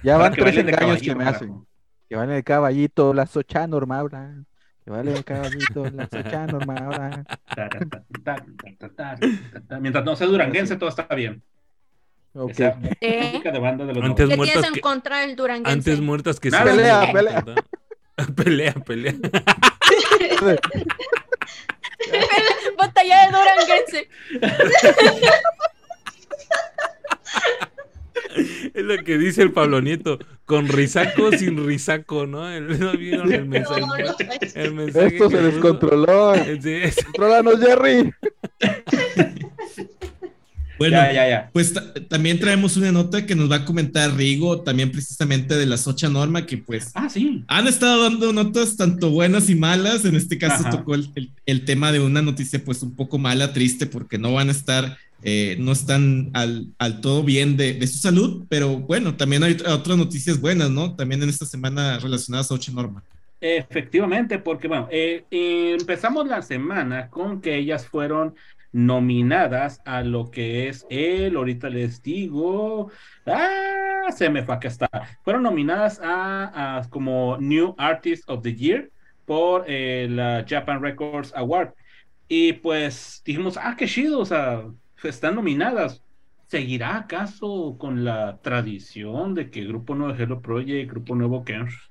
[0.03, 1.65] Ya van tres engaños que me hacen.
[2.07, 4.31] Que bailen de caballito, la sochano, Maura.
[4.33, 4.43] Ah.
[4.85, 7.25] Que bailen de caballito, la sochano, Maura.
[7.49, 8.37] Ah.
[9.81, 11.43] Mientras no sea duranguense, todo está bien.
[12.33, 14.79] De banda de los antes muertas en que...
[14.79, 15.73] contra del duranguense?
[15.73, 17.43] Antes muertas que Pelea, pelea.
[18.33, 19.15] pelea, pelea.
[22.77, 24.09] Batalla de duranguense.
[28.73, 30.19] Es lo que dice el Pablo Nieto.
[30.45, 32.49] Con risaco o sin risaco, ¿no?
[32.49, 33.81] El- ¿No vieron el mensaje?
[33.81, 34.15] No, no, no.
[34.55, 35.47] El mensaje Esto se puso?
[35.47, 36.35] descontroló.
[36.61, 38.13] Sí, es- Controlanos, Jerry.
[40.79, 41.49] Bueno, Ya, ya, ya.
[41.53, 45.65] pues ta- también traemos una nota que nos va a comentar Rigo, también precisamente de
[45.65, 47.43] la Socha Norma, que pues Ah, sí.
[47.47, 50.05] han estado dando notas tanto buenas y malas.
[50.05, 50.69] En este caso Ajá.
[50.71, 54.33] tocó el, el- el tema de una noticia pues un poco mala, triste, porque no
[54.33, 58.77] van a estar, eh, no están al, al todo bien de, de su salud, pero
[58.79, 60.95] bueno, también hay otra- otras noticias buenas, ¿no?
[60.95, 63.03] También en esta semana relacionadas a Socha Norma.
[63.41, 68.35] Efectivamente, porque bueno, eh, eh, empezamos la semana con que ellas fueron
[68.71, 72.91] nominadas a lo que es el, ahorita les digo,
[73.25, 74.89] ah, se me fue, acá está.
[75.23, 78.89] Fueron nominadas a, como New Artist of the Year
[79.25, 81.73] por eh, Japan Records Award.
[82.27, 84.63] Y pues dijimos, ah, qué chido, o sea,
[85.03, 86.03] están nominadas.
[86.47, 91.89] ¿Seguirá acaso con la tradición de que Grupo Nuevo Hello Project, Grupo Nuevo Kensh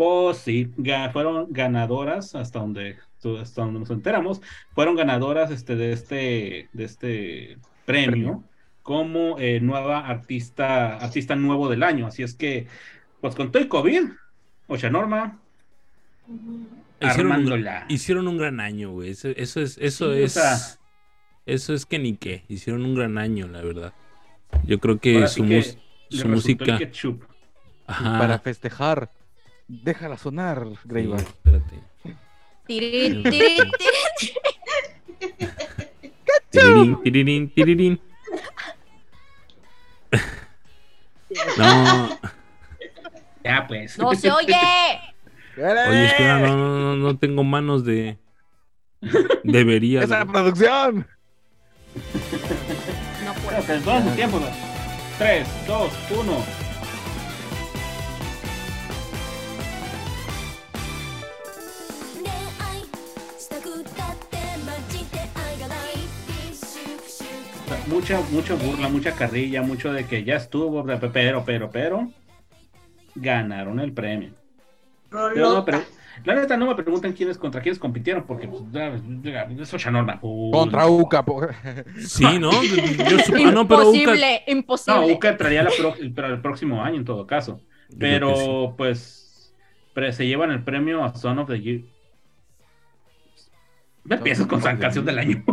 [0.00, 0.72] pues sí,
[1.12, 2.96] fueron ganadoras hasta donde,
[3.40, 4.40] hasta donde nos enteramos,
[4.74, 8.44] fueron ganadoras este, de, este, de este premio
[8.82, 12.06] como eh, nueva artista, artista nuevo del año.
[12.06, 12.66] Así es que,
[13.20, 14.02] pues con todo el COVID,
[14.66, 15.38] Ocha Norma,
[17.02, 17.86] Hicieron un, armándola.
[17.88, 19.10] hicieron un gran año, güey.
[19.10, 20.58] Eso, eso es, eso Sí, o es, sea-
[21.46, 22.44] eso es que ni qué.
[22.48, 23.92] Hicieron un gran año, la verdad.
[24.64, 25.62] Yo creo que su, que
[26.10, 26.78] su música.
[27.86, 29.10] Para festejar.
[29.66, 31.20] Déjala sonar, Sí, Greyback.
[31.20, 31.76] espérate.
[32.70, 33.70] Tirín, tirín,
[34.20, 34.38] tirín.
[36.50, 38.00] Tirirín, tirirín, tirirín.
[41.58, 42.18] No,
[43.44, 43.98] Ya, pues.
[43.98, 44.54] No se oye.
[45.56, 48.18] oye, espera, no, no, no, no tengo manos de.
[49.44, 50.02] Debería.
[50.04, 51.06] ¡Esa de- producción!
[53.24, 53.62] No puedo.
[53.62, 54.40] Su tiempo.
[55.18, 56.44] 3, 2, 1.
[67.90, 72.08] Mucha, mucha burla, mucha carrilla, mucho de que ya estuvo, pero, pero, pero,
[73.14, 74.30] ganaron el premio.
[75.10, 75.64] Pero no, Rolota.
[75.64, 75.82] pero,
[76.24, 79.86] la neta no me preguntan quiénes contra quiénes compitieron, porque pues, ya, ya, eso es
[79.90, 80.20] norma.
[80.20, 81.24] Contra Uca.
[81.24, 81.46] po-
[81.98, 82.50] Sí, ¿no?
[82.62, 83.18] Yo
[83.48, 85.12] ah, no, pero Uca- Imposible, No, imposible.
[85.12, 87.60] Uca entraría pro- el, el próximo año en todo caso.
[87.88, 87.96] Sí.
[87.98, 89.52] Pero, pues,
[89.94, 91.80] pero se llevan el premio a Son of the Year.
[94.04, 95.44] Me empiezas con San Canción del Año.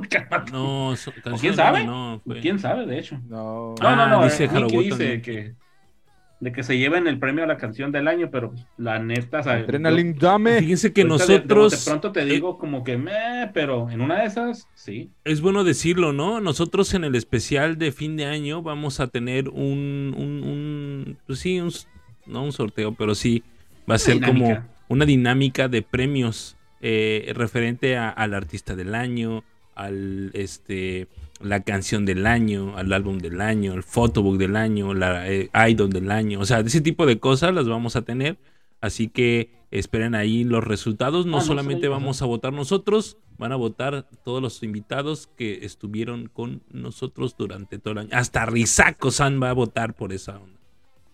[0.52, 1.84] No, so- quién sabe?
[1.86, 3.20] No, ¿Quién sabe, de hecho?
[3.28, 3.76] No.
[3.82, 4.24] No, no, Ah, no.
[4.24, 5.56] dice eh, Nicky dice que
[6.40, 10.14] de que se lleven el premio a la canción del año, pero la neta, Adrenaline
[10.14, 10.60] yo- Dame.
[10.60, 11.84] Fíjense que ahorita de- de- nosotros.
[11.86, 15.10] de, pronto te digo como que me, pero en una de esas, sí.
[15.24, 16.40] Es bueno decirlo, ¿no?
[16.40, 21.40] Nosotros en el especial de fin de año vamos a tener un, un, un- pues
[21.40, 21.72] sí, un
[22.28, 23.42] no un sorteo, pero sí
[23.90, 24.56] va a ser dinámica.
[24.58, 29.44] como una dinámica de premios eh, referente a- al artista del año,
[29.76, 31.08] al este
[31.40, 35.92] la canción del año, al álbum del año, el photobook del año, la eh, idol
[35.92, 38.38] del año, o sea, ese tipo de cosas las vamos a tener.
[38.82, 41.26] Así que esperen ahí los resultados.
[41.26, 46.28] No Ah, solamente vamos a votar nosotros, van a votar todos los invitados que estuvieron
[46.32, 48.10] con nosotros durante todo el año.
[48.14, 50.60] Hasta Risako San va a votar por esa onda.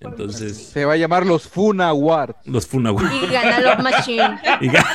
[0.01, 2.35] Entonces, Se va a llamar los Funa Awards.
[2.45, 3.09] los Funawa.
[3.13, 4.37] Y gana Love Machine.
[4.61, 4.85] Y, ga-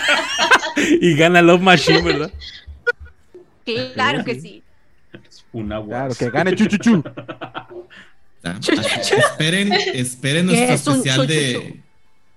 [1.00, 2.32] y gana Love Machine, ¿verdad?
[3.94, 4.62] Claro que sí.
[5.28, 7.02] Es una Claro, que gane Chuchuchu.
[8.44, 11.82] Ah, esperen, esperen ¿Qué nuestro es especial de, De fin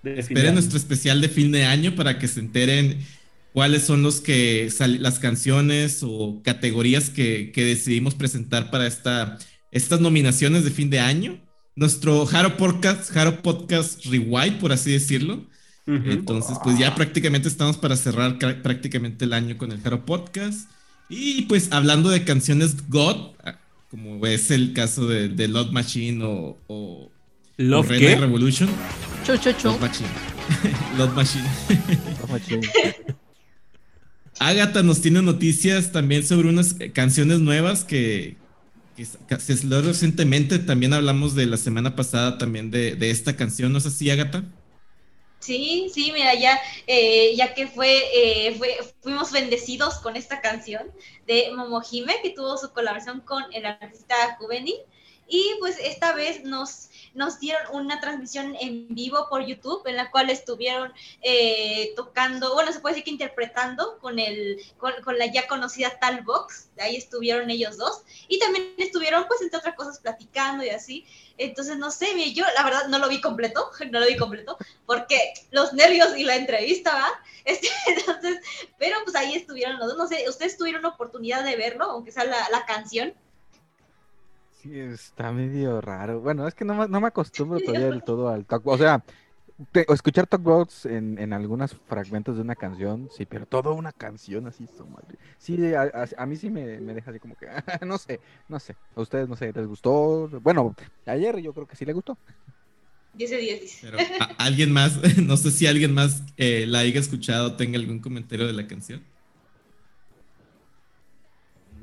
[0.03, 0.53] de esperen año.
[0.53, 2.99] nuestro especial de fin de año para que se enteren
[3.53, 9.37] cuáles son los que sal- las canciones o categorías que, que decidimos presentar para esta,
[9.71, 11.39] estas nominaciones de fin de año.
[11.75, 15.45] Nuestro Haro Podcast, Haro Podcast Rewind, por así decirlo.
[15.85, 20.69] Entonces, pues ya prácticamente estamos para cerrar prácticamente el año con el Haro Podcast.
[21.09, 23.59] Y pues hablando de canciones God, ah,
[23.89, 27.11] como es el caso de, de Love Machine o, o, o
[27.57, 28.05] ¿Love Red qué?
[28.07, 28.69] Dead Revolution.
[29.25, 29.67] Chu, chu, chu.
[29.67, 30.09] Love Machine.
[30.97, 31.49] Love Machine.
[34.39, 38.37] Agatha nos tiene noticias también sobre unas eh, canciones nuevas que,
[38.95, 39.05] que
[39.39, 40.59] se salió recientemente.
[40.59, 43.71] También hablamos de la semana pasada también de, de esta canción.
[43.71, 44.43] ¿No es así, Agatha?
[45.41, 50.91] Sí, sí, mira, ya, eh, ya que fue, eh, fue, fuimos bendecidos con esta canción
[51.25, 54.75] de Momohime, que tuvo su colaboración con el artista juvenil.
[55.27, 60.11] Y pues esta vez nos, nos dieron una transmisión en vivo por YouTube, en la
[60.11, 65.47] cual estuvieron eh, tocando, bueno, se puede decir que interpretando con, el, con, la ya
[65.47, 70.63] conocida Tal Box, ahí estuvieron ellos dos, y también estuvieron, pues, entre otras cosas, platicando
[70.63, 71.05] y así.
[71.37, 75.33] Entonces, no sé, yo la verdad no lo vi completo, no lo vi completo, porque
[75.51, 77.07] los nervios y la entrevista, ¿va?
[77.43, 78.39] Este, entonces,
[78.77, 82.23] pero pues ahí estuvieron los dos, no sé, ¿ustedes tuvieron oportunidad de verlo, aunque sea
[82.23, 83.15] la, la canción?
[84.61, 86.21] Sí, está medio raro.
[86.21, 88.65] Bueno, es que no, me- no me acostumbro todavía del todo al talk.
[88.67, 89.03] O sea,
[89.71, 93.91] te- o escuchar talkbacks en, en algunos fragmentos de una canción, sí, pero toda una
[93.91, 95.17] canción así, su madre.
[95.39, 97.47] Sí, a, a- a mí sí me, me deja así como que,
[97.87, 98.75] no sé, no sé.
[98.95, 100.29] A ustedes, no sé, ¿les gustó?
[100.41, 100.75] Bueno,
[101.07, 102.17] ayer yo creo que sí le gustó.
[103.15, 103.77] 10 de 10, dice.
[103.81, 107.99] Pero ¿a- alguien más, no sé si alguien más eh, la haya escuchado, tenga algún
[107.99, 109.01] comentario de la canción.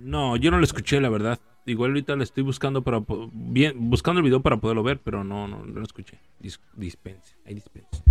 [0.01, 1.39] No, yo no lo escuché, la verdad.
[1.69, 5.47] Igual ahorita le estoy buscando para bien, buscando el video para poderlo ver, pero no,
[5.47, 6.19] no, no lo escuché.
[6.41, 8.03] Dis- dispense, ahí dispense.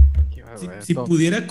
[0.81, 1.45] Si, pudiera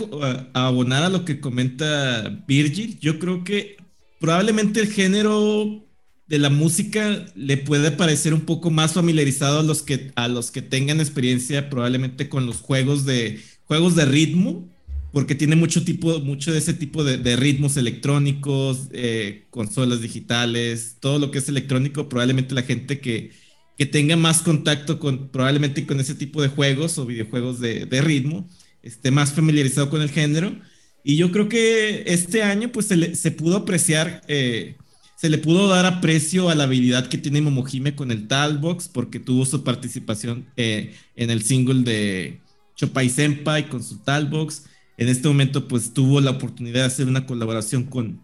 [0.54, 3.76] abonar a lo que comenta Virgil, yo creo que
[4.18, 5.84] probablemente el género
[6.26, 10.50] de la música le puede parecer un poco más familiarizado a los que, a los
[10.50, 14.68] que tengan experiencia probablemente con los juegos de, juegos de ritmo,
[15.16, 20.96] porque tiene mucho, tipo, mucho de ese tipo de, de ritmos electrónicos, eh, consolas digitales,
[21.00, 23.30] todo lo que es electrónico, probablemente la gente que,
[23.78, 28.00] que tenga más contacto con probablemente con ese tipo de juegos o videojuegos de, de
[28.02, 28.46] ritmo,
[28.82, 30.54] esté más familiarizado con el género.
[31.02, 34.76] Y yo creo que este año pues se, le- se pudo apreciar, eh,
[35.16, 39.18] se le pudo dar aprecio a la habilidad que tiene Momohime con el Talbox porque
[39.18, 42.40] tuvo su participación eh, en el single de
[42.76, 44.64] Chopai Senpai con su Talbox.
[44.98, 48.20] En este momento pues tuvo la oportunidad de hacer una colaboración con,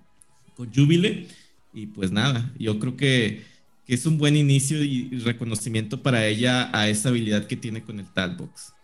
[0.57, 1.29] con Jubile
[1.73, 3.45] y pues nada, yo creo que,
[3.87, 7.99] que es un buen inicio y, reconocimiento para ella a esa habilidad que tiene con
[7.99, 8.75] el Talbox.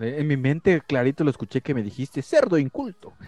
[0.00, 3.12] En mi mente clarito lo escuché que me dijiste, cerdo inculto.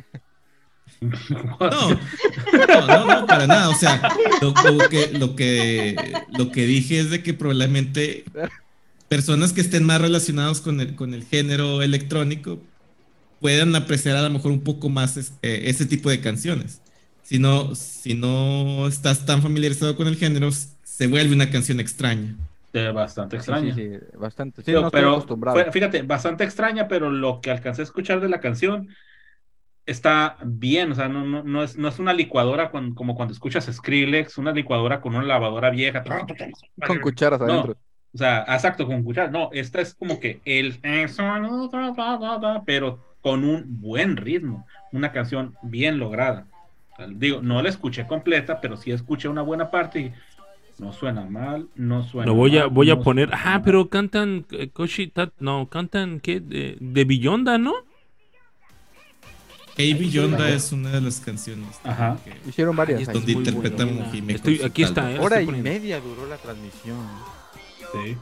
[1.01, 3.71] No, no, no, no, para nada.
[3.71, 4.01] O sea,
[4.41, 5.97] lo, lo que, lo, que,
[6.37, 8.25] lo que dije es de que probablemente
[9.09, 12.61] personas que estén más relacionados con el, con el género electrónico
[13.43, 16.81] puedan apreciar a lo mejor un poco más es- eh, ese tipo de canciones.
[17.23, 22.37] Si no, si no estás tan familiarizado con el género, se vuelve una canción extraña.
[22.73, 23.75] Eh, bastante extraña.
[23.75, 24.63] Sí, sí, sí, bastante.
[24.63, 25.59] Sí, Pero, no estoy pero acostumbrado.
[25.59, 28.89] fue- fíjate, bastante extraña, pero lo que alcancé a escuchar de la canción
[29.85, 33.35] está bien, o sea, no, no, no, es, no es una licuadora con- como cuando
[33.35, 36.03] escuchas Skrillex, una licuadora con una lavadora vieja.
[36.87, 37.77] Con cucharas No, adentro.
[38.15, 39.31] o sea, exacto, con cuchara.
[39.31, 40.81] No, esta es como que el
[42.65, 46.47] pero con un buen ritmo, una canción bien lograda.
[47.09, 50.13] Digo, no la escuché completa, pero sí escuché una buena parte y
[50.79, 53.29] no suena mal, no suena Lo voy a, mal, voy a no poner.
[53.29, 53.63] suena Ah, mal.
[53.63, 56.41] pero cantan eh, Koshi Tat- no, cantan ¿qué?
[56.41, 57.73] De, de Billonda, ¿no?
[59.79, 62.19] Baby Yonda es una de las canciones Ajá.
[62.23, 63.01] que- Hicieron varias.
[63.01, 65.19] Es donde interpreta Estoy- con su aquí está, eh.
[65.19, 66.99] Hora y media duró la transmisión.
[67.93, 68.17] Sí.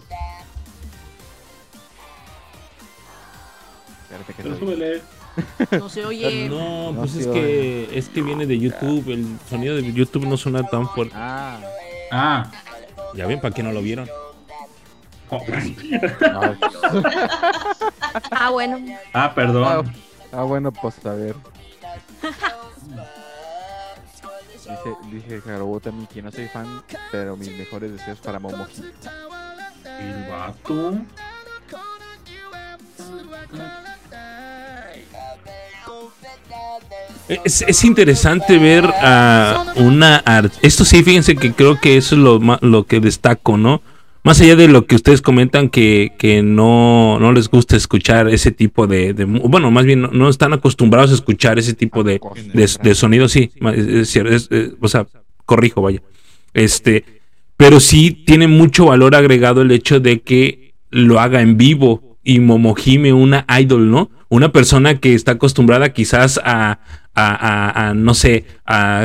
[4.11, 5.03] Espérate que Pero súbele.
[5.79, 6.49] No se oye.
[6.49, 10.37] No, No pues es que es que viene de YouTube, el sonido de YouTube no
[10.37, 11.15] suena tan fuerte.
[11.17, 11.61] Ah,
[12.11, 12.51] Ah,
[13.15, 14.09] Ya ven, ¿para qué no lo vieron?
[15.31, 15.41] oh,
[16.23, 16.53] Ah,
[18.33, 18.79] Ah, bueno.
[19.15, 19.93] ah, ah, perdón.
[20.33, 21.37] ah, bueno, pues a ver.
[25.11, 28.83] Dice, dice Harobota Miki, no soy fan, pero mis mejores deseos para Momoji.
[29.85, 30.95] El vato.
[37.45, 42.21] Es, es interesante ver a una art- Esto sí, fíjense que creo que eso es
[42.21, 43.83] lo, lo que destaco, ¿no?
[44.25, 48.51] Más allá de lo que ustedes comentan que, que no, no les gusta escuchar ese
[48.51, 49.13] tipo de...
[49.15, 52.21] bueno, más bien no, están acostumbrados a escuchar ese tipo de,
[52.53, 53.51] de, sonido, sí.
[54.81, 55.07] o sea,
[55.47, 56.03] corrijo, vaya.
[56.53, 57.05] Este,
[57.57, 62.41] pero sí tiene mucho valor agregado el hecho de que lo haga en vivo y
[62.41, 64.11] Momojime, una idol, ¿no?
[64.29, 66.79] Una persona que está acostumbrada quizás a, a,
[67.15, 69.01] a- a, no sé, a,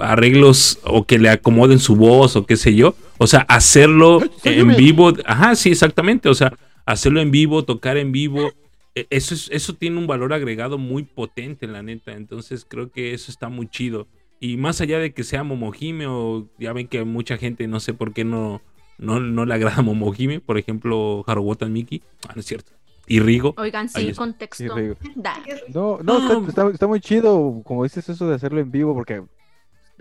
[0.00, 2.94] a arreglos o que le acomoden su voz o qué sé yo.
[3.18, 6.28] O sea, hacerlo en vivo, ajá, sí, exactamente.
[6.28, 6.52] O sea,
[6.86, 8.52] hacerlo en vivo, tocar en vivo,
[8.94, 12.12] e- eso, es, eso tiene un valor agregado muy potente, la neta.
[12.12, 14.06] Entonces creo que eso está muy chido.
[14.40, 17.92] Y más allá de que sea Momojime o ya ven que mucha gente, no sé
[17.94, 18.60] por qué no,
[19.02, 22.72] no, no le agrada Momojime, por ejemplo, Harubotan Miki, ah, no es cierto.
[23.06, 23.54] Y Rigo.
[23.58, 24.64] Oigan, sí, contexto.
[25.74, 26.38] No, no, Ah.
[26.48, 29.24] está, está- está muy chido, como dices eso de hacerlo en vivo, porque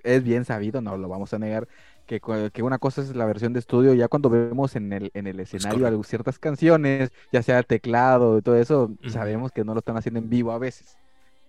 [0.03, 1.68] es bien sabido, no lo vamos a negar,
[2.06, 2.19] que,
[2.53, 5.40] que una cosa es la versión de estudio, ya cuando vemos en el, en el
[5.40, 10.19] escenario ciertas canciones, ya sea teclado y todo eso, sabemos que no lo están haciendo
[10.19, 10.98] en vivo a veces.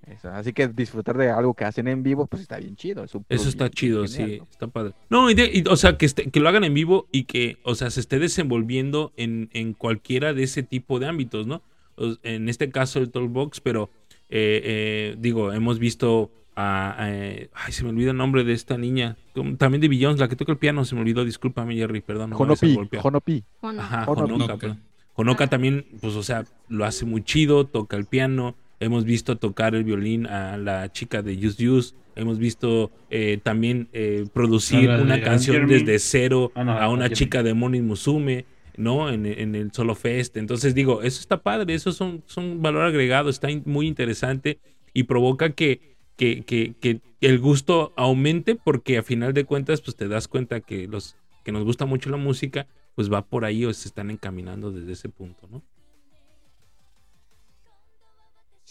[0.07, 3.05] Eso, así que disfrutar de algo que hacen en vivo, pues está bien chido.
[3.05, 4.47] es Eso está bien- chido, genial, sí, ¿no?
[4.51, 4.95] está padre.
[5.11, 6.09] No, y de- y, o sea, que,
[6.41, 10.43] lo hagan en vivo y que, o sea, se esté desenvolviendo en, en cualquiera de
[10.43, 11.63] ese tipo de ámbitos, ¿no?
[11.97, 13.91] O- En este caso el Talkbox, pero
[14.29, 18.55] eh, eh, digo, hemos visto a, a- eh, ay, se me olvida el nombre de
[18.55, 19.17] esta niña,
[19.59, 22.31] también de Billions, la que toca el piano, se me olvidó, discúlpame Jerry, perdón.
[22.31, 23.07] no Honopi, golpear.
[23.07, 23.45] Honopi.
[23.63, 24.35] Ajá, Honoka.
[24.35, 24.81] Honoka, perdón.
[25.15, 28.55] Honoka también, pues, o sea, lo hace muy chido, toca el piano.
[28.83, 31.95] Hemos visto tocar el violín a la chica de Use Use.
[32.17, 35.73] Hemos visto eh, también eh, producir una de canción Jeremy.
[35.85, 38.45] desde cero Ah, no, a una chica de Moni Musume,
[38.77, 39.09] ¿no?
[39.11, 40.37] En, en el Solo Fest.
[40.37, 44.59] Entonces, digo, eso está padre, eso son, son valor agregado, está in- muy interesante
[44.93, 49.97] y provoca que, que, que, que el gusto aumente porque a final de cuentas, pues
[49.97, 53.65] te das cuenta que los que nos gusta mucho la música, pues va por ahí
[53.65, 55.63] o se están encaminando desde ese punto, ¿no?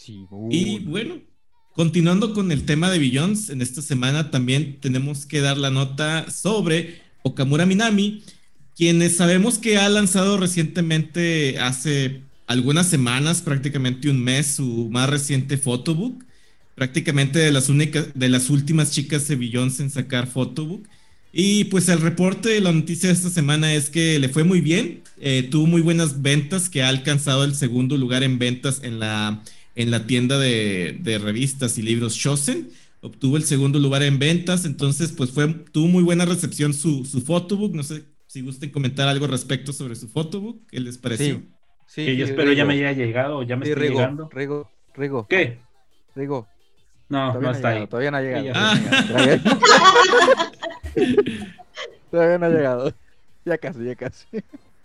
[0.03, 1.21] Sí, Y bueno,
[1.73, 6.31] continuando con el tema de Billions, en esta semana también tenemos que dar la nota
[6.31, 8.23] sobre Okamura Minami,
[8.75, 15.59] quienes sabemos que ha lanzado recientemente, hace algunas semanas, prácticamente un mes, su más reciente
[15.59, 16.23] photobook,
[16.73, 20.87] prácticamente de las, únicas, de las últimas chicas de Billions en sacar photobook.
[21.31, 25.03] Y pues el reporte, la noticia de esta semana es que le fue muy bien,
[25.19, 29.43] eh, tuvo muy buenas ventas, que ha alcanzado el segundo lugar en ventas en la,
[29.75, 32.69] en la tienda de, de revistas y libros Shosen.
[33.01, 37.21] Obtuvo el segundo lugar en ventas, entonces pues fue, tuvo muy buena recepción su, su
[37.21, 37.73] photobook.
[37.73, 41.35] No sé si gusten comentar algo respecto sobre su photobook, ¿qué les pareció?
[41.37, 41.47] Sí,
[41.87, 42.67] sí, Que yo espero ya Rigo.
[42.67, 44.29] me haya llegado, ya me Sí, está Rigo, llegando.
[44.31, 45.57] Rigo, Rigo, ¿Qué?
[46.15, 46.47] Rigo.
[47.09, 47.75] No, Todavía no no, está ha ahí.
[47.75, 48.45] llegado, todavía no ha llegado.
[48.45, 49.07] ya Todavía, sé.
[49.07, 49.41] todavía-
[52.11, 52.93] todavía no ha llegado.
[53.45, 54.25] Ya casi, ya casi.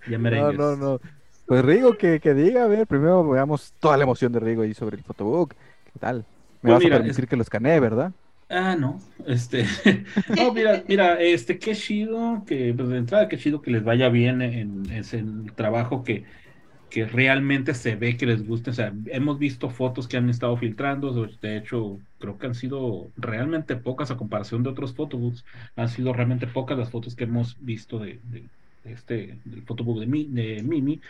[0.08, 0.56] Ya No, merengues.
[0.58, 1.00] no, no.
[1.46, 4.74] Pues Rigo, que, que diga, a ver, primero veamos toda la emoción de Rigo ahí
[4.74, 5.54] sobre el photobook.
[5.84, 6.26] ¿Qué tal?
[6.60, 8.12] Me Pues vas mira, a permitir que lo escanee, ¿verdad?
[8.48, 9.64] Ah, no, este,
[10.36, 14.08] no, mira, mira, este, qué chido que, pues de entrada, qué chido que les vaya
[14.08, 15.24] bien en, en ese
[15.56, 16.26] trabajo que,
[16.88, 20.56] que realmente se ve que les gusta, o sea, hemos visto fotos que han estado
[20.56, 25.44] filtrando, de hecho, creo que han sido realmente pocas a comparación de otros photobooks,
[25.76, 28.50] han sido realmente pocas las fotos que hemos visto de, de-
[28.84, 31.00] de este, del photobook de, Mi- de Mimi,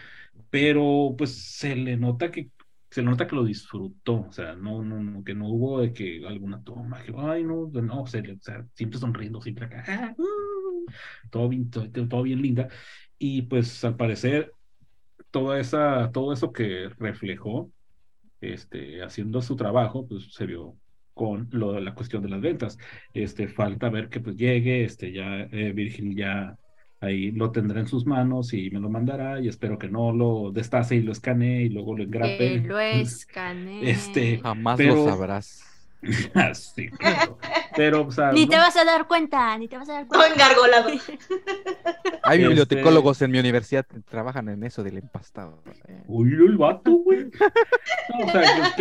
[0.57, 2.51] pero pues se le nota que
[2.91, 5.93] se le nota que lo disfrutó, o sea, no, no, no, que no hubo de
[5.93, 9.85] que alguna toma, que, ay, no, no, se le- o sea, siempre sonriendo, siempre acá,
[9.87, 10.87] ah, uh,
[11.31, 12.69] todo bien, todo, todo bien linda,
[13.19, 14.51] y pues al parecer,
[15.31, 17.71] toda esa, todo eso que reflejó,
[18.41, 20.79] este, haciendo su trabajo, pues se vio
[21.13, 22.79] con lo la cuestión de las ventas,
[23.13, 26.57] este, falta ver que pues llegue, este, ya eh, Virgil ya
[27.07, 30.51] ahí lo tendrá en sus manos y me lo mandará y espero que no lo
[30.53, 32.39] destace y lo escanee y luego lo engrape.
[32.63, 33.91] que lo escanee.
[33.91, 35.63] Este, Jamás Pero- lo sabrás.
[36.35, 37.39] Ah, sí, claro.
[37.75, 40.07] Pero, o sea, Ni no- te vas a dar cuenta, ni te vas a dar
[40.07, 40.35] Todo cuenta.
[40.45, 40.89] engargolado.
[42.23, 45.63] Hay Este- bibliotecólogos en mi universidad que trabajan en eso del empastado.
[45.89, 47.25] Eh, Uy, el vato, güey.
[48.19, 48.75] No, o sea,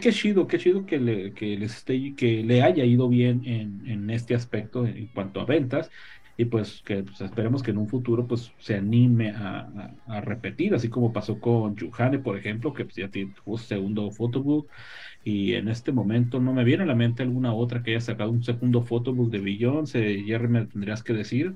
[0.00, 3.82] qué chido, qué chido que le, que les esté, que le haya ido bien en,
[3.86, 5.90] en este aspecto en cuanto a ventas.
[6.36, 9.60] Y pues que pues, esperemos que en un futuro pues se anime a,
[10.06, 14.10] a- a repetir, así como pasó con Yuhane, por ejemplo, que pues, ya tiene segundo
[14.10, 14.68] photobook
[15.24, 18.30] y en este momento no me viene a la mente alguna otra que haya sacado
[18.30, 21.54] un segundo photobook de Beyoncé, Jerry me tendrías que decir,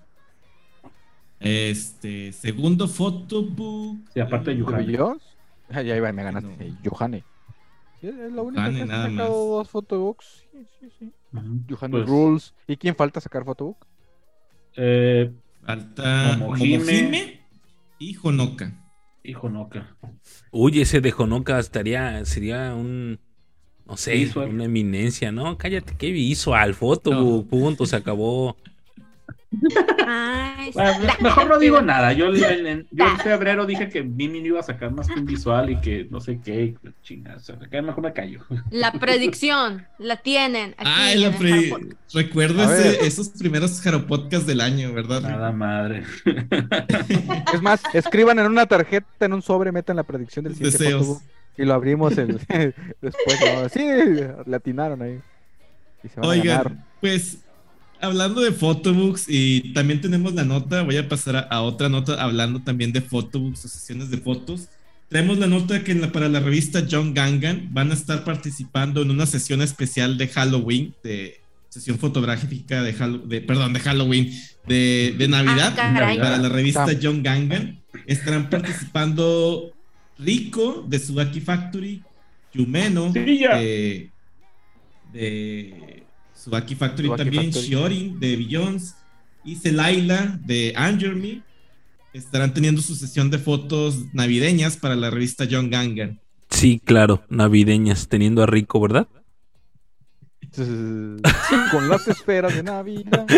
[1.41, 3.99] Este, segundo photobook.
[4.13, 4.87] Sí, aparte de ¿De Johanne.
[4.87, 5.27] Beyoncé?
[5.71, 6.49] Ah, ya iba, me ganaste.
[6.57, 6.63] No.
[6.65, 7.25] Eh, Johanne.
[8.01, 9.49] Sí, es la única que ha nada sacado más.
[9.49, 10.47] dos photobooks.
[10.99, 11.13] Sí,
[11.91, 12.55] pues, Rules.
[12.67, 13.87] ¿Y quién falta sacar photobook?
[14.77, 15.31] Eh,
[15.65, 16.79] Falta Momohime.
[16.79, 17.41] Momohime
[17.99, 18.73] y Honoka.
[19.25, 19.97] hijo Noca.
[20.53, 23.19] Uy, ese de Honoka estaría, sería un,
[23.87, 24.51] no sé, Visual.
[24.51, 25.59] una eminencia, ¿no?
[25.59, 28.57] Cállate, qué visual, fotobook, punto, se acabó.
[30.07, 32.13] Ay, Bueno, la- mejor no digo nada.
[32.13, 35.15] Yo, en, en- yo en febrero dije que Mimi no iba a sacar más que
[35.15, 36.65] un visual y que no sé qué.
[36.65, 38.41] y Chingas, mejor me callo.
[38.71, 41.73] La predicción la tienen aquí Ah, en la pre-
[43.07, 45.23] esos primeros Jaro Podcast del año, ¿verdad?
[45.23, 46.03] Nada madre.
[47.55, 51.21] Es más, escriban en una tarjeta, en un sobre, metan la predicción del siguiente Deseos.
[51.57, 52.39] y lo abrimos el,
[53.01, 53.41] después.
[53.55, 53.69] ¿no?
[53.69, 53.81] Sí,
[54.47, 55.21] le atinaron ahí.
[56.03, 56.67] Y se van a ganar.
[56.67, 57.39] Oigan, pues
[58.07, 62.23] hablando de photobooks y también tenemos la nota, voy a pasar a, a otra nota
[62.23, 64.69] hablando también de photobooks o sesiones de fotos.
[65.09, 69.03] Tenemos la nota que en la- para la revista John Gangan van a estar participando
[69.03, 74.33] en una sesión especial de Halloween, de sesión fotográfica de, Hallo- de perdón, de Halloween,
[74.67, 76.19] de, de Navidad, Ah, caray.
[76.19, 76.87] para la revista.
[77.01, 77.81] John Gangan.
[78.07, 79.73] Estarán participando
[80.19, 82.03] Rico de Subaki Factory,
[82.55, 84.11] Yumeno Sí, de,
[85.13, 85.96] de
[86.47, 87.67] Subaki Factory Tsubaki también, Factory.
[87.67, 88.95] Shiorin de Beyoncé
[89.45, 91.43] y Celaila de Anger Me.
[92.13, 96.21] Estarán teniendo su sesión de fotos navideñas para la revista John Gangan.
[96.49, 99.09] Sí, claro, navideñas, teniendo a Rico, ¿verdad?
[100.57, 103.27] Con las esferas de Navidad.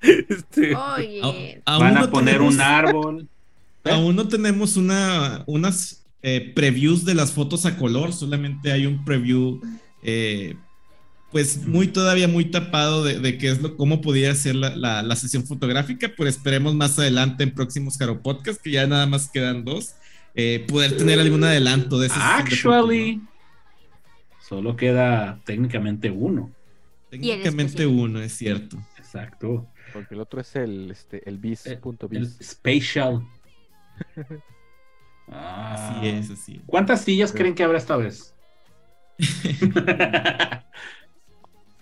[0.00, 3.28] Este, Van a poner tenemos- un árbol.
[3.84, 9.04] Aún no tenemos una, unas eh, previews de las fotos a color, solamente hay un
[9.04, 9.60] preview,
[10.02, 10.56] eh,
[11.30, 15.02] pues muy todavía muy tapado de, de qué es lo, cómo podría ser la, la-
[15.02, 19.30] la sesión fotográfica, pero esperemos más adelante en próximos Jaro Podcast, que ya nada más
[19.30, 19.94] quedan dos,
[20.34, 23.20] eh, poder tener algún adelanto de esa sesión de fotos, Actually,
[24.40, 26.50] solo queda técnicamente uno.
[27.10, 28.78] Técnicamente uno, es cierto.
[28.96, 29.66] Exacto.
[29.92, 32.38] Porque el otro es el, este, el bis, Eh, punto El bis.
[32.42, 33.22] Spatial.
[35.30, 35.98] Ah.
[35.98, 36.62] Así es, así es.
[36.66, 38.34] ¿Cuántas sillas creen que habrá esta vez?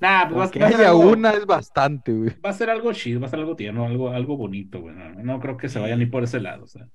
[0.00, 2.30] nah, pues ser haya algo, una es bastante, güey.
[2.44, 4.94] va a ser algo chido, va a ser algo tierno, algo, algo bonito, güey.
[4.94, 6.64] No, no creo que se vaya ni por ese lado.
[6.64, 6.88] O sea.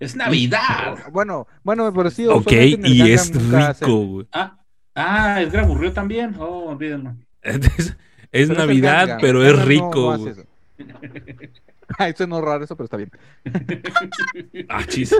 [0.00, 0.98] Es Navidad.
[1.12, 2.26] Bueno, bueno, pero sí.
[2.26, 3.32] ok, y Gangnam es
[3.80, 4.26] rico, güey.
[4.32, 4.58] Ah,
[4.94, 6.34] ah, es aburrido también.
[6.38, 7.16] Oh, olvídenlo.
[7.42, 7.96] Es,
[8.32, 9.94] es pero el Navidad, pero es no- rico.
[9.94, 10.32] no hace güey.
[10.32, 10.44] eso.
[12.26, 13.10] No es raro eso, pero está bien.
[14.68, 15.14] Ah, chis.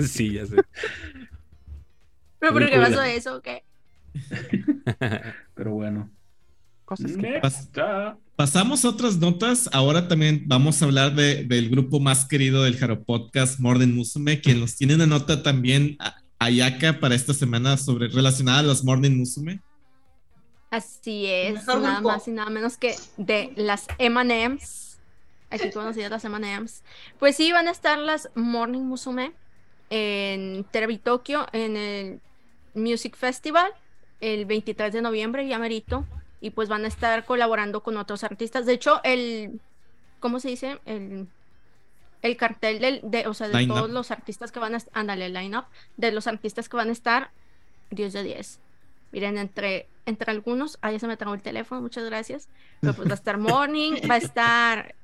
[0.00, 0.56] sí, ya sé.
[2.38, 3.36] ¿pero por qué pasó eso?
[3.36, 3.64] o qué?
[5.54, 6.10] Pero bueno.
[6.84, 7.40] Cosas que.
[8.36, 9.68] Pasamos a otras notas.
[9.72, 14.40] Ahora también vamos a hablar de- del grupo más querido del Jaro Podcast, Morden Musume,
[14.40, 18.82] quien nos tiene una nota también a- Ayaka para esta semana sobre relacionada a los
[18.84, 19.60] Morden Musume.
[20.70, 22.08] Así es, Mejor nada grupo.
[22.08, 24.98] más y nada menos que de las M&M's,
[25.50, 26.82] aquí conocidas las M&M's.
[27.18, 29.32] Pues sí, van a estar las Morning Musume
[29.90, 32.20] en Terebi Tokio, en el
[32.74, 33.70] Music Festival,
[34.22, 36.06] el 23 de noviembre, ya merito,
[36.40, 38.64] y pues van a estar colaborando con otros artistas.
[38.64, 39.60] De hecho, el,
[40.20, 40.78] ¿cómo se dice?
[40.86, 41.26] El,
[42.22, 45.34] el cartel del, de, o sea, de todos los artistas que van a, ándale, el
[45.34, 45.64] line-up,
[45.96, 47.30] de los artistas que van a estar,
[47.90, 48.60] 10 de 10.
[49.10, 52.48] Miren, entre, entre algunos, ah, ya se me trabó el teléfono, muchas gracias.
[52.80, 54.94] Pero pues va a estar Morning, va a estar,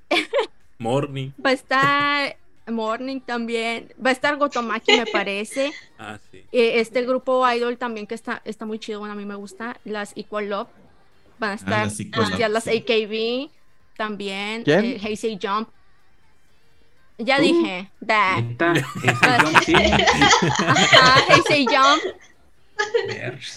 [0.79, 1.31] Morning.
[1.45, 2.37] va a estar
[2.71, 5.73] Morning también, va a estar Gotomaki, me parece.
[5.99, 6.45] Ah, sí.
[6.53, 9.77] Eh, Este grupo idol también que está, está muy chido, bueno, a mí me gusta,
[9.85, 10.69] las Equal Love.
[11.41, 12.71] Van a estar las Equal pues, Love, ya las sí.
[12.87, 13.51] AKB
[13.97, 15.69] también, eh, Heisei Jump.
[17.21, 17.43] Ya Uh.
[17.43, 19.75] dije, esa John sí.
[19.75, 21.25] Ajá,
[21.67, 22.03] Jump.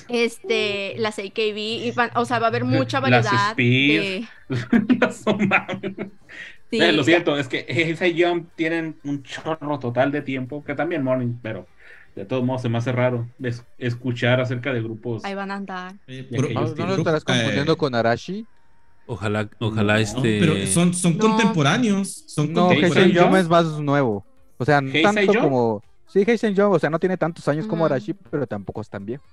[0.10, 4.28] Este, las AKB, y van- o sea, va a haber mucha Las variedad de...
[5.00, 5.24] Las.
[6.72, 10.74] sí, Eh, lo siento, es que ese Jump tienen un chorro total de tiempo, que
[10.74, 11.68] también Morning, pero
[12.16, 15.24] de todos modos se me hace raro es- escuchar acerca de grupos.
[15.24, 15.94] Ahí van a andar.
[16.08, 18.46] Eh, ¿No, lo estarás confundiendo eh, con Arashi?
[19.08, 20.40] Ojalá, ojalá No, este.
[20.40, 21.28] pero son, son No.
[21.28, 22.24] contemporáneos.
[22.28, 23.24] Son No, contemporáneos.
[23.24, 24.26] Jump es más nuevo.
[24.58, 25.44] O sea, no ¿Heisei tanto Jump?
[25.44, 25.84] como...
[26.08, 27.86] Sí, Heisei Jump, o sea, no tiene tantos años como.
[27.86, 29.24] Arashi, pero tampoco es tan viejo.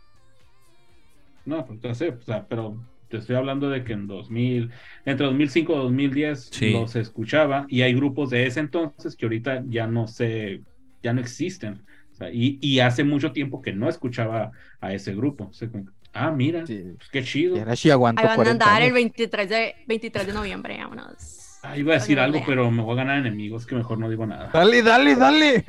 [1.45, 2.77] No, pues ya sé, o sea, pero
[3.09, 4.71] te estoy hablando de que en 2000,
[5.05, 6.71] entre 2005 y 2010 Sí.
[6.73, 10.63] los escuchaba y hay grupos de ese entonces que ahorita ya no sé,
[11.03, 11.83] ya no existen.
[12.13, 15.45] O sea, y, y hace mucho tiempo que no escuchaba a ese grupo.
[15.51, 16.83] O sea, como ah, mira, Sí.
[16.97, 17.57] pues qué chido.
[17.57, 18.95] Y ahora sí aguanto Ahí van a 40 andar el años.
[18.95, 21.59] 23 de, 23 de noviembre, vámonos.
[21.63, 24.27] Ah, iba a decir algo, pero me voy a ganar enemigos, que mejor no digo
[24.27, 24.51] nada.
[24.53, 25.65] Dale, dale, dale.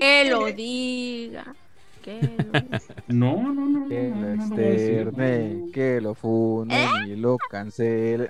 [0.00, 1.54] Que lo diga.
[2.04, 2.82] Que diga.
[3.08, 3.88] No, no, no.
[3.88, 8.28] Que no, lo no, no externe, que lo funen y lo cancelen.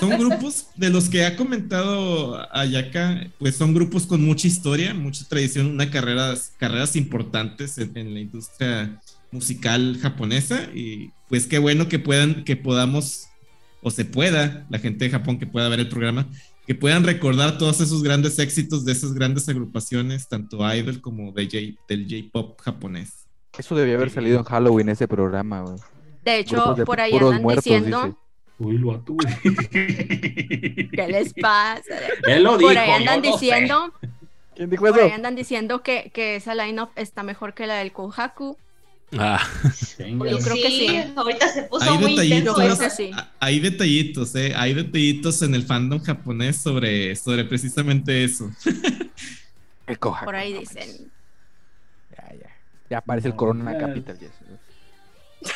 [0.00, 5.26] Son grupos de los que ha comentado Ayaka, pues son grupos con mucha historia, mucha
[5.26, 9.00] tradición, una carreras, carreras importantes en, en la industria
[9.30, 13.28] musical japonesa y pues qué bueno que puedan, que podamos
[13.82, 16.28] o se pueda, la gente de Japón que pueda ver el programa,
[16.66, 21.44] que puedan recordar todos esos grandes éxitos de esas grandes agrupaciones, tanto idol como de
[21.46, 23.26] J- del J-pop japonés.
[23.58, 25.64] Eso debió haber salido en Halloween ese programa.
[26.24, 28.02] De hecho, de por ahí andan muertos, diciendo.
[28.06, 28.16] dice.
[28.58, 29.26] Uy, lo atuve.
[30.92, 31.82] ¿Qué les pasa?
[32.28, 33.30] Él lo dijo, Por ahí yo andan no sé.
[33.32, 33.92] diciendo,
[34.54, 35.14] ¿Quién dijo por ahí eso?
[35.16, 38.56] andan diciendo que, que esa lineup está mejor que la del Kohaku.
[39.18, 39.46] Ah,
[39.98, 40.30] Venga.
[40.30, 41.12] Yo creo que sí.
[41.14, 42.82] Ahorita se puso Hay muy intenso detallitos, eso.
[42.82, 43.10] que sí.
[43.40, 48.50] hay detallitos, eh, hay detallitos en el fandom japonés sobre, sobre precisamente eso.
[49.98, 51.10] Kohaku, Por ahí dicen.
[52.16, 52.50] Ya, ya.
[52.88, 54.18] Ya aparece el Corona Capital.
[54.18, 54.30] Yes.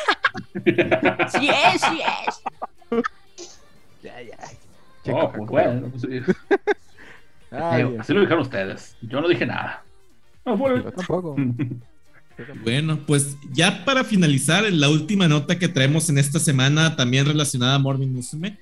[1.30, 2.42] Sí es, sí es.
[4.02, 4.36] Ya, ya.
[5.14, 6.20] Oh, pues bueno, pues, sí.
[7.50, 8.96] Ay, Digo, así lo dijeron ustedes.
[9.00, 9.82] Yo no dije nada.
[10.44, 10.82] No fue.
[10.82, 11.36] yo tampoco.
[12.62, 17.74] Bueno, pues ya para finalizar, la última nota que traemos en esta semana, también relacionada
[17.74, 18.58] a Morbin Musume.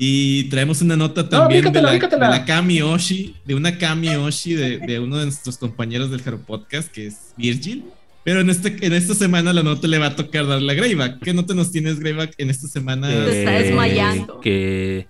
[0.00, 4.54] Y traemos una nota también de, la, de la Kami Oshi, de una Kami Oshi
[4.54, 7.84] de, de uno de nuestros compañeros del Hero Podcast, que es Virgil.
[8.22, 11.20] Pero en, este, en esta semana la nota le va a tocar dar la Greyback.
[11.20, 13.08] ¿Qué nota nos tienes, Greyback, en esta semana?
[13.08, 14.40] Te está eh, desmayando.
[14.40, 15.08] Que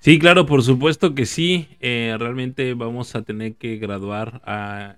[0.00, 1.68] sí, claro, por supuesto que sí.
[1.80, 4.96] Eh, realmente vamos a tener que graduar a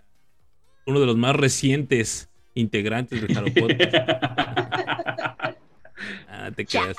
[0.87, 3.95] uno de los más recientes integrantes del Jaro Podcast.
[6.29, 6.67] Ah, te.
[6.67, 6.95] Chale.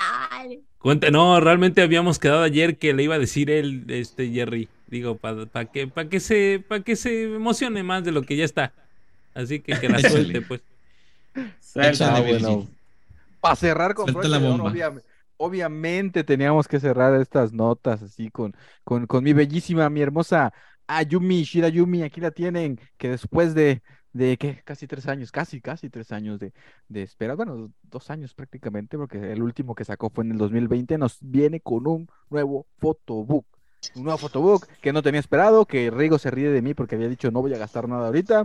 [0.80, 4.68] Cuenta, no, realmente habíamos quedado ayer que le iba a decir él, este Jerry.
[4.88, 8.44] Digo, para que, pa que se, para que se emocione más de lo que ya
[8.44, 8.72] está.
[9.34, 10.60] Así que que la suelte, pues.
[11.76, 12.66] Échale, Ah, bueno.
[13.40, 14.70] Para cerrar con Suelta broche la bomba.
[14.72, 15.02] obvia-
[15.36, 18.52] obviamente teníamos que cerrar estas notas así con,
[18.82, 20.52] con, con mi bellísima, mi hermosa
[20.88, 22.02] Ayumi Shirayumi.
[22.02, 23.80] Aquí la tienen, que después de,
[24.12, 24.60] de ¿qué?
[24.64, 26.52] casi tres años, casi, casi tres años de,
[26.88, 30.98] de espera, bueno, dos años prácticamente, porque el último que sacó fue en el 2020,
[30.98, 33.46] nos viene con un nuevo photobook.
[33.94, 37.08] Un nuevo photobook que no tenía esperado, que Rigo se ríe de mí porque había
[37.08, 38.44] dicho no voy a gastar nada ahorita,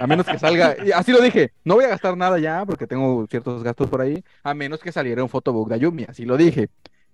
[0.00, 2.86] a menos que salga, y así lo dije, no voy a gastar nada ya porque
[2.86, 6.36] tengo ciertos gastos por ahí, a menos que saliera un photobook de Ayumi, así lo
[6.36, 6.68] dije.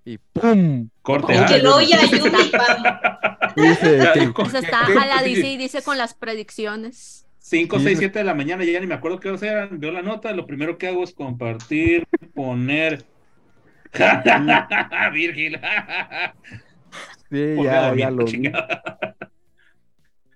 [0.05, 0.89] Y ¡pum!
[1.03, 1.33] Corte.
[1.37, 2.83] Y que lo oye a Yumi, pam.
[3.57, 4.95] Dice Ya, que- Eso está ¿qué?
[4.95, 7.27] jala, dice y dice con las predicciones.
[7.43, 7.85] 5, Sí.
[7.87, 9.81] 6, 7 de la mañana, ya ni me acuerdo qué hora eran.
[9.81, 13.05] Veo la nota, lo primero que hago es compartir, poner.
[15.13, 15.59] Virgil.
[17.31, 18.47] sí, a ya, ya lo vi.
[18.47, 18.53] Eh,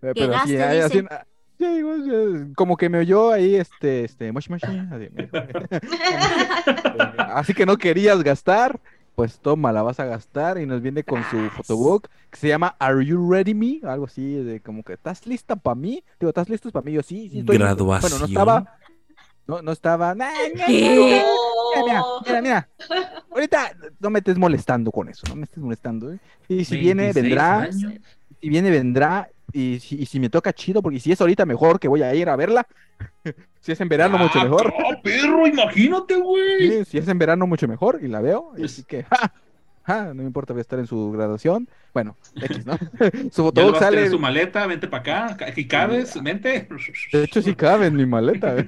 [0.00, 1.04] ¿Qué Pero así, dice?
[1.10, 1.24] ah,
[2.54, 5.08] como que me oyó ahí, este, este, moshi moshi, así.
[7.18, 8.78] Así que no querías gastar,
[9.16, 12.76] pues toma, la vas a gastar y nos viene con su photobook que se llama
[12.78, 13.80] Are You Ready Me?
[13.82, 16.04] Algo así, de como que, ¿estás lista para mí?
[16.20, 16.92] Digo, ¿estás listo para mí?
[16.92, 17.84] Yo sí, sí, estoy listo.
[17.84, 18.28] Bueno, no Graduación.
[18.28, 18.78] estaba,
[19.46, 21.24] no, no estaba, nah, nah, ¿Qué?
[21.76, 22.68] Mira, mira, mira, mira.
[23.30, 26.12] Ahorita no me estés molestando con eso, no me estés molestando.
[26.12, 26.18] ¿eh?
[26.48, 27.58] Y si viene, 26 vendrá.
[27.62, 27.92] años.
[28.38, 29.30] Si viene, vendrá.
[29.52, 32.14] Y si, y si me toca chido, porque si es ahorita mejor que voy a
[32.14, 32.66] ir a verla.
[33.60, 34.66] si es en verano, mucho Ah, mejor.
[34.78, 36.68] no, perro, imagínate, güey.
[36.68, 38.00] Sí, si es en verano, mucho mejor.
[38.02, 38.52] Y la veo.
[38.56, 39.32] Y así que, ¡ja!
[39.84, 40.04] ¡ja!
[40.08, 41.68] No me importa, voy a estar en su graduación.
[41.94, 42.76] Bueno, X, ¿no?
[43.32, 44.10] su fotógrafo tener sale.
[44.10, 45.46] su maleta, vente para acá.
[45.46, 46.68] Aquí cabes, vente.
[47.12, 48.54] De hecho, sí cabe en mi maleta.
[48.56, 48.66] De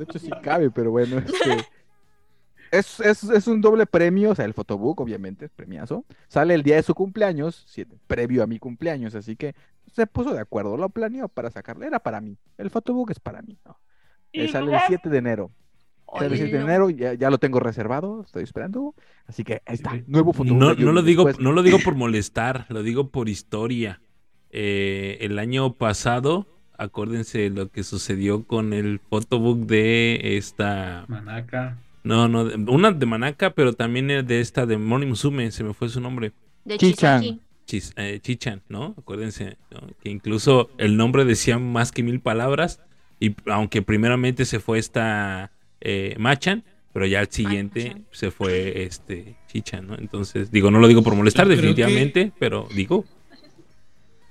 [0.00, 1.64] hecho, sí cabe, pero bueno, este.
[2.70, 6.04] Es, es, es un doble premio, o sea, el photobook, obviamente, es premiazo.
[6.28, 9.54] Sale el día de su cumpleaños, siete- previo a mi cumpleaños, así que
[9.92, 12.36] se puso de acuerdo, lo planeó para sacarle, era para mí.
[12.58, 13.78] El photobook es para mí, ¿no?
[14.32, 15.50] Eh, sale el 7 de enero.
[16.20, 18.94] Sale el 7 de enero, ya, ya lo tengo reservado, estoy esperando.
[19.26, 20.58] Así que ahí está, nuevo photobook.
[20.58, 24.00] No, no lo digo, después- no lo digo por molestar, lo digo por historia.
[24.50, 26.46] Eh, el año pasado,
[26.78, 31.04] acuérdense lo que sucedió con el photobook de esta.
[31.08, 31.76] Manaca.
[32.08, 35.74] No, no, de- una de Manaka, pero también de esta de Moni Musume, se me
[35.74, 36.32] fue su nombre.
[36.64, 37.40] De Chichan.
[37.66, 38.94] Chis- eh, Chichan, ¿no?
[38.98, 39.80] Acuérdense, ¿no?
[40.02, 42.80] que incluso el nombre decía más que mil palabras.
[43.20, 46.64] Y aunque primeramente se fue esta eh, Machan,
[46.94, 49.94] pero ya al siguiente se fue este Chicha, ¿no?
[49.98, 53.04] Entonces, digo, no lo digo por molestar Yo definitivamente, pero digo,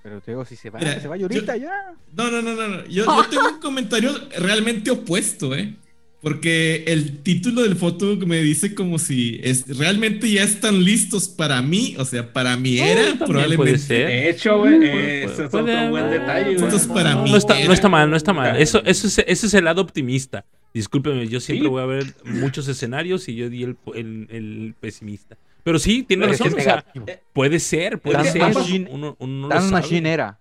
[0.04, 1.94] Pero te digo, si se va, Mira, se vaya yo- ahorita ya.
[2.14, 2.68] No, no, no, no.
[2.68, 2.86] no.
[2.86, 5.76] Yo, yo tengo un comentario realmente opuesto, ¿eh?
[6.22, 11.62] Porque el título del foto me dice como si es, realmente ya están listos para
[11.62, 13.78] mí, o sea, para mi era, también puede probablemente.
[13.78, 14.08] ser.
[14.08, 16.56] De hecho, güey, Puede- ese es puede- otro buen detalle, güey.
[16.56, 18.58] Entonces, para no, mí no está, no era- está mal, no está mal.
[18.60, 20.44] Eso, eso es, ese es el lado optimista.
[20.74, 21.70] Discúlpeme, yo siempre Sí.
[21.70, 25.38] voy a ver muchos escenarios y yo di el, el- el pesimista.
[25.64, 26.54] Pero sí, tiene Pero es razón.
[26.54, 26.86] o es sea,
[27.34, 28.42] puede ser, puede Tan ser.
[28.42, 29.72] machine- Uno, uno no lo Tan sabe.
[29.84, 30.40] Machine era.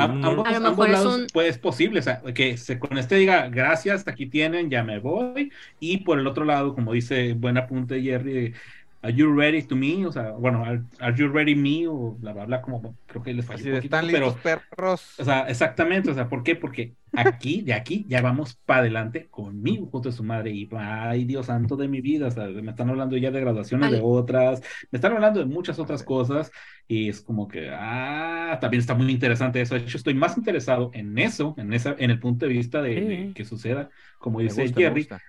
[0.00, 2.56] A- ambos, A lo ambos mejor es lados, un- pues es posible, o sea, que
[2.56, 6.74] se, con este diga, gracias, aquí tienen, ya me voy, y por el otro lado,
[6.74, 8.54] como dice, buen apunte Jerry,
[9.02, 10.06] are you ready to me?
[10.06, 11.86] O sea, bueno, are, are you ready me?
[11.88, 14.28] O bla, bla, bla, como creo que les falló Así un de, poquito, están pero,
[14.28, 15.02] listos perros.
[15.16, 16.56] o sea, exactamente, o sea, ¿por qué?
[16.56, 21.24] Porque aquí, de aquí, ya vamos para adelante conmigo, junto a su madre, y ay,
[21.26, 24.02] Dios santo de mi vida, o sea, me están hablando ya de graduaciones de Al-
[24.02, 26.50] otras, me están hablando de muchas otras cosas,
[26.88, 30.90] y es como que, ah, también está muy interesante eso, de hecho, estoy más interesado
[30.94, 33.34] en eso, en esa, en el punto de vista de, de Sí.
[33.34, 35.22] que suceda, como Me dice gusta, me Jerry, gusta.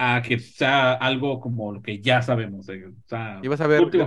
[0.00, 3.66] A que sea algo como lo que ya sabemos, eh, o sea, Y vas a
[3.66, 4.06] ver- último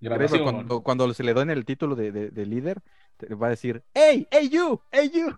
[0.00, 0.42] grabación.
[0.42, 2.80] cuando, cuando se le den el título de, de- de líder,
[3.18, 5.36] te va a decir, ¡Hey, hey you, hey you!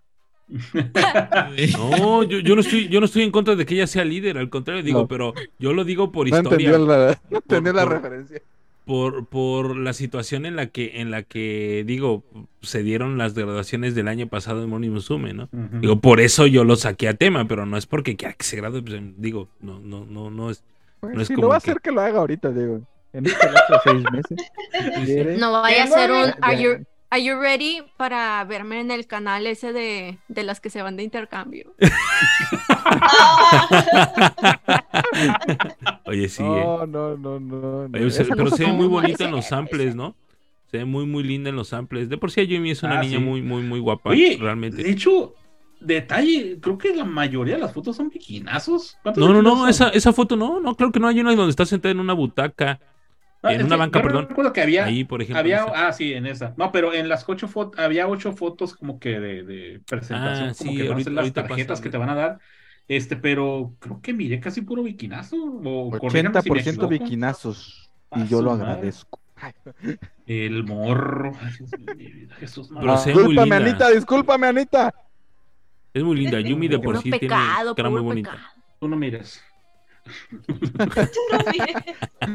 [1.78, 4.39] No, yo, yo no estoy, yo no estoy en contra de que ella sea líder,
[4.39, 5.09] al contrario, digo, No.
[5.09, 6.70] pero yo lo digo por No historia.
[6.70, 8.43] entendió la, no entendió la por- referencia.
[8.85, 12.24] Por, por la situación en la que, en la que, digo,
[12.61, 15.48] se dieron las graduaciones del año pasado en Moni Musume, ¿no?
[15.52, 18.56] Digo, por eso yo lo saqué a tema, pero no es porque que, que se
[18.56, 20.62] gradúe, pues, em, digo, no, no, no, no es.
[21.01, 22.81] Pues no es como va a hacer que lo haga ahorita, digo.
[23.12, 23.47] En este
[23.85, 25.36] seis meses.
[25.39, 29.47] No vaya a ser un are you, are you ready para verme en el canal
[29.47, 31.74] ese de, de las que se van de intercambio.
[36.06, 36.46] Oye, sí, eh.
[36.46, 37.88] No, no, no, no.
[37.88, 37.98] no.
[37.98, 40.14] Oye, se- pero se ve muy bonita en los samples, ¿no?
[40.70, 42.08] Se ve muy, muy linda en los samples.
[42.08, 43.24] De por sí, Yumi es una Ah, niña sí.
[43.24, 44.82] muy, muy, muy guapa, Oye, realmente.
[44.82, 45.34] de hecho,
[45.80, 48.96] detalle, creo que la mayoría de las fotos son biquinazos.
[49.02, 51.50] ¿Cuántos No, no, no, esa, esa foto no, no, creo que no hay una donde
[51.50, 52.80] está sentada en una butaca.
[53.42, 54.26] Ah, en sí, una banca, yo perdón.
[54.26, 55.38] recuerdo que había, Ahí, por ejemplo.
[55.38, 56.54] había, ah, sí, en esa.
[56.56, 60.54] No, pero en las ocho fotos, había ocho fotos como que de, de presentación, Ah,
[60.56, 62.38] como sí, que van a ahorita- ser las tarjetas que te van a dar.
[62.86, 65.36] Este, pero creo que miré casi puro biquinazo.
[65.36, 66.89] O corríjame si me 80% equivoco.
[66.89, 67.90] biquinazos.
[68.11, 69.19] A Y yo lo agradezco.
[70.27, 71.32] El morro.
[72.39, 73.56] Jesús, Pero muy discúlpame, linda.
[73.56, 74.94] Anita, discúlpame, Anita.
[75.93, 76.40] Es muy linda.
[76.40, 78.31] Yumi de por sí tiene pecado, cara muy bonita.
[78.32, 78.48] pecado.
[78.81, 79.43] Tú no mires.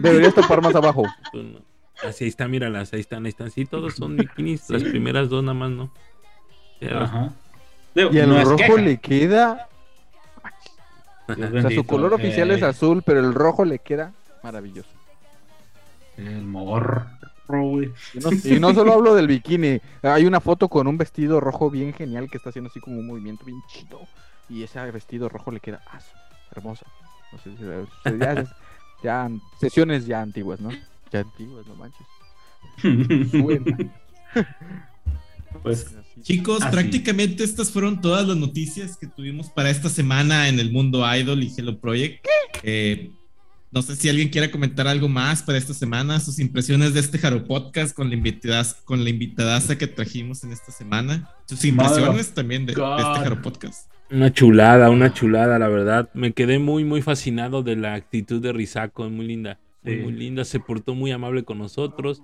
[0.01, 1.03] Deberías topar más abajo.
[1.33, 1.61] No.
[2.03, 3.51] Así ahí está, míralas, ahí están, ahí están.
[3.51, 5.91] Sí, todos son bikinis, las primeras dos nada más, ¿no?
[6.81, 7.33] Ajá.
[7.93, 8.75] Y el no rojo queja.
[8.81, 9.67] le queda.
[11.29, 14.11] O sea, su color oficial Eh, es azul, pero el rojo le queda
[14.43, 14.89] maravilloso.
[16.17, 17.05] El morro,
[17.47, 17.91] güey.
[18.13, 19.79] Y no, y no solo hablo del bikini.
[20.01, 23.07] Hay una foto con un vestido rojo bien genial que está haciendo así como un
[23.07, 24.01] movimiento bien chido.
[24.49, 25.99] Y ese vestido rojo le queda ah,
[26.51, 26.85] hermoso.
[27.31, 28.45] No sé si- ya,
[29.03, 29.29] ya-
[29.59, 30.69] sesiones ya antiguas, ¿no?
[31.11, 32.07] Ya antiguas, no manches.
[33.31, 33.77] Suena.
[35.63, 36.71] Pues Chicos, Así.
[36.71, 41.43] prácticamente estas fueron todas las noticias que tuvimos para esta semana en el mundo Idol
[41.43, 42.25] y Hello Project.
[42.63, 43.11] Eh,
[43.71, 47.19] no sé si alguien quiera comentar algo más para esta semana, sus impresiones de este
[47.19, 52.33] Jaro Podcast con la invitada, con la invitadaza que trajimos en esta semana, sus impresiones
[52.33, 53.19] también de, de este.
[53.19, 53.91] Jaro Podcast.
[54.11, 56.09] Una chulada, una chulada, la verdad.
[56.15, 59.59] Me quedé muy, muy fascinado de la actitud de Risako, muy linda.
[59.83, 62.21] Muy linda, se portó muy amable con nosotros.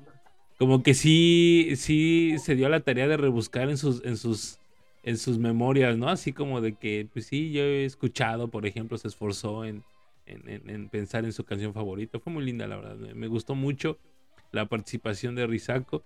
[0.57, 4.59] Como que sí, sí se dio a la tarea de rebuscar en sus, en sus,
[5.03, 6.07] en sus memorias, ¿no?
[6.09, 9.83] Así como de que, pues sí, yo he escuchado, por ejemplo, se esforzó en,
[10.25, 12.19] en, en- en pensar en su canción favorita.
[12.19, 12.95] Fue muy linda, la verdad.
[12.95, 13.97] Me, me gustó mucho
[14.51, 16.03] la participación de Risako.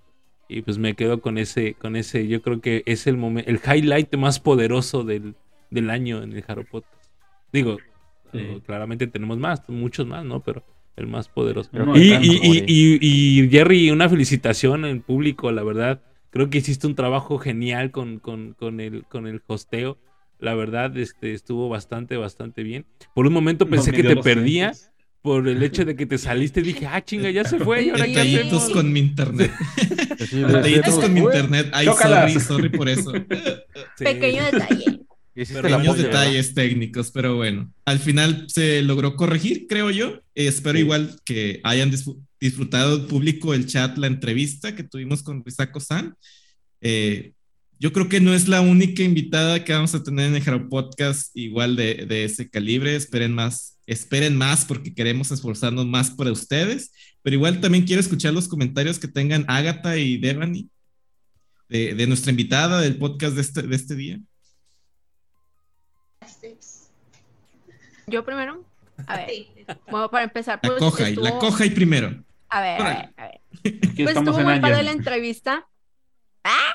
[0.51, 3.59] Y pues me quedo con ese, con ese, yo creo que es el momento, el
[3.63, 5.35] highlight más poderoso del,
[5.69, 7.11] del año en el Jaro Podcast.
[7.53, 7.77] Digo,
[8.31, 8.38] Sí.
[8.39, 10.39] eh, claramente tenemos más, muchos más, ¿no?
[10.41, 10.63] Pero
[10.95, 11.70] el más poderoso.
[11.74, 12.66] Y, de tantos, y- y- More.
[12.68, 16.02] y- y, Jerry, una felicitación en público, la verdad.
[16.32, 19.98] Creo que hiciste un trabajo genial con, con, con el, con el hosteo.
[20.40, 22.86] La verdad, este, estuvo bastante, bastante bien.
[23.16, 24.74] Por un momento No pensé que te perdía
[25.22, 26.61] por el hecho de que te saliste.
[26.61, 27.84] Dije, ah, chinga, ya se fue.
[27.84, 28.70] ¿Y ahora qué Detallitos hacemos?
[28.70, 29.52] con mi internet.
[30.32, 31.70] Detallitos con mi internet.
[31.74, 33.11] Ay, sorry, sorry por eso.
[33.95, 34.03] Sí.
[34.06, 34.98] Pequeño detalle.
[35.45, 37.72] Pequeños detalles técnicos, pero bueno.
[37.86, 40.22] Al final se logró corregir, creo yo.
[40.36, 40.84] Eh, espero Sí.
[40.84, 45.80] igual que hayan disfr- disfrutado el público el chat, la entrevista que tuvimos con Risako
[45.80, 46.16] San.
[46.82, 47.34] Eh,
[47.80, 50.68] yo creo que no es la única invitada que vamos a tener en el Jaro
[50.68, 52.95] Podcast igual de, de ese calibre.
[52.95, 56.91] Esperen más, esperen más porque queremos esforzarnos más para ustedes.
[57.22, 60.68] Pero igual también quiero escuchar los comentarios que tengan Agatha y Devani
[61.70, 64.20] de, de nuestra invitada del podcast de este, de este día.
[68.10, 68.64] Yo primero.
[69.07, 69.48] A ver, Sí.
[69.90, 72.23] bueno, para empezar, La pues coja y la estuvo- coja y primero.
[72.49, 73.41] A ver, a ver, a ver.
[73.61, 75.68] Pues estamos estuvo en muy padre la entrevista.
[76.44, 76.73] ¡Ah!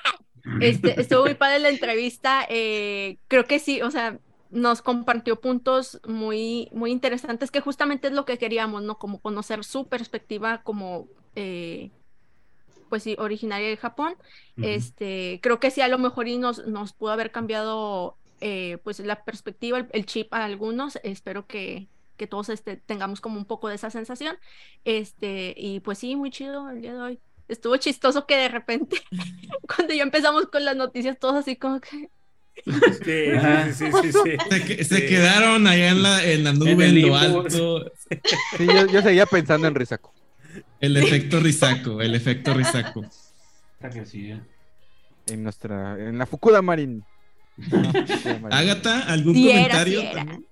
[0.61, 2.47] Este, estuvo muy padre la entrevista.
[2.48, 4.19] eh, creo que sí, o sea,
[4.51, 8.98] nos compartió puntos muy, muy interesantes que justamente es lo que queríamos, ¿no?
[8.98, 11.90] Como conocer su perspectiva como, eh,
[12.89, 14.15] pues sí, originaria de Japón.
[14.62, 18.98] Este, creo que sí, a lo mejor y nos, nos pudo haber cambiado eh, pues
[19.01, 20.98] la perspectiva, el, el chip a algunos.
[21.02, 21.86] Espero que,
[22.16, 24.36] que todos este, tengamos como un poco de esa sensación.
[24.85, 27.19] Este, y pues sí, muy chido el día de hoy.
[27.48, 28.97] Estuvo chistoso que de repente,
[29.77, 32.09] cuando ya empezamos con las noticias, todos así como que.
[33.05, 33.73] Sí, Ajá.
[33.73, 34.36] sí, sí, sí, sí.
[34.48, 35.06] Se, que- se Sí.
[35.09, 37.93] quedaron allá en la, en la nube, En lo alto.
[38.56, 40.12] Sí, yo, yo seguía pensando en Risaco.
[40.81, 42.55] El efecto risaco, el efecto
[44.06, 44.40] sí, eh.
[45.27, 47.02] En nuestra, en la Fukuda Marin.
[48.51, 50.01] Agatha, ¿algún Sí era, comentario?
[50.01, 50.12] sí era.
[50.12, 50.47] también?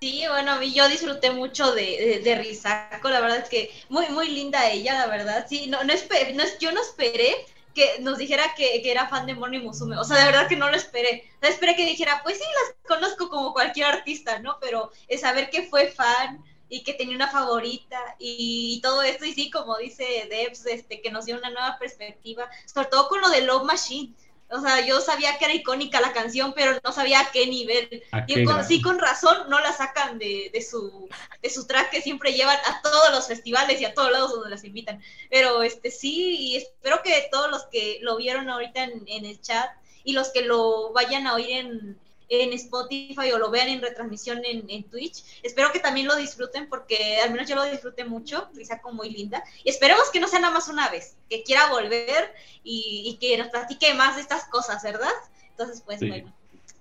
[0.00, 2.58] Sí, bueno, a mí yo disfruté mucho de, de,
[3.04, 5.46] la verdad es que muy, muy linda ella, la verdad.
[5.48, 7.34] Sí, no, no, espe- no es- yo no esperé
[7.74, 10.56] que nos dijera que, que era fan de Moni Musume, o sea, de verdad que
[10.56, 11.24] no lo esperé.
[11.36, 14.58] O sea, esperé que dijera, pues sí, las conozco como cualquier artista, ¿no?
[14.60, 19.32] Pero es saber que fue fan y que tenía una favorita y, todo esto, y
[19.32, 23.28] sí, como dice Debs, este, que nos dio una nueva perspectiva, sobre todo con lo
[23.30, 24.14] de Love Machine.
[24.50, 28.02] O sea, yo sabía que era icónica la canción, pero no sabía a qué nivel.
[28.12, 31.08] ¿A Y con- sí, con razón, no la sacan de, de su,
[31.42, 34.50] de su track que siempre llevan a todos los festivales y a todos lados donde
[34.50, 35.02] las invitan.
[35.30, 39.40] Pero este sí, y espero que todos los que lo vieron ahorita en, en el
[39.40, 39.70] chat
[40.04, 44.42] y los que lo vayan a oír en, en Spotify o lo vean en retransmisión
[44.44, 48.48] en, en Twitch, espero que también lo disfruten porque al menos yo lo disfruté mucho,
[48.54, 49.42] Risako muy linda.
[49.64, 52.32] Y esperemos que no sea nada más una vez, que quiera volver
[52.62, 55.12] y, y que nos platique más de estas cosas, ¿verdad?
[55.50, 56.08] Entonces, pues Sí.
[56.08, 56.34] bueno,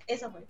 [0.07, 0.41] eso fue.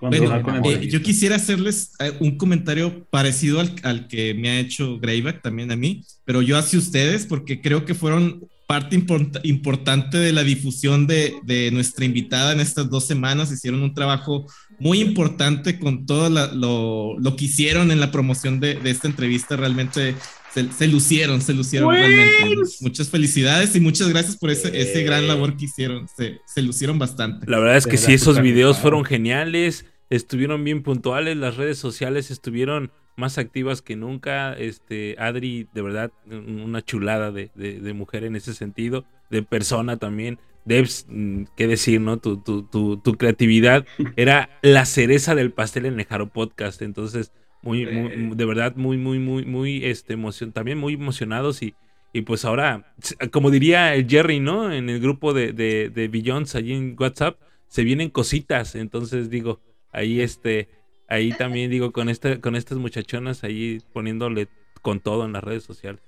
[0.00, 4.98] Bueno, eh, yo quisiera hacerles eh, un comentario parecido al, al que me ha hecho
[4.98, 10.18] Greyback también a mí, pero yo hacia ustedes porque creo que fueron parte import- importante
[10.18, 13.52] de la difusión de, de nuestra invitada en estas dos semanas.
[13.52, 14.46] Hicieron un trabajo
[14.78, 19.06] muy importante con todo la- lo, lo que hicieron en la promoción de, de esta
[19.06, 19.56] entrevista.
[19.56, 20.14] Realmente
[20.52, 22.56] se, se lucieron, se lucieron realmente.
[22.80, 26.06] Muchas felicidades y muchas gracias por ese, ese gran labor que hicieron.
[26.16, 27.50] Se, se lucieron bastante.
[27.50, 31.78] La verdad es que sí, esos puta videos fueron geniales, estuvieron bien puntuales, las redes
[31.78, 34.54] sociales estuvieron más activas que nunca.
[34.54, 39.42] Este, Adri, de verdad, un- una chulada de, de- de mujer en ese sentido, de
[39.42, 40.38] persona también.
[40.64, 42.18] Debs, mm, qué decir, ¿no?
[42.18, 43.84] Tu, tu, tu, tu creatividad
[44.16, 46.80] era la cereza del pastel en el Jaro Podcast.
[46.82, 47.32] Entonces,
[47.62, 51.74] muy, muy- de verdad, muy, muy, muy, muy, este, emocion también muy emocionados y,
[52.12, 52.94] y pues ahora,
[53.30, 54.72] como diría el Jerry, ¿no?
[54.72, 57.38] En el grupo de, de, de Billions allí en WhatsApp,
[57.68, 58.74] se vienen cositas.
[58.74, 59.60] Entonces digo,
[59.92, 60.68] ahí este,
[61.08, 64.48] ahí también digo, con este, con estas muchachonas ahí poniéndole
[64.82, 66.02] con todo en las redes sociales.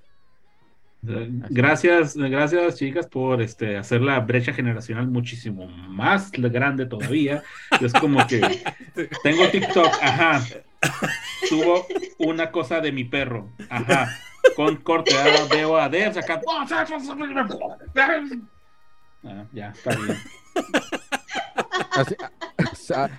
[1.01, 7.43] Gracias, gracias chicas por este hacer la brecha generacional muchísimo más grande todavía.
[7.79, 8.41] Es como que
[9.23, 10.43] tengo TikTok, ajá.
[11.47, 11.85] Subo
[12.17, 14.09] una cosa de mi perro, ajá.
[14.55, 16.41] Con corte, ah, veo a Devs acá.
[19.23, 20.17] Ah, ya, está bien.
[21.91, 22.15] Así,
[22.93, 23.09] a-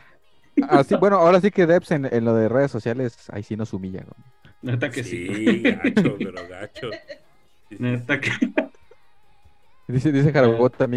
[0.69, 3.73] así- bueno, ahora sí que Debs en, en lo de redes sociales, ahí sí nos
[3.73, 4.01] humilla.
[4.01, 4.15] ¿no?
[4.73, 5.27] Neta que sí.
[5.29, 6.91] Sí, gacho, pero gacho.
[7.71, 8.31] Neta que
[9.89, 10.33] Dice, dice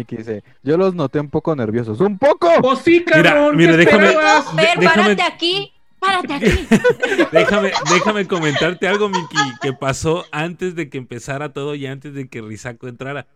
[0.06, 1.98] que dice, yo los noté un poco nerviosos.
[2.00, 2.50] ¡Un poco!
[2.62, 3.56] ¡Oh, sí, Mira, cabrón!
[3.56, 4.14] mira, ¿qué déjame-?
[4.54, 6.46] Ver, déjame- párate aquí, párate aquí.
[7.32, 12.28] Déjame, déjame comentarte algo, Miki, que pasó antes de que empezara todo y antes de
[12.28, 13.26] que Risaco entrara.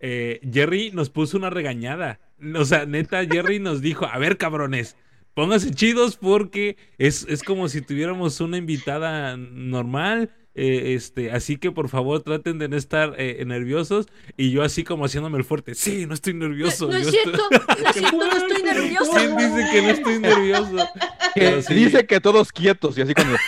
[0.00, 2.20] Eh, Jerry nos puso una regañada.
[2.58, 4.96] O sea, neta, Jerry nos dijo, a ver, cabrones,
[5.34, 10.30] pónganse chidos porque es, es como si tuviéramos una invitada normal.
[10.56, 14.06] eh, este, así que por favor traten de no estar eh, nerviosos.
[14.36, 15.74] Y yo así como haciéndome el fuerte.
[15.74, 16.86] Sí, no estoy nervioso.
[16.88, 19.12] No es yo cierto, estoy- no es cierto, no estoy nervioso.
[19.12, 20.76] ¿Quién dice que no estoy nervioso?
[21.34, 21.74] Que Pero sí.
[21.74, 23.36] dice que todos quietos y así cuando...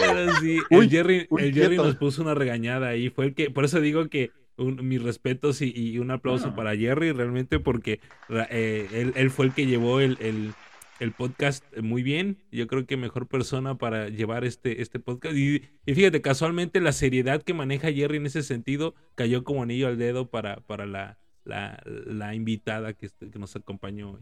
[0.00, 3.10] Pero sí, Uy, el Jerry, uy, el Jerry nos puso una regañada ahí.
[3.10, 4.30] Fue el que, por eso digo que
[4.60, 6.54] un- mis respetos y, y un aplauso Ah.
[6.54, 10.52] para Jerry, realmente, porque eh, él, él fue el que llevó el, el,
[11.00, 12.38] el podcast muy bien.
[12.52, 15.34] Yo creo que mejor persona para llevar este, este podcast.
[15.36, 19.88] Y, y fíjate, casualmente la seriedad que maneja Jerry en ese sentido cayó como anillo
[19.88, 24.20] al dedo para, para la, la, la invitada que, que nos acompañó hoy.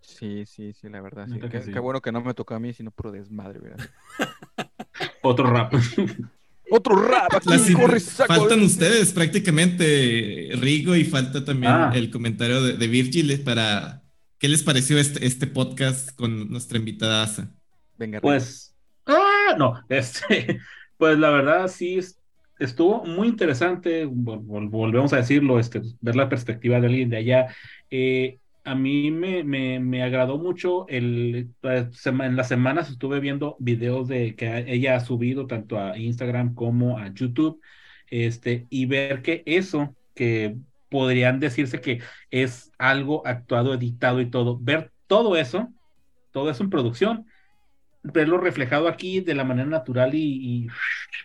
[0.00, 1.26] Sí, sí, sí, la verdad.
[1.26, 1.32] sí.
[1.34, 1.72] Neta que Qué, sí.
[1.72, 3.86] qué bueno que no me tocó a mí, sino puro desmadre, ¿verdad?
[5.22, 5.72] Otro rap.
[6.70, 8.34] Otro rap aquí, corre, saco.
[8.34, 11.92] faltan ustedes prácticamente, Rigo, y falta también Ah.
[11.94, 14.02] el comentario de, de Virgil para
[14.38, 17.50] qué les pareció este, este podcast con nuestra invitada Asa.
[17.96, 18.74] Venga, Pues,
[19.06, 20.58] ah, no, este,
[20.96, 22.18] pues la verdad sí es-
[22.58, 27.16] estuvo muy interesante, vol- vol- volvemos a decirlo, este, ver la perspectiva de alguien de
[27.18, 27.46] allá.
[27.90, 31.54] Eh, a mí me, me, me agradó mucho el,
[31.92, 36.54] sema- en las semanas estuve viendo videos de que ella ha subido tanto a Instagram
[36.54, 37.60] como a YouTube,
[38.08, 40.56] este, y ver que eso, que
[40.90, 45.72] podrían decirse que es algo actuado, editado y todo, ver todo eso,
[46.32, 47.26] todo eso en producción
[48.02, 50.68] verlo reflejado aquí de la manera natural y, y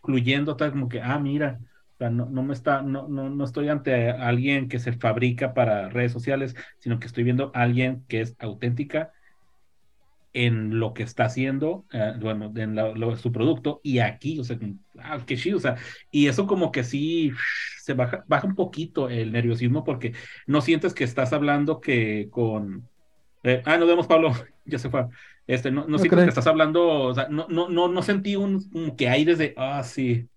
[0.04, 1.60] fluyendo, tal como que, ah, mira,
[2.02, 5.90] sea, no, no me está, no, no, no estoy ante alguien que se fabrica para
[5.90, 9.12] redes sociales, sino que estoy viendo a alguien que es auténtica
[10.34, 14.44] en lo que está haciendo, eh, bueno, en la- lo- su producto y aquí, o
[14.46, 14.58] sea,
[15.00, 15.76] ah, qué chido, o sea,
[16.10, 17.32] y eso como que sí
[17.84, 20.14] se baja, baja un poquito el nerviosismo porque
[20.48, 22.90] no sientes que estás hablando que con,
[23.44, 24.32] eh, ah, nos vemos, Pablo,
[24.66, 25.08] ya se fue.
[25.48, 26.26] Este, no, no No siento crees.
[26.26, 29.54] que estás hablando, o sea, no, no, no, no sentí un, como que aires de,
[29.58, 30.30] ah, sí,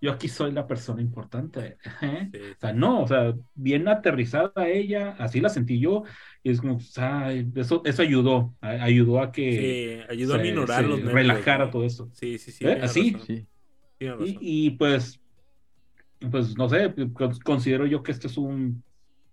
[0.00, 1.76] yo aquí soy la persona importante.
[2.02, 2.30] ¿eh?
[2.56, 6.04] O sea, no, o sea, bien aterrizada ella, así la sentí yo,
[6.42, 10.42] y es como, ay, eso, eso ayudó, a- ayudó a que Sí, ayudó a se-
[10.44, 11.14] minorar se los nervios.
[11.14, 11.70] relajara ¿no?
[11.70, 12.08] todo esto.
[12.12, 12.64] Sí, sí, sí.
[12.66, 12.78] ¿Eh?
[12.82, 13.16] Así.
[13.26, 13.46] Sí.
[14.00, 15.20] Y, y, pues,
[16.30, 18.82] pues no sé, con- considero yo que este es un,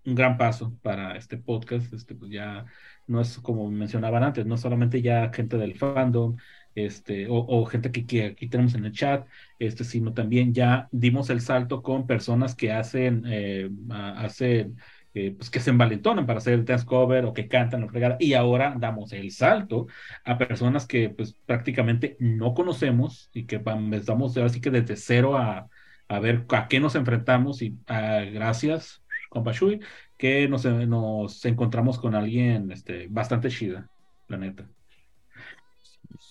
[0.04, 1.92] un gran paso para este podcast.
[1.92, 2.64] Este, pues ya
[3.06, 6.36] no es como mencionaban antes, no solamente ya gente del fandom,
[6.76, 9.26] este, o, o gente que, que aquí tenemos en el chat,
[9.58, 14.76] este, sino también ya dimos el salto con personas que hacen, eh, a- hacen
[15.14, 18.16] eh, pues que se envalentonan para hacer el dance cover o que cantan o fregada,
[18.20, 19.86] y ahora damos el salto
[20.24, 23.62] a personas que pues prácticamente no conocemos y que
[23.92, 25.68] estamos ahora sí que desde cero a,
[26.08, 29.80] a ver a qué nos enfrentamos y ah, gracias, compa Shui,
[30.18, 33.88] que nos, nos encontramos con alguien este, bastante chida,
[34.28, 34.70] la neta.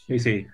[0.08, 0.48] Sí, sí,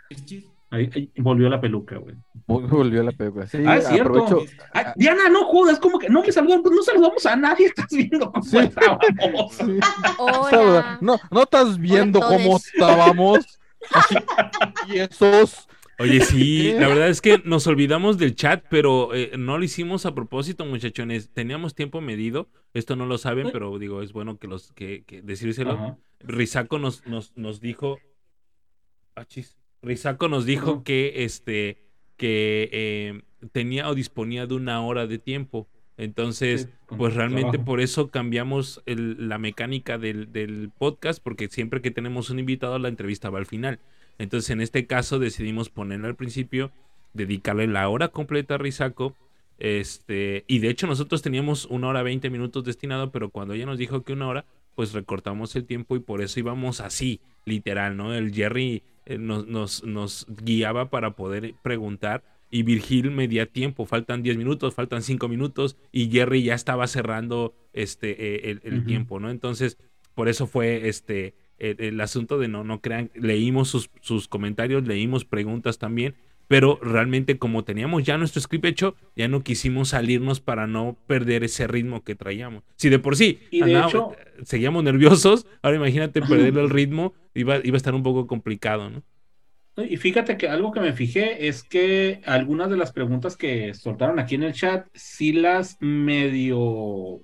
[0.70, 2.16] ahí, ahí volvió la peluca, güey.
[2.48, 3.46] Vol- Volvió la película.
[3.48, 4.24] Sí, Ah, es cierto.
[4.26, 4.52] aprovecho.
[4.74, 8.32] Ay, Diana, no jodas, como que no me saludamos, no saludamos a nadie, estás viendo
[8.32, 8.58] cómo Sí.
[8.58, 9.54] estábamos.
[9.56, 9.80] Sí.
[10.18, 10.50] Hola.
[10.50, 10.98] Saluda.
[11.02, 13.60] No, no estás viendo cómo estábamos.
[13.94, 14.16] Así,
[14.94, 15.68] y esos.
[16.00, 20.08] Oye, sí, la verdad es que nos olvidamos del chat, pero eh, no lo hicimos
[20.08, 21.30] a propósito, muchachones.
[21.32, 22.50] Teníamos tiempo medido.
[22.74, 25.74] Esto no lo saben, pero digo, es bueno que los que, que decírselo.
[25.74, 25.98] Ajá.
[26.22, 28.00] Rizaco nos, nos, nos dijo.
[29.16, 29.56] Ah, chis.
[29.82, 31.78] Rizaco nos dijo que este
[32.18, 33.22] que eh,
[33.52, 35.68] tenía o disponía de una hora de tiempo.
[35.98, 37.66] Entonces, Sí, pues realmente trabajo.
[37.66, 42.78] por eso cambiamos el- la mecánica del, del podcast, porque siempre que tenemos un invitado,
[42.80, 43.80] la entrevista va al final.
[44.20, 46.72] Entonces, en este caso, decidimos ponerlo al principio,
[47.14, 49.16] dedicarle la hora completa a Rizaco.
[49.58, 53.78] Este, y de hecho, nosotros teníamos una hora 20 minutos destinado, pero cuando ella nos
[53.78, 58.14] dijo que una hora, pues recortamos el tiempo y por eso íbamos así, literal, ¿no?
[58.14, 64.24] El Jerry eh, nos, nos, nos guiaba para poder preguntar y Virgil medía tiempo, faltan
[64.24, 69.30] 10 minutos, faltan 5 minutos y Jerry ya estaba cerrando este eh, el, tiempo, ¿no?
[69.30, 69.78] Entonces,
[70.14, 74.86] por eso fue este el, el asunto de no, no crean, leímos sus, sus comentarios,
[74.86, 76.16] leímos preguntas también,
[76.52, 81.46] pero realmente como teníamos ya nuestro script hecho, ya no quisimos salirnos para no perder
[81.46, 82.64] ese ritmo que traíamos.
[82.76, 84.12] Si de por sí de andaba- hecho-
[84.44, 86.22] seguíamos nerviosos, ahora imagínate
[86.52, 89.02] perder el ritmo, iba, iba a estar un poco complicado, ¿no?
[89.78, 94.20] Y fíjate que algo que me fijé es que algunas de las preguntas que soltaron
[94.20, 97.22] aquí en el chat, sí las medio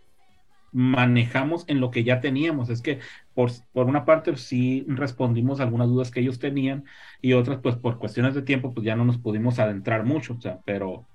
[0.72, 2.70] manejamos en lo que ya teníamos.
[2.70, 3.00] Es que
[3.34, 6.86] por, por una parte sí respondimos algunas dudas que ellos tenían
[7.22, 10.42] y otras pues por cuestiones de tiempo pues ya no nos pudimos adentrar mucho, o
[10.42, 11.08] sea, pero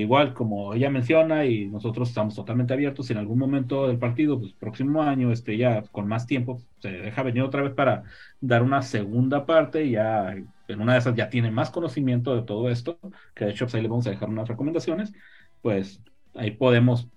[0.00, 4.52] igual como ella menciona y nosotros estamos totalmente abiertos, en algún momento del partido, pues
[4.54, 8.04] próximo año, este ya con más tiempo, se deja venir otra vez para
[8.40, 12.42] dar una segunda parte y ya en una de esas ya tiene más conocimiento de
[12.42, 12.98] todo esto,
[13.34, 15.12] que de hecho pues, ahí le vamos a dejar unas recomendaciones,
[15.60, 16.02] pues
[16.34, 17.08] ahí podemos,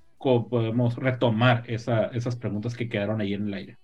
[0.50, 3.78] podemos retomar esa, esas preguntas que quedaron ahí en el aire.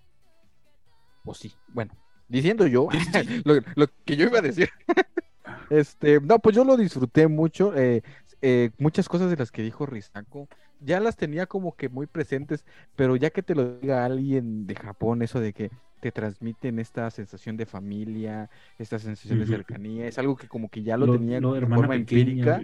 [1.24, 1.54] O sí.
[1.68, 1.94] Bueno,
[2.28, 2.88] diciendo yo
[3.46, 4.70] lo, lo que yo iba a decir.
[5.70, 7.76] Este, no, pues yo lo disfruté mucho.
[7.78, 8.02] eh,
[8.42, 10.48] eh, muchas cosas de las que dijo Rizako,
[10.80, 12.66] ya las tenía como que muy presentes,
[12.96, 15.70] pero ya que te lo diga alguien de Japón, eso de que
[16.02, 18.50] te transmiten esta sensación de familia,
[18.80, 20.08] esta sensación de cercanía.
[20.08, 22.60] Es algo que como que ya lo, Lo- tenía de forma pequeña, empírica.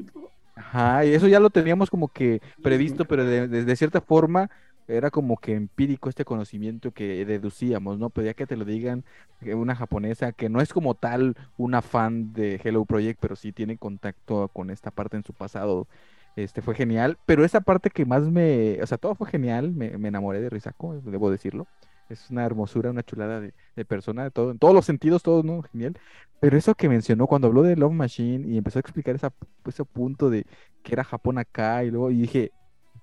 [0.60, 4.50] Ajá, y eso ya lo teníamos como que previsto, pero de, de- de cierta forma
[4.88, 8.10] era como que empírico este conocimiento que deducíamos, ¿no?
[8.10, 9.06] Pero ya que te lo digan
[9.40, 13.52] que una japonesa que no es como tal una fan de Hello Project, pero sí
[13.54, 15.88] tiene contacto con esta parte en su pasado,
[16.36, 17.20] este fue genial.
[17.26, 20.50] Pero esa parte que más me, o sea, todo fue genial, me, me enamoré de
[20.50, 21.68] Risako, debo decirlo.
[22.10, 25.44] Es una hermosura, una chulada de, de persona, de todo, en todos los sentidos, todo,
[25.44, 25.62] ¿no?
[25.64, 25.98] Genial.
[26.40, 29.34] Pero eso que mencionó cuando habló de Love Machine y empezó a explicar esa,
[29.66, 30.46] ese punto de
[30.84, 32.52] que era Japón acá y luego y dije,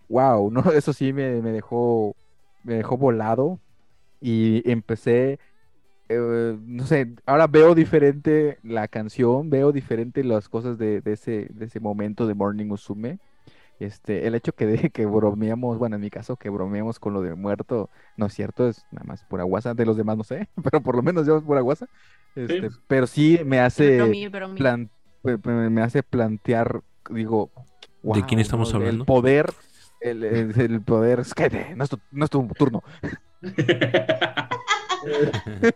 [0.08, 2.16] wow, no, eso sí me, me dejó,
[2.62, 3.60] me dejó volado
[4.20, 5.38] y empecé,
[6.08, 11.48] eh, no sé, ahora veo diferente la canción, veo diferente las cosas de, de ese,
[11.52, 13.20] de ese momento de Morning Musume.
[13.80, 17.22] Este, el hecho que, de, que bromeamos, bueno, en mi caso, que bromeamos con lo
[17.22, 20.48] de muerto, no es cierto, es nada más pura guasa, de los demás no sé,
[20.62, 21.86] pero por lo menos yo es pura guasa.
[22.36, 24.58] Este, pero sí me hace Bromí, bromí.
[24.58, 24.90] plan-
[25.22, 27.50] me hace plantear, digo,
[28.02, 29.02] ¿De quién estamos hablando?
[29.02, 29.50] El poder,
[30.00, 32.82] el, el- el poder, es que de- no es tu, no es tu turno.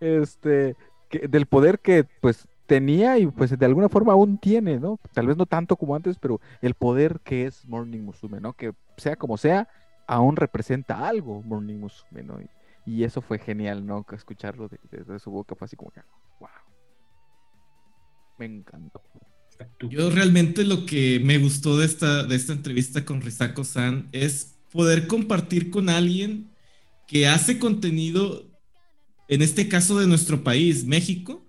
[0.00, 0.76] Este,
[1.08, 4.98] que- del poder que pues tenía y pues de alguna forma aún tiene, ¿no?
[5.12, 8.52] Tal vez no tanto como antes, pero el poder que es Morning Musume, ¿no?
[8.54, 9.68] Que sea como sea,
[10.06, 12.38] aún representa algo Morning Musume, ¿no?
[12.40, 14.04] Y, eso fue genial, ¿no?
[14.12, 16.00] Escucharlo de, de- de su boca fue así como que,
[16.38, 16.48] wow.
[18.38, 19.02] Me encantó.
[19.80, 24.58] Yo realmente lo que me gustó de esta, de esta entrevista con Risako San es
[24.70, 26.50] poder compartir con alguien
[27.06, 28.44] que hace contenido,
[29.28, 31.45] en este caso de nuestro país, México,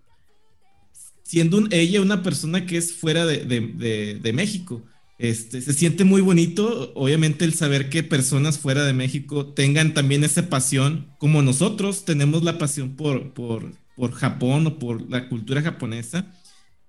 [1.28, 4.82] siendo ella una persona que es fuera de México.
[5.20, 10.24] Este, se siente muy bonito, obviamente, el saber que personas fuera de México tengan también
[10.24, 15.62] esa pasión, como nosotros tenemos la pasión por, por, por Japón o por la cultura
[15.62, 16.32] japonesa.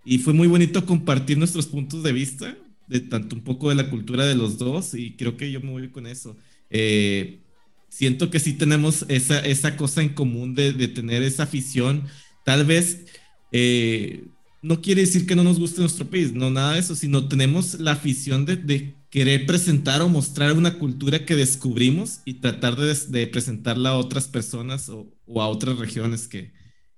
[0.04, 2.56] Y fue muy bonito compartir nuestros puntos de vista,
[2.86, 5.70] de tanto un poco de la cultura de los dos, y creo que yo me
[5.70, 6.36] voy con eso.
[6.70, 7.40] Eh,
[7.88, 12.04] siento que sí tenemos esa, esa cosa en común de, de tener esa afición.
[12.44, 13.06] Tal vez
[13.52, 14.26] eh,
[14.62, 17.78] no quiere decir que no nos guste nuestro país, no nada de eso, sino tenemos
[17.80, 22.94] la afición de, de querer presentar o mostrar una cultura que descubrimos y tratar de,
[23.08, 26.52] de presentarla a otras personas o, o a otras regiones que,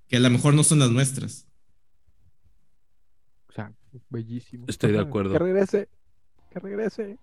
[0.08, 1.46] que a lo mejor no son las nuestras.
[3.48, 3.72] O sea,
[4.08, 4.64] bellísimo.
[4.68, 5.32] Estoy de acuerdo.
[5.32, 5.88] Que regrese,
[6.50, 7.18] que regrese.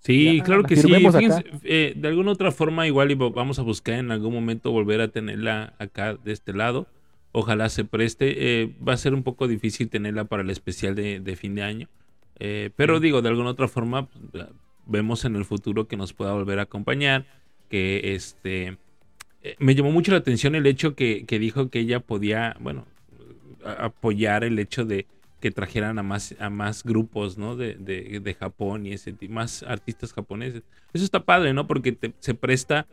[0.00, 0.88] Sí, Ya, claro que sí.
[0.88, 5.00] Fíjense, eh, de alguna otra forma, igual y vamos a buscar en algún momento volver
[5.00, 6.88] a tenerla acá de este lado.
[7.38, 8.62] Ojalá se preste.
[8.62, 11.62] Eh, va a ser un poco difícil tenerla para el especial de, de fin de
[11.62, 11.88] año.
[12.38, 14.46] Eh, pero digo, de alguna otra forma, pues,
[14.86, 17.26] vemos en el futuro que nos pueda volver a acompañar.
[17.68, 18.78] Que este.
[19.42, 22.86] eh, me llamó mucho la atención el hecho que, que dijo que ella podía, bueno,
[23.78, 25.06] apoyar el hecho de
[25.40, 27.54] que trajeran a más, a más grupos, ¿no?
[27.56, 30.62] De, de, de Japón y ese más artistas japoneses.
[30.94, 31.66] Eso está padre, ¿no?
[31.66, 32.86] Porque te- se presta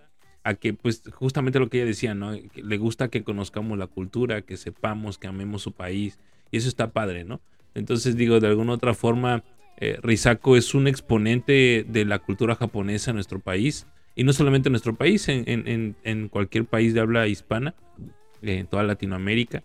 [0.44, 2.34] a que, pues, justamente lo que ella decía, ¿no?
[2.56, 6.20] Le gusta que conozcamos la cultura, que sepamos, que amemos su país.
[6.52, 7.41] Y eso está padre, ¿no?
[7.76, 9.44] Entonces, digo, de alguna otra forma,
[9.78, 13.88] eh, Risako es un exponente de la cultura japonesa en nuestro país.
[14.15, 17.74] Y no solamente en nuestro país, en- en cualquier país de habla hispana,
[18.44, 19.64] eh, en toda Latinoamérica.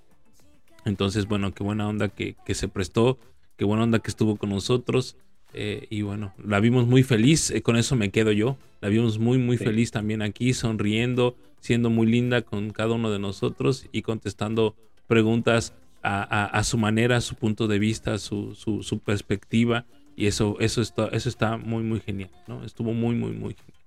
[0.85, 3.19] Entonces, bueno, qué buena onda que, que se prestó,
[3.57, 5.17] qué buena onda que estuvo con nosotros.
[5.55, 8.57] Eh, y bueno, la vimos muy feliz, eh, con eso me quedo yo.
[8.81, 9.65] La vimos muy, muy Sí.
[9.65, 14.77] feliz también aquí, sonriendo, siendo muy linda con cada uno de nosotros y contestando
[15.07, 19.85] preguntas a, a- a su manera, a su punto de vista, su, su, su perspectiva.
[20.17, 22.65] Y eso, eso, está, eso está muy, muy genial, ¿no?
[22.65, 23.78] Estuvo muy, muy, muy genial.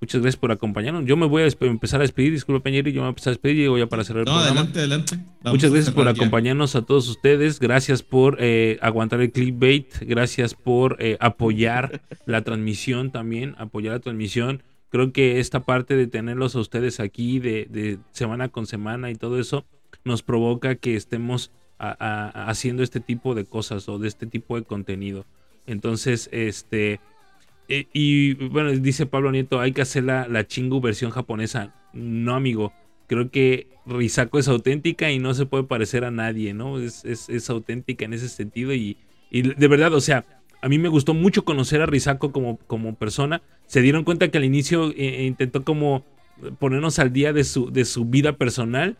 [0.00, 1.06] Muchas gracias por acompañarnos.
[1.06, 3.34] Yo me voy a empezar a despedir, disculpa, Peñeri, yo me voy a empezar a
[3.34, 4.60] despedir y digo ya para cerrar el No, programa.
[4.60, 5.16] adelante, adelante.
[5.42, 6.22] Vamos Muchas gracias por cerrar ya.
[6.22, 7.58] acompañarnos a todos ustedes.
[7.60, 9.94] Gracias por eh, aguantar el clickbait.
[10.02, 13.54] Gracias por eh, apoyar la transmisión también.
[13.56, 14.62] Apoyar la transmisión.
[14.90, 19.14] Creo que esta parte de tenerlos a ustedes aquí de, de semana con semana y
[19.14, 19.64] todo eso
[20.04, 24.56] nos provoca que estemos a- a- haciendo este tipo de cosas o de este tipo
[24.56, 25.24] de contenido.
[25.66, 27.00] Entonces, este.
[27.68, 31.74] Eh, y bueno, dice Pablo Nieto, hay que hacer la, la chingu versión japonesa.
[31.92, 32.72] No, amigo.
[33.06, 36.78] Creo que Risako es auténtica y no se puede parecer a nadie, ¿no?
[36.80, 38.96] Es, es- es auténtica en ese sentido y,
[39.30, 40.24] y de verdad, o sea,
[40.62, 43.42] a mí me gustó mucho conocer a Risako como, como persona.
[43.66, 46.04] Se dieron cuenta que al inicio eh, intentó como
[46.58, 48.96] ponernos al día de su, de su vida personal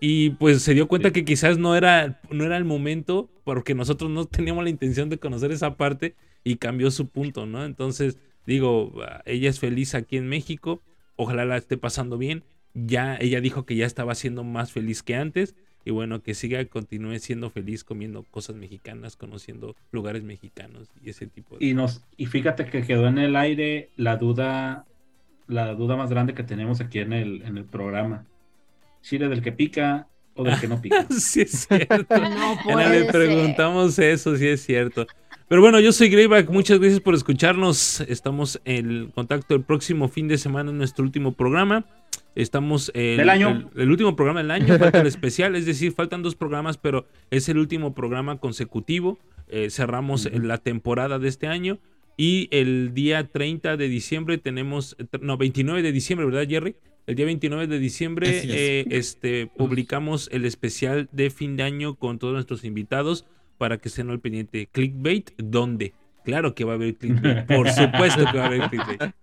[0.00, 4.10] y pues se dio cuenta que quizás no era, no era el momento porque nosotros
[4.10, 6.14] no teníamos la intención de conocer esa parte
[6.46, 7.64] y cambió su punto, ¿no?
[7.64, 8.92] Entonces, digo,
[9.24, 10.80] ella es feliz aquí en México,
[11.16, 12.44] ojalá la esté pasando bien.
[12.72, 16.64] ya ella dijo que ya estaba siendo más feliz que antes y bueno, que siga,
[16.66, 22.04] continúe siendo feliz comiendo cosas mexicanas, conociendo lugares mexicanos y ese tipo de Y nos,
[22.16, 24.84] y fíjate que quedó en el aire la duda,
[25.48, 28.24] la duda más grande que tenemos aquí en el, en el programa.
[29.02, 31.06] Chile del que pica o del que no pica.
[31.10, 32.14] sí es cierto.
[32.68, 35.08] No le preguntamos eso, sí es cierto.
[35.48, 38.00] Pero bueno, yo soy Greyback, muchas gracias por escucharnos.
[38.00, 41.86] Estamos en contacto el próximo fin de semana en nuestro último programa.
[42.34, 43.70] Estamos el, Del año.
[43.76, 47.06] El, el último programa del año, falta el especial, es decir, faltan dos programas, pero
[47.30, 49.18] es el último programa consecutivo.
[49.48, 50.40] Eh, cerramos Ujú.
[50.40, 51.78] la temporada de este año
[52.16, 56.74] y el día 30 de diciembre tenemos, no, 29 de diciembre, ¿verdad, Jerry?
[57.06, 58.44] El día 29 de diciembre es.
[58.48, 63.26] eh, este, publicamos el especial de fin de año con todos nuestros invitados
[63.58, 64.68] para que estén al pendiente.
[64.70, 65.94] Clickbait, ¿dónde?
[66.24, 67.46] Claro que va a haber clickbait.
[67.46, 69.14] Por supuesto que va a haber clickbait.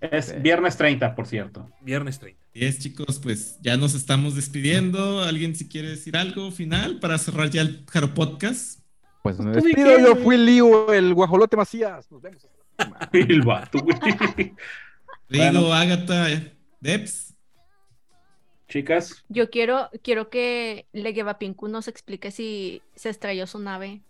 [0.00, 1.68] Es viernes 30, por cierto.
[1.82, 2.40] Viernes 30.
[2.54, 5.22] Y es, chicos, pues ya nos estamos despidiendo.
[5.22, 8.80] ¿Alguien si quiere decir algo final para cerrar ya el Jaro Podcast?
[9.22, 12.10] Pues me di despido, yo fui Lío, el guajolote Macías.
[12.10, 12.48] Nos vemos.
[13.12, 14.54] El vato, güey.
[15.28, 15.72] Bueno.
[15.72, 16.28] Ágata,
[16.80, 17.29] Debs.
[18.70, 24.00] Chicas, Yo quiero, quiero que Leguevapinku nos explique si se estrelló su nave.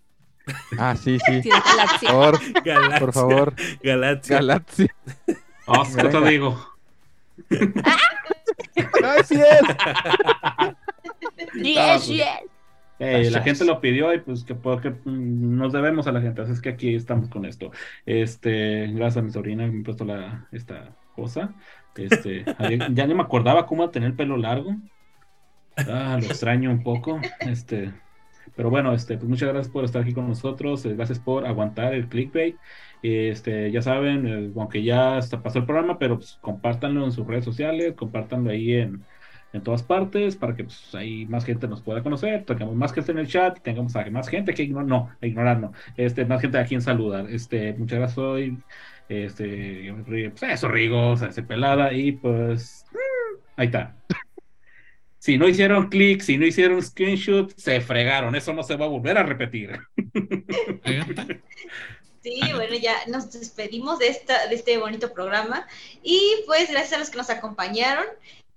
[0.78, 1.48] Ah, sí, sí.
[1.48, 2.10] Galaxia.
[2.10, 2.98] Por, Galaxia.
[2.98, 4.36] por favor, Galaxia.
[4.36, 4.94] Galaxia.
[5.66, 6.62] Oscar, te digo.
[9.02, 9.60] ¡Ay, sí es!
[11.54, 12.50] Yes, pues.
[12.98, 16.42] Eh, la gente lo pidió y pues que porque mm, nos debemos a la gente,
[16.42, 17.70] así es que aquí estamos con esto.
[18.04, 21.54] Este, gracias a mi sobrina que me prestó la, esta cosa.
[21.96, 22.44] Este,
[22.92, 24.76] ya ni me acordaba cómo tener el pelo largo.
[25.86, 27.20] Ah, lo extraño un poco.
[27.40, 27.92] Este,
[28.54, 30.84] pero bueno, este, pues muchas gracias por estar aquí con nosotros.
[30.86, 32.56] eh, Gracias por aguantar el clickbait.
[33.02, 37.44] Este, ya saben, eh, aunque ya pasó el programa, pero pues, compártanlo en sus redes
[37.44, 39.04] sociales, compártanlo ahí en,
[39.52, 43.12] en todas partes para que pues, ahí más gente nos pueda conocer, tengamos más gente
[43.12, 46.58] en el chat, tengamos a más gente que ignorar, no, ignorar no, este, más gente
[46.58, 47.28] a quien saludar.
[47.30, 48.58] Este, muchas gracias hoy.
[49.10, 52.84] Este, pues eso, Rigo, o sea, se pelada y pues
[53.56, 53.96] ahí está.
[55.18, 58.36] Si no hicieron clic, si no hicieron screenshot, se fregaron.
[58.36, 59.78] Eso no se va a volver a repetir.
[62.22, 65.66] Sí, bueno, ya nos despedimos de, esta, de este bonito programa.
[66.02, 68.04] Y pues gracias a los que nos acompañaron.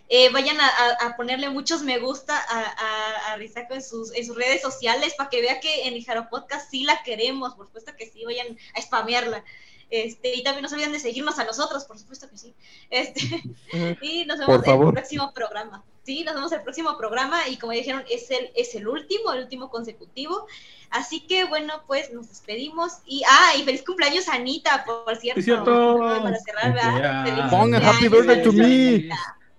[0.09, 4.13] Eh, vayan a, a- a ponerle muchos me gusta a, a, a Risako en sus,
[4.15, 7.55] en sus redes sociales para que vea que en el Jaro Podcast sí la queremos.
[7.55, 9.45] Por supuesto que sí, vayan a spamearla.
[9.89, 12.53] Este, y también no se olviden de seguirnos a nosotros, por supuesto que sí.
[12.89, 13.21] Este,
[14.01, 15.83] y nos vemos en el próximo programa.
[16.03, 18.87] Sí, nos vemos en el próximo programa y como ya dijeron, es el, es el
[18.87, 20.47] último, el último consecutivo.
[20.89, 25.39] Así que bueno, pues nos despedimos y ah, y feliz cumpleaños a Anita, por cierto.
[25.39, 25.97] Es cierto.
[25.99, 27.25] Para cerrar, ¿verdad?
[27.25, 29.09] Feliz Pongan happy birthday to me.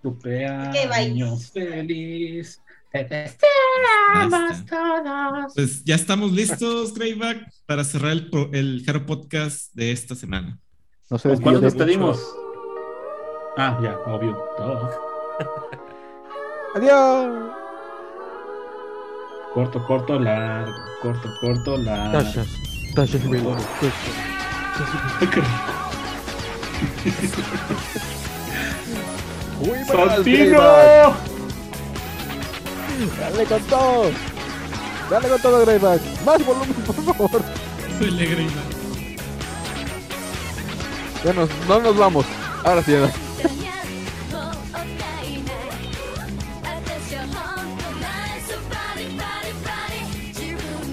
[0.02, 2.60] Cumpleaños feliz.
[2.94, 4.62] Todos.
[5.54, 10.58] Pues ya estamos listos, Greyback, para cerrar el, pro- el Jaro Podcast de esta semana.
[11.10, 12.22] No se ¿Con cuál nos despedimos?
[13.56, 14.36] Ah, ya, obvio.
[14.56, 14.90] todo.
[16.76, 17.50] Adiós.
[19.54, 20.72] Corto, corto, largo.
[21.02, 22.12] Corto, corto, largo.
[22.18, 22.48] Tachas.
[22.94, 23.64] Tachas, Reloaded.
[29.60, 31.33] Uy, buenas, ¡Santino!
[33.18, 34.10] Dale con todo.
[35.10, 36.00] Dale con todo, Greyback.
[36.24, 37.42] Más volumen, por favor.
[37.98, 38.74] Soy le Greyback.
[41.24, 42.26] Ya nos, no nos vamos.
[42.64, 43.10] Ahora sí, ya.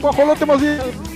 [0.01, 1.10] ¡Guajolote más bien!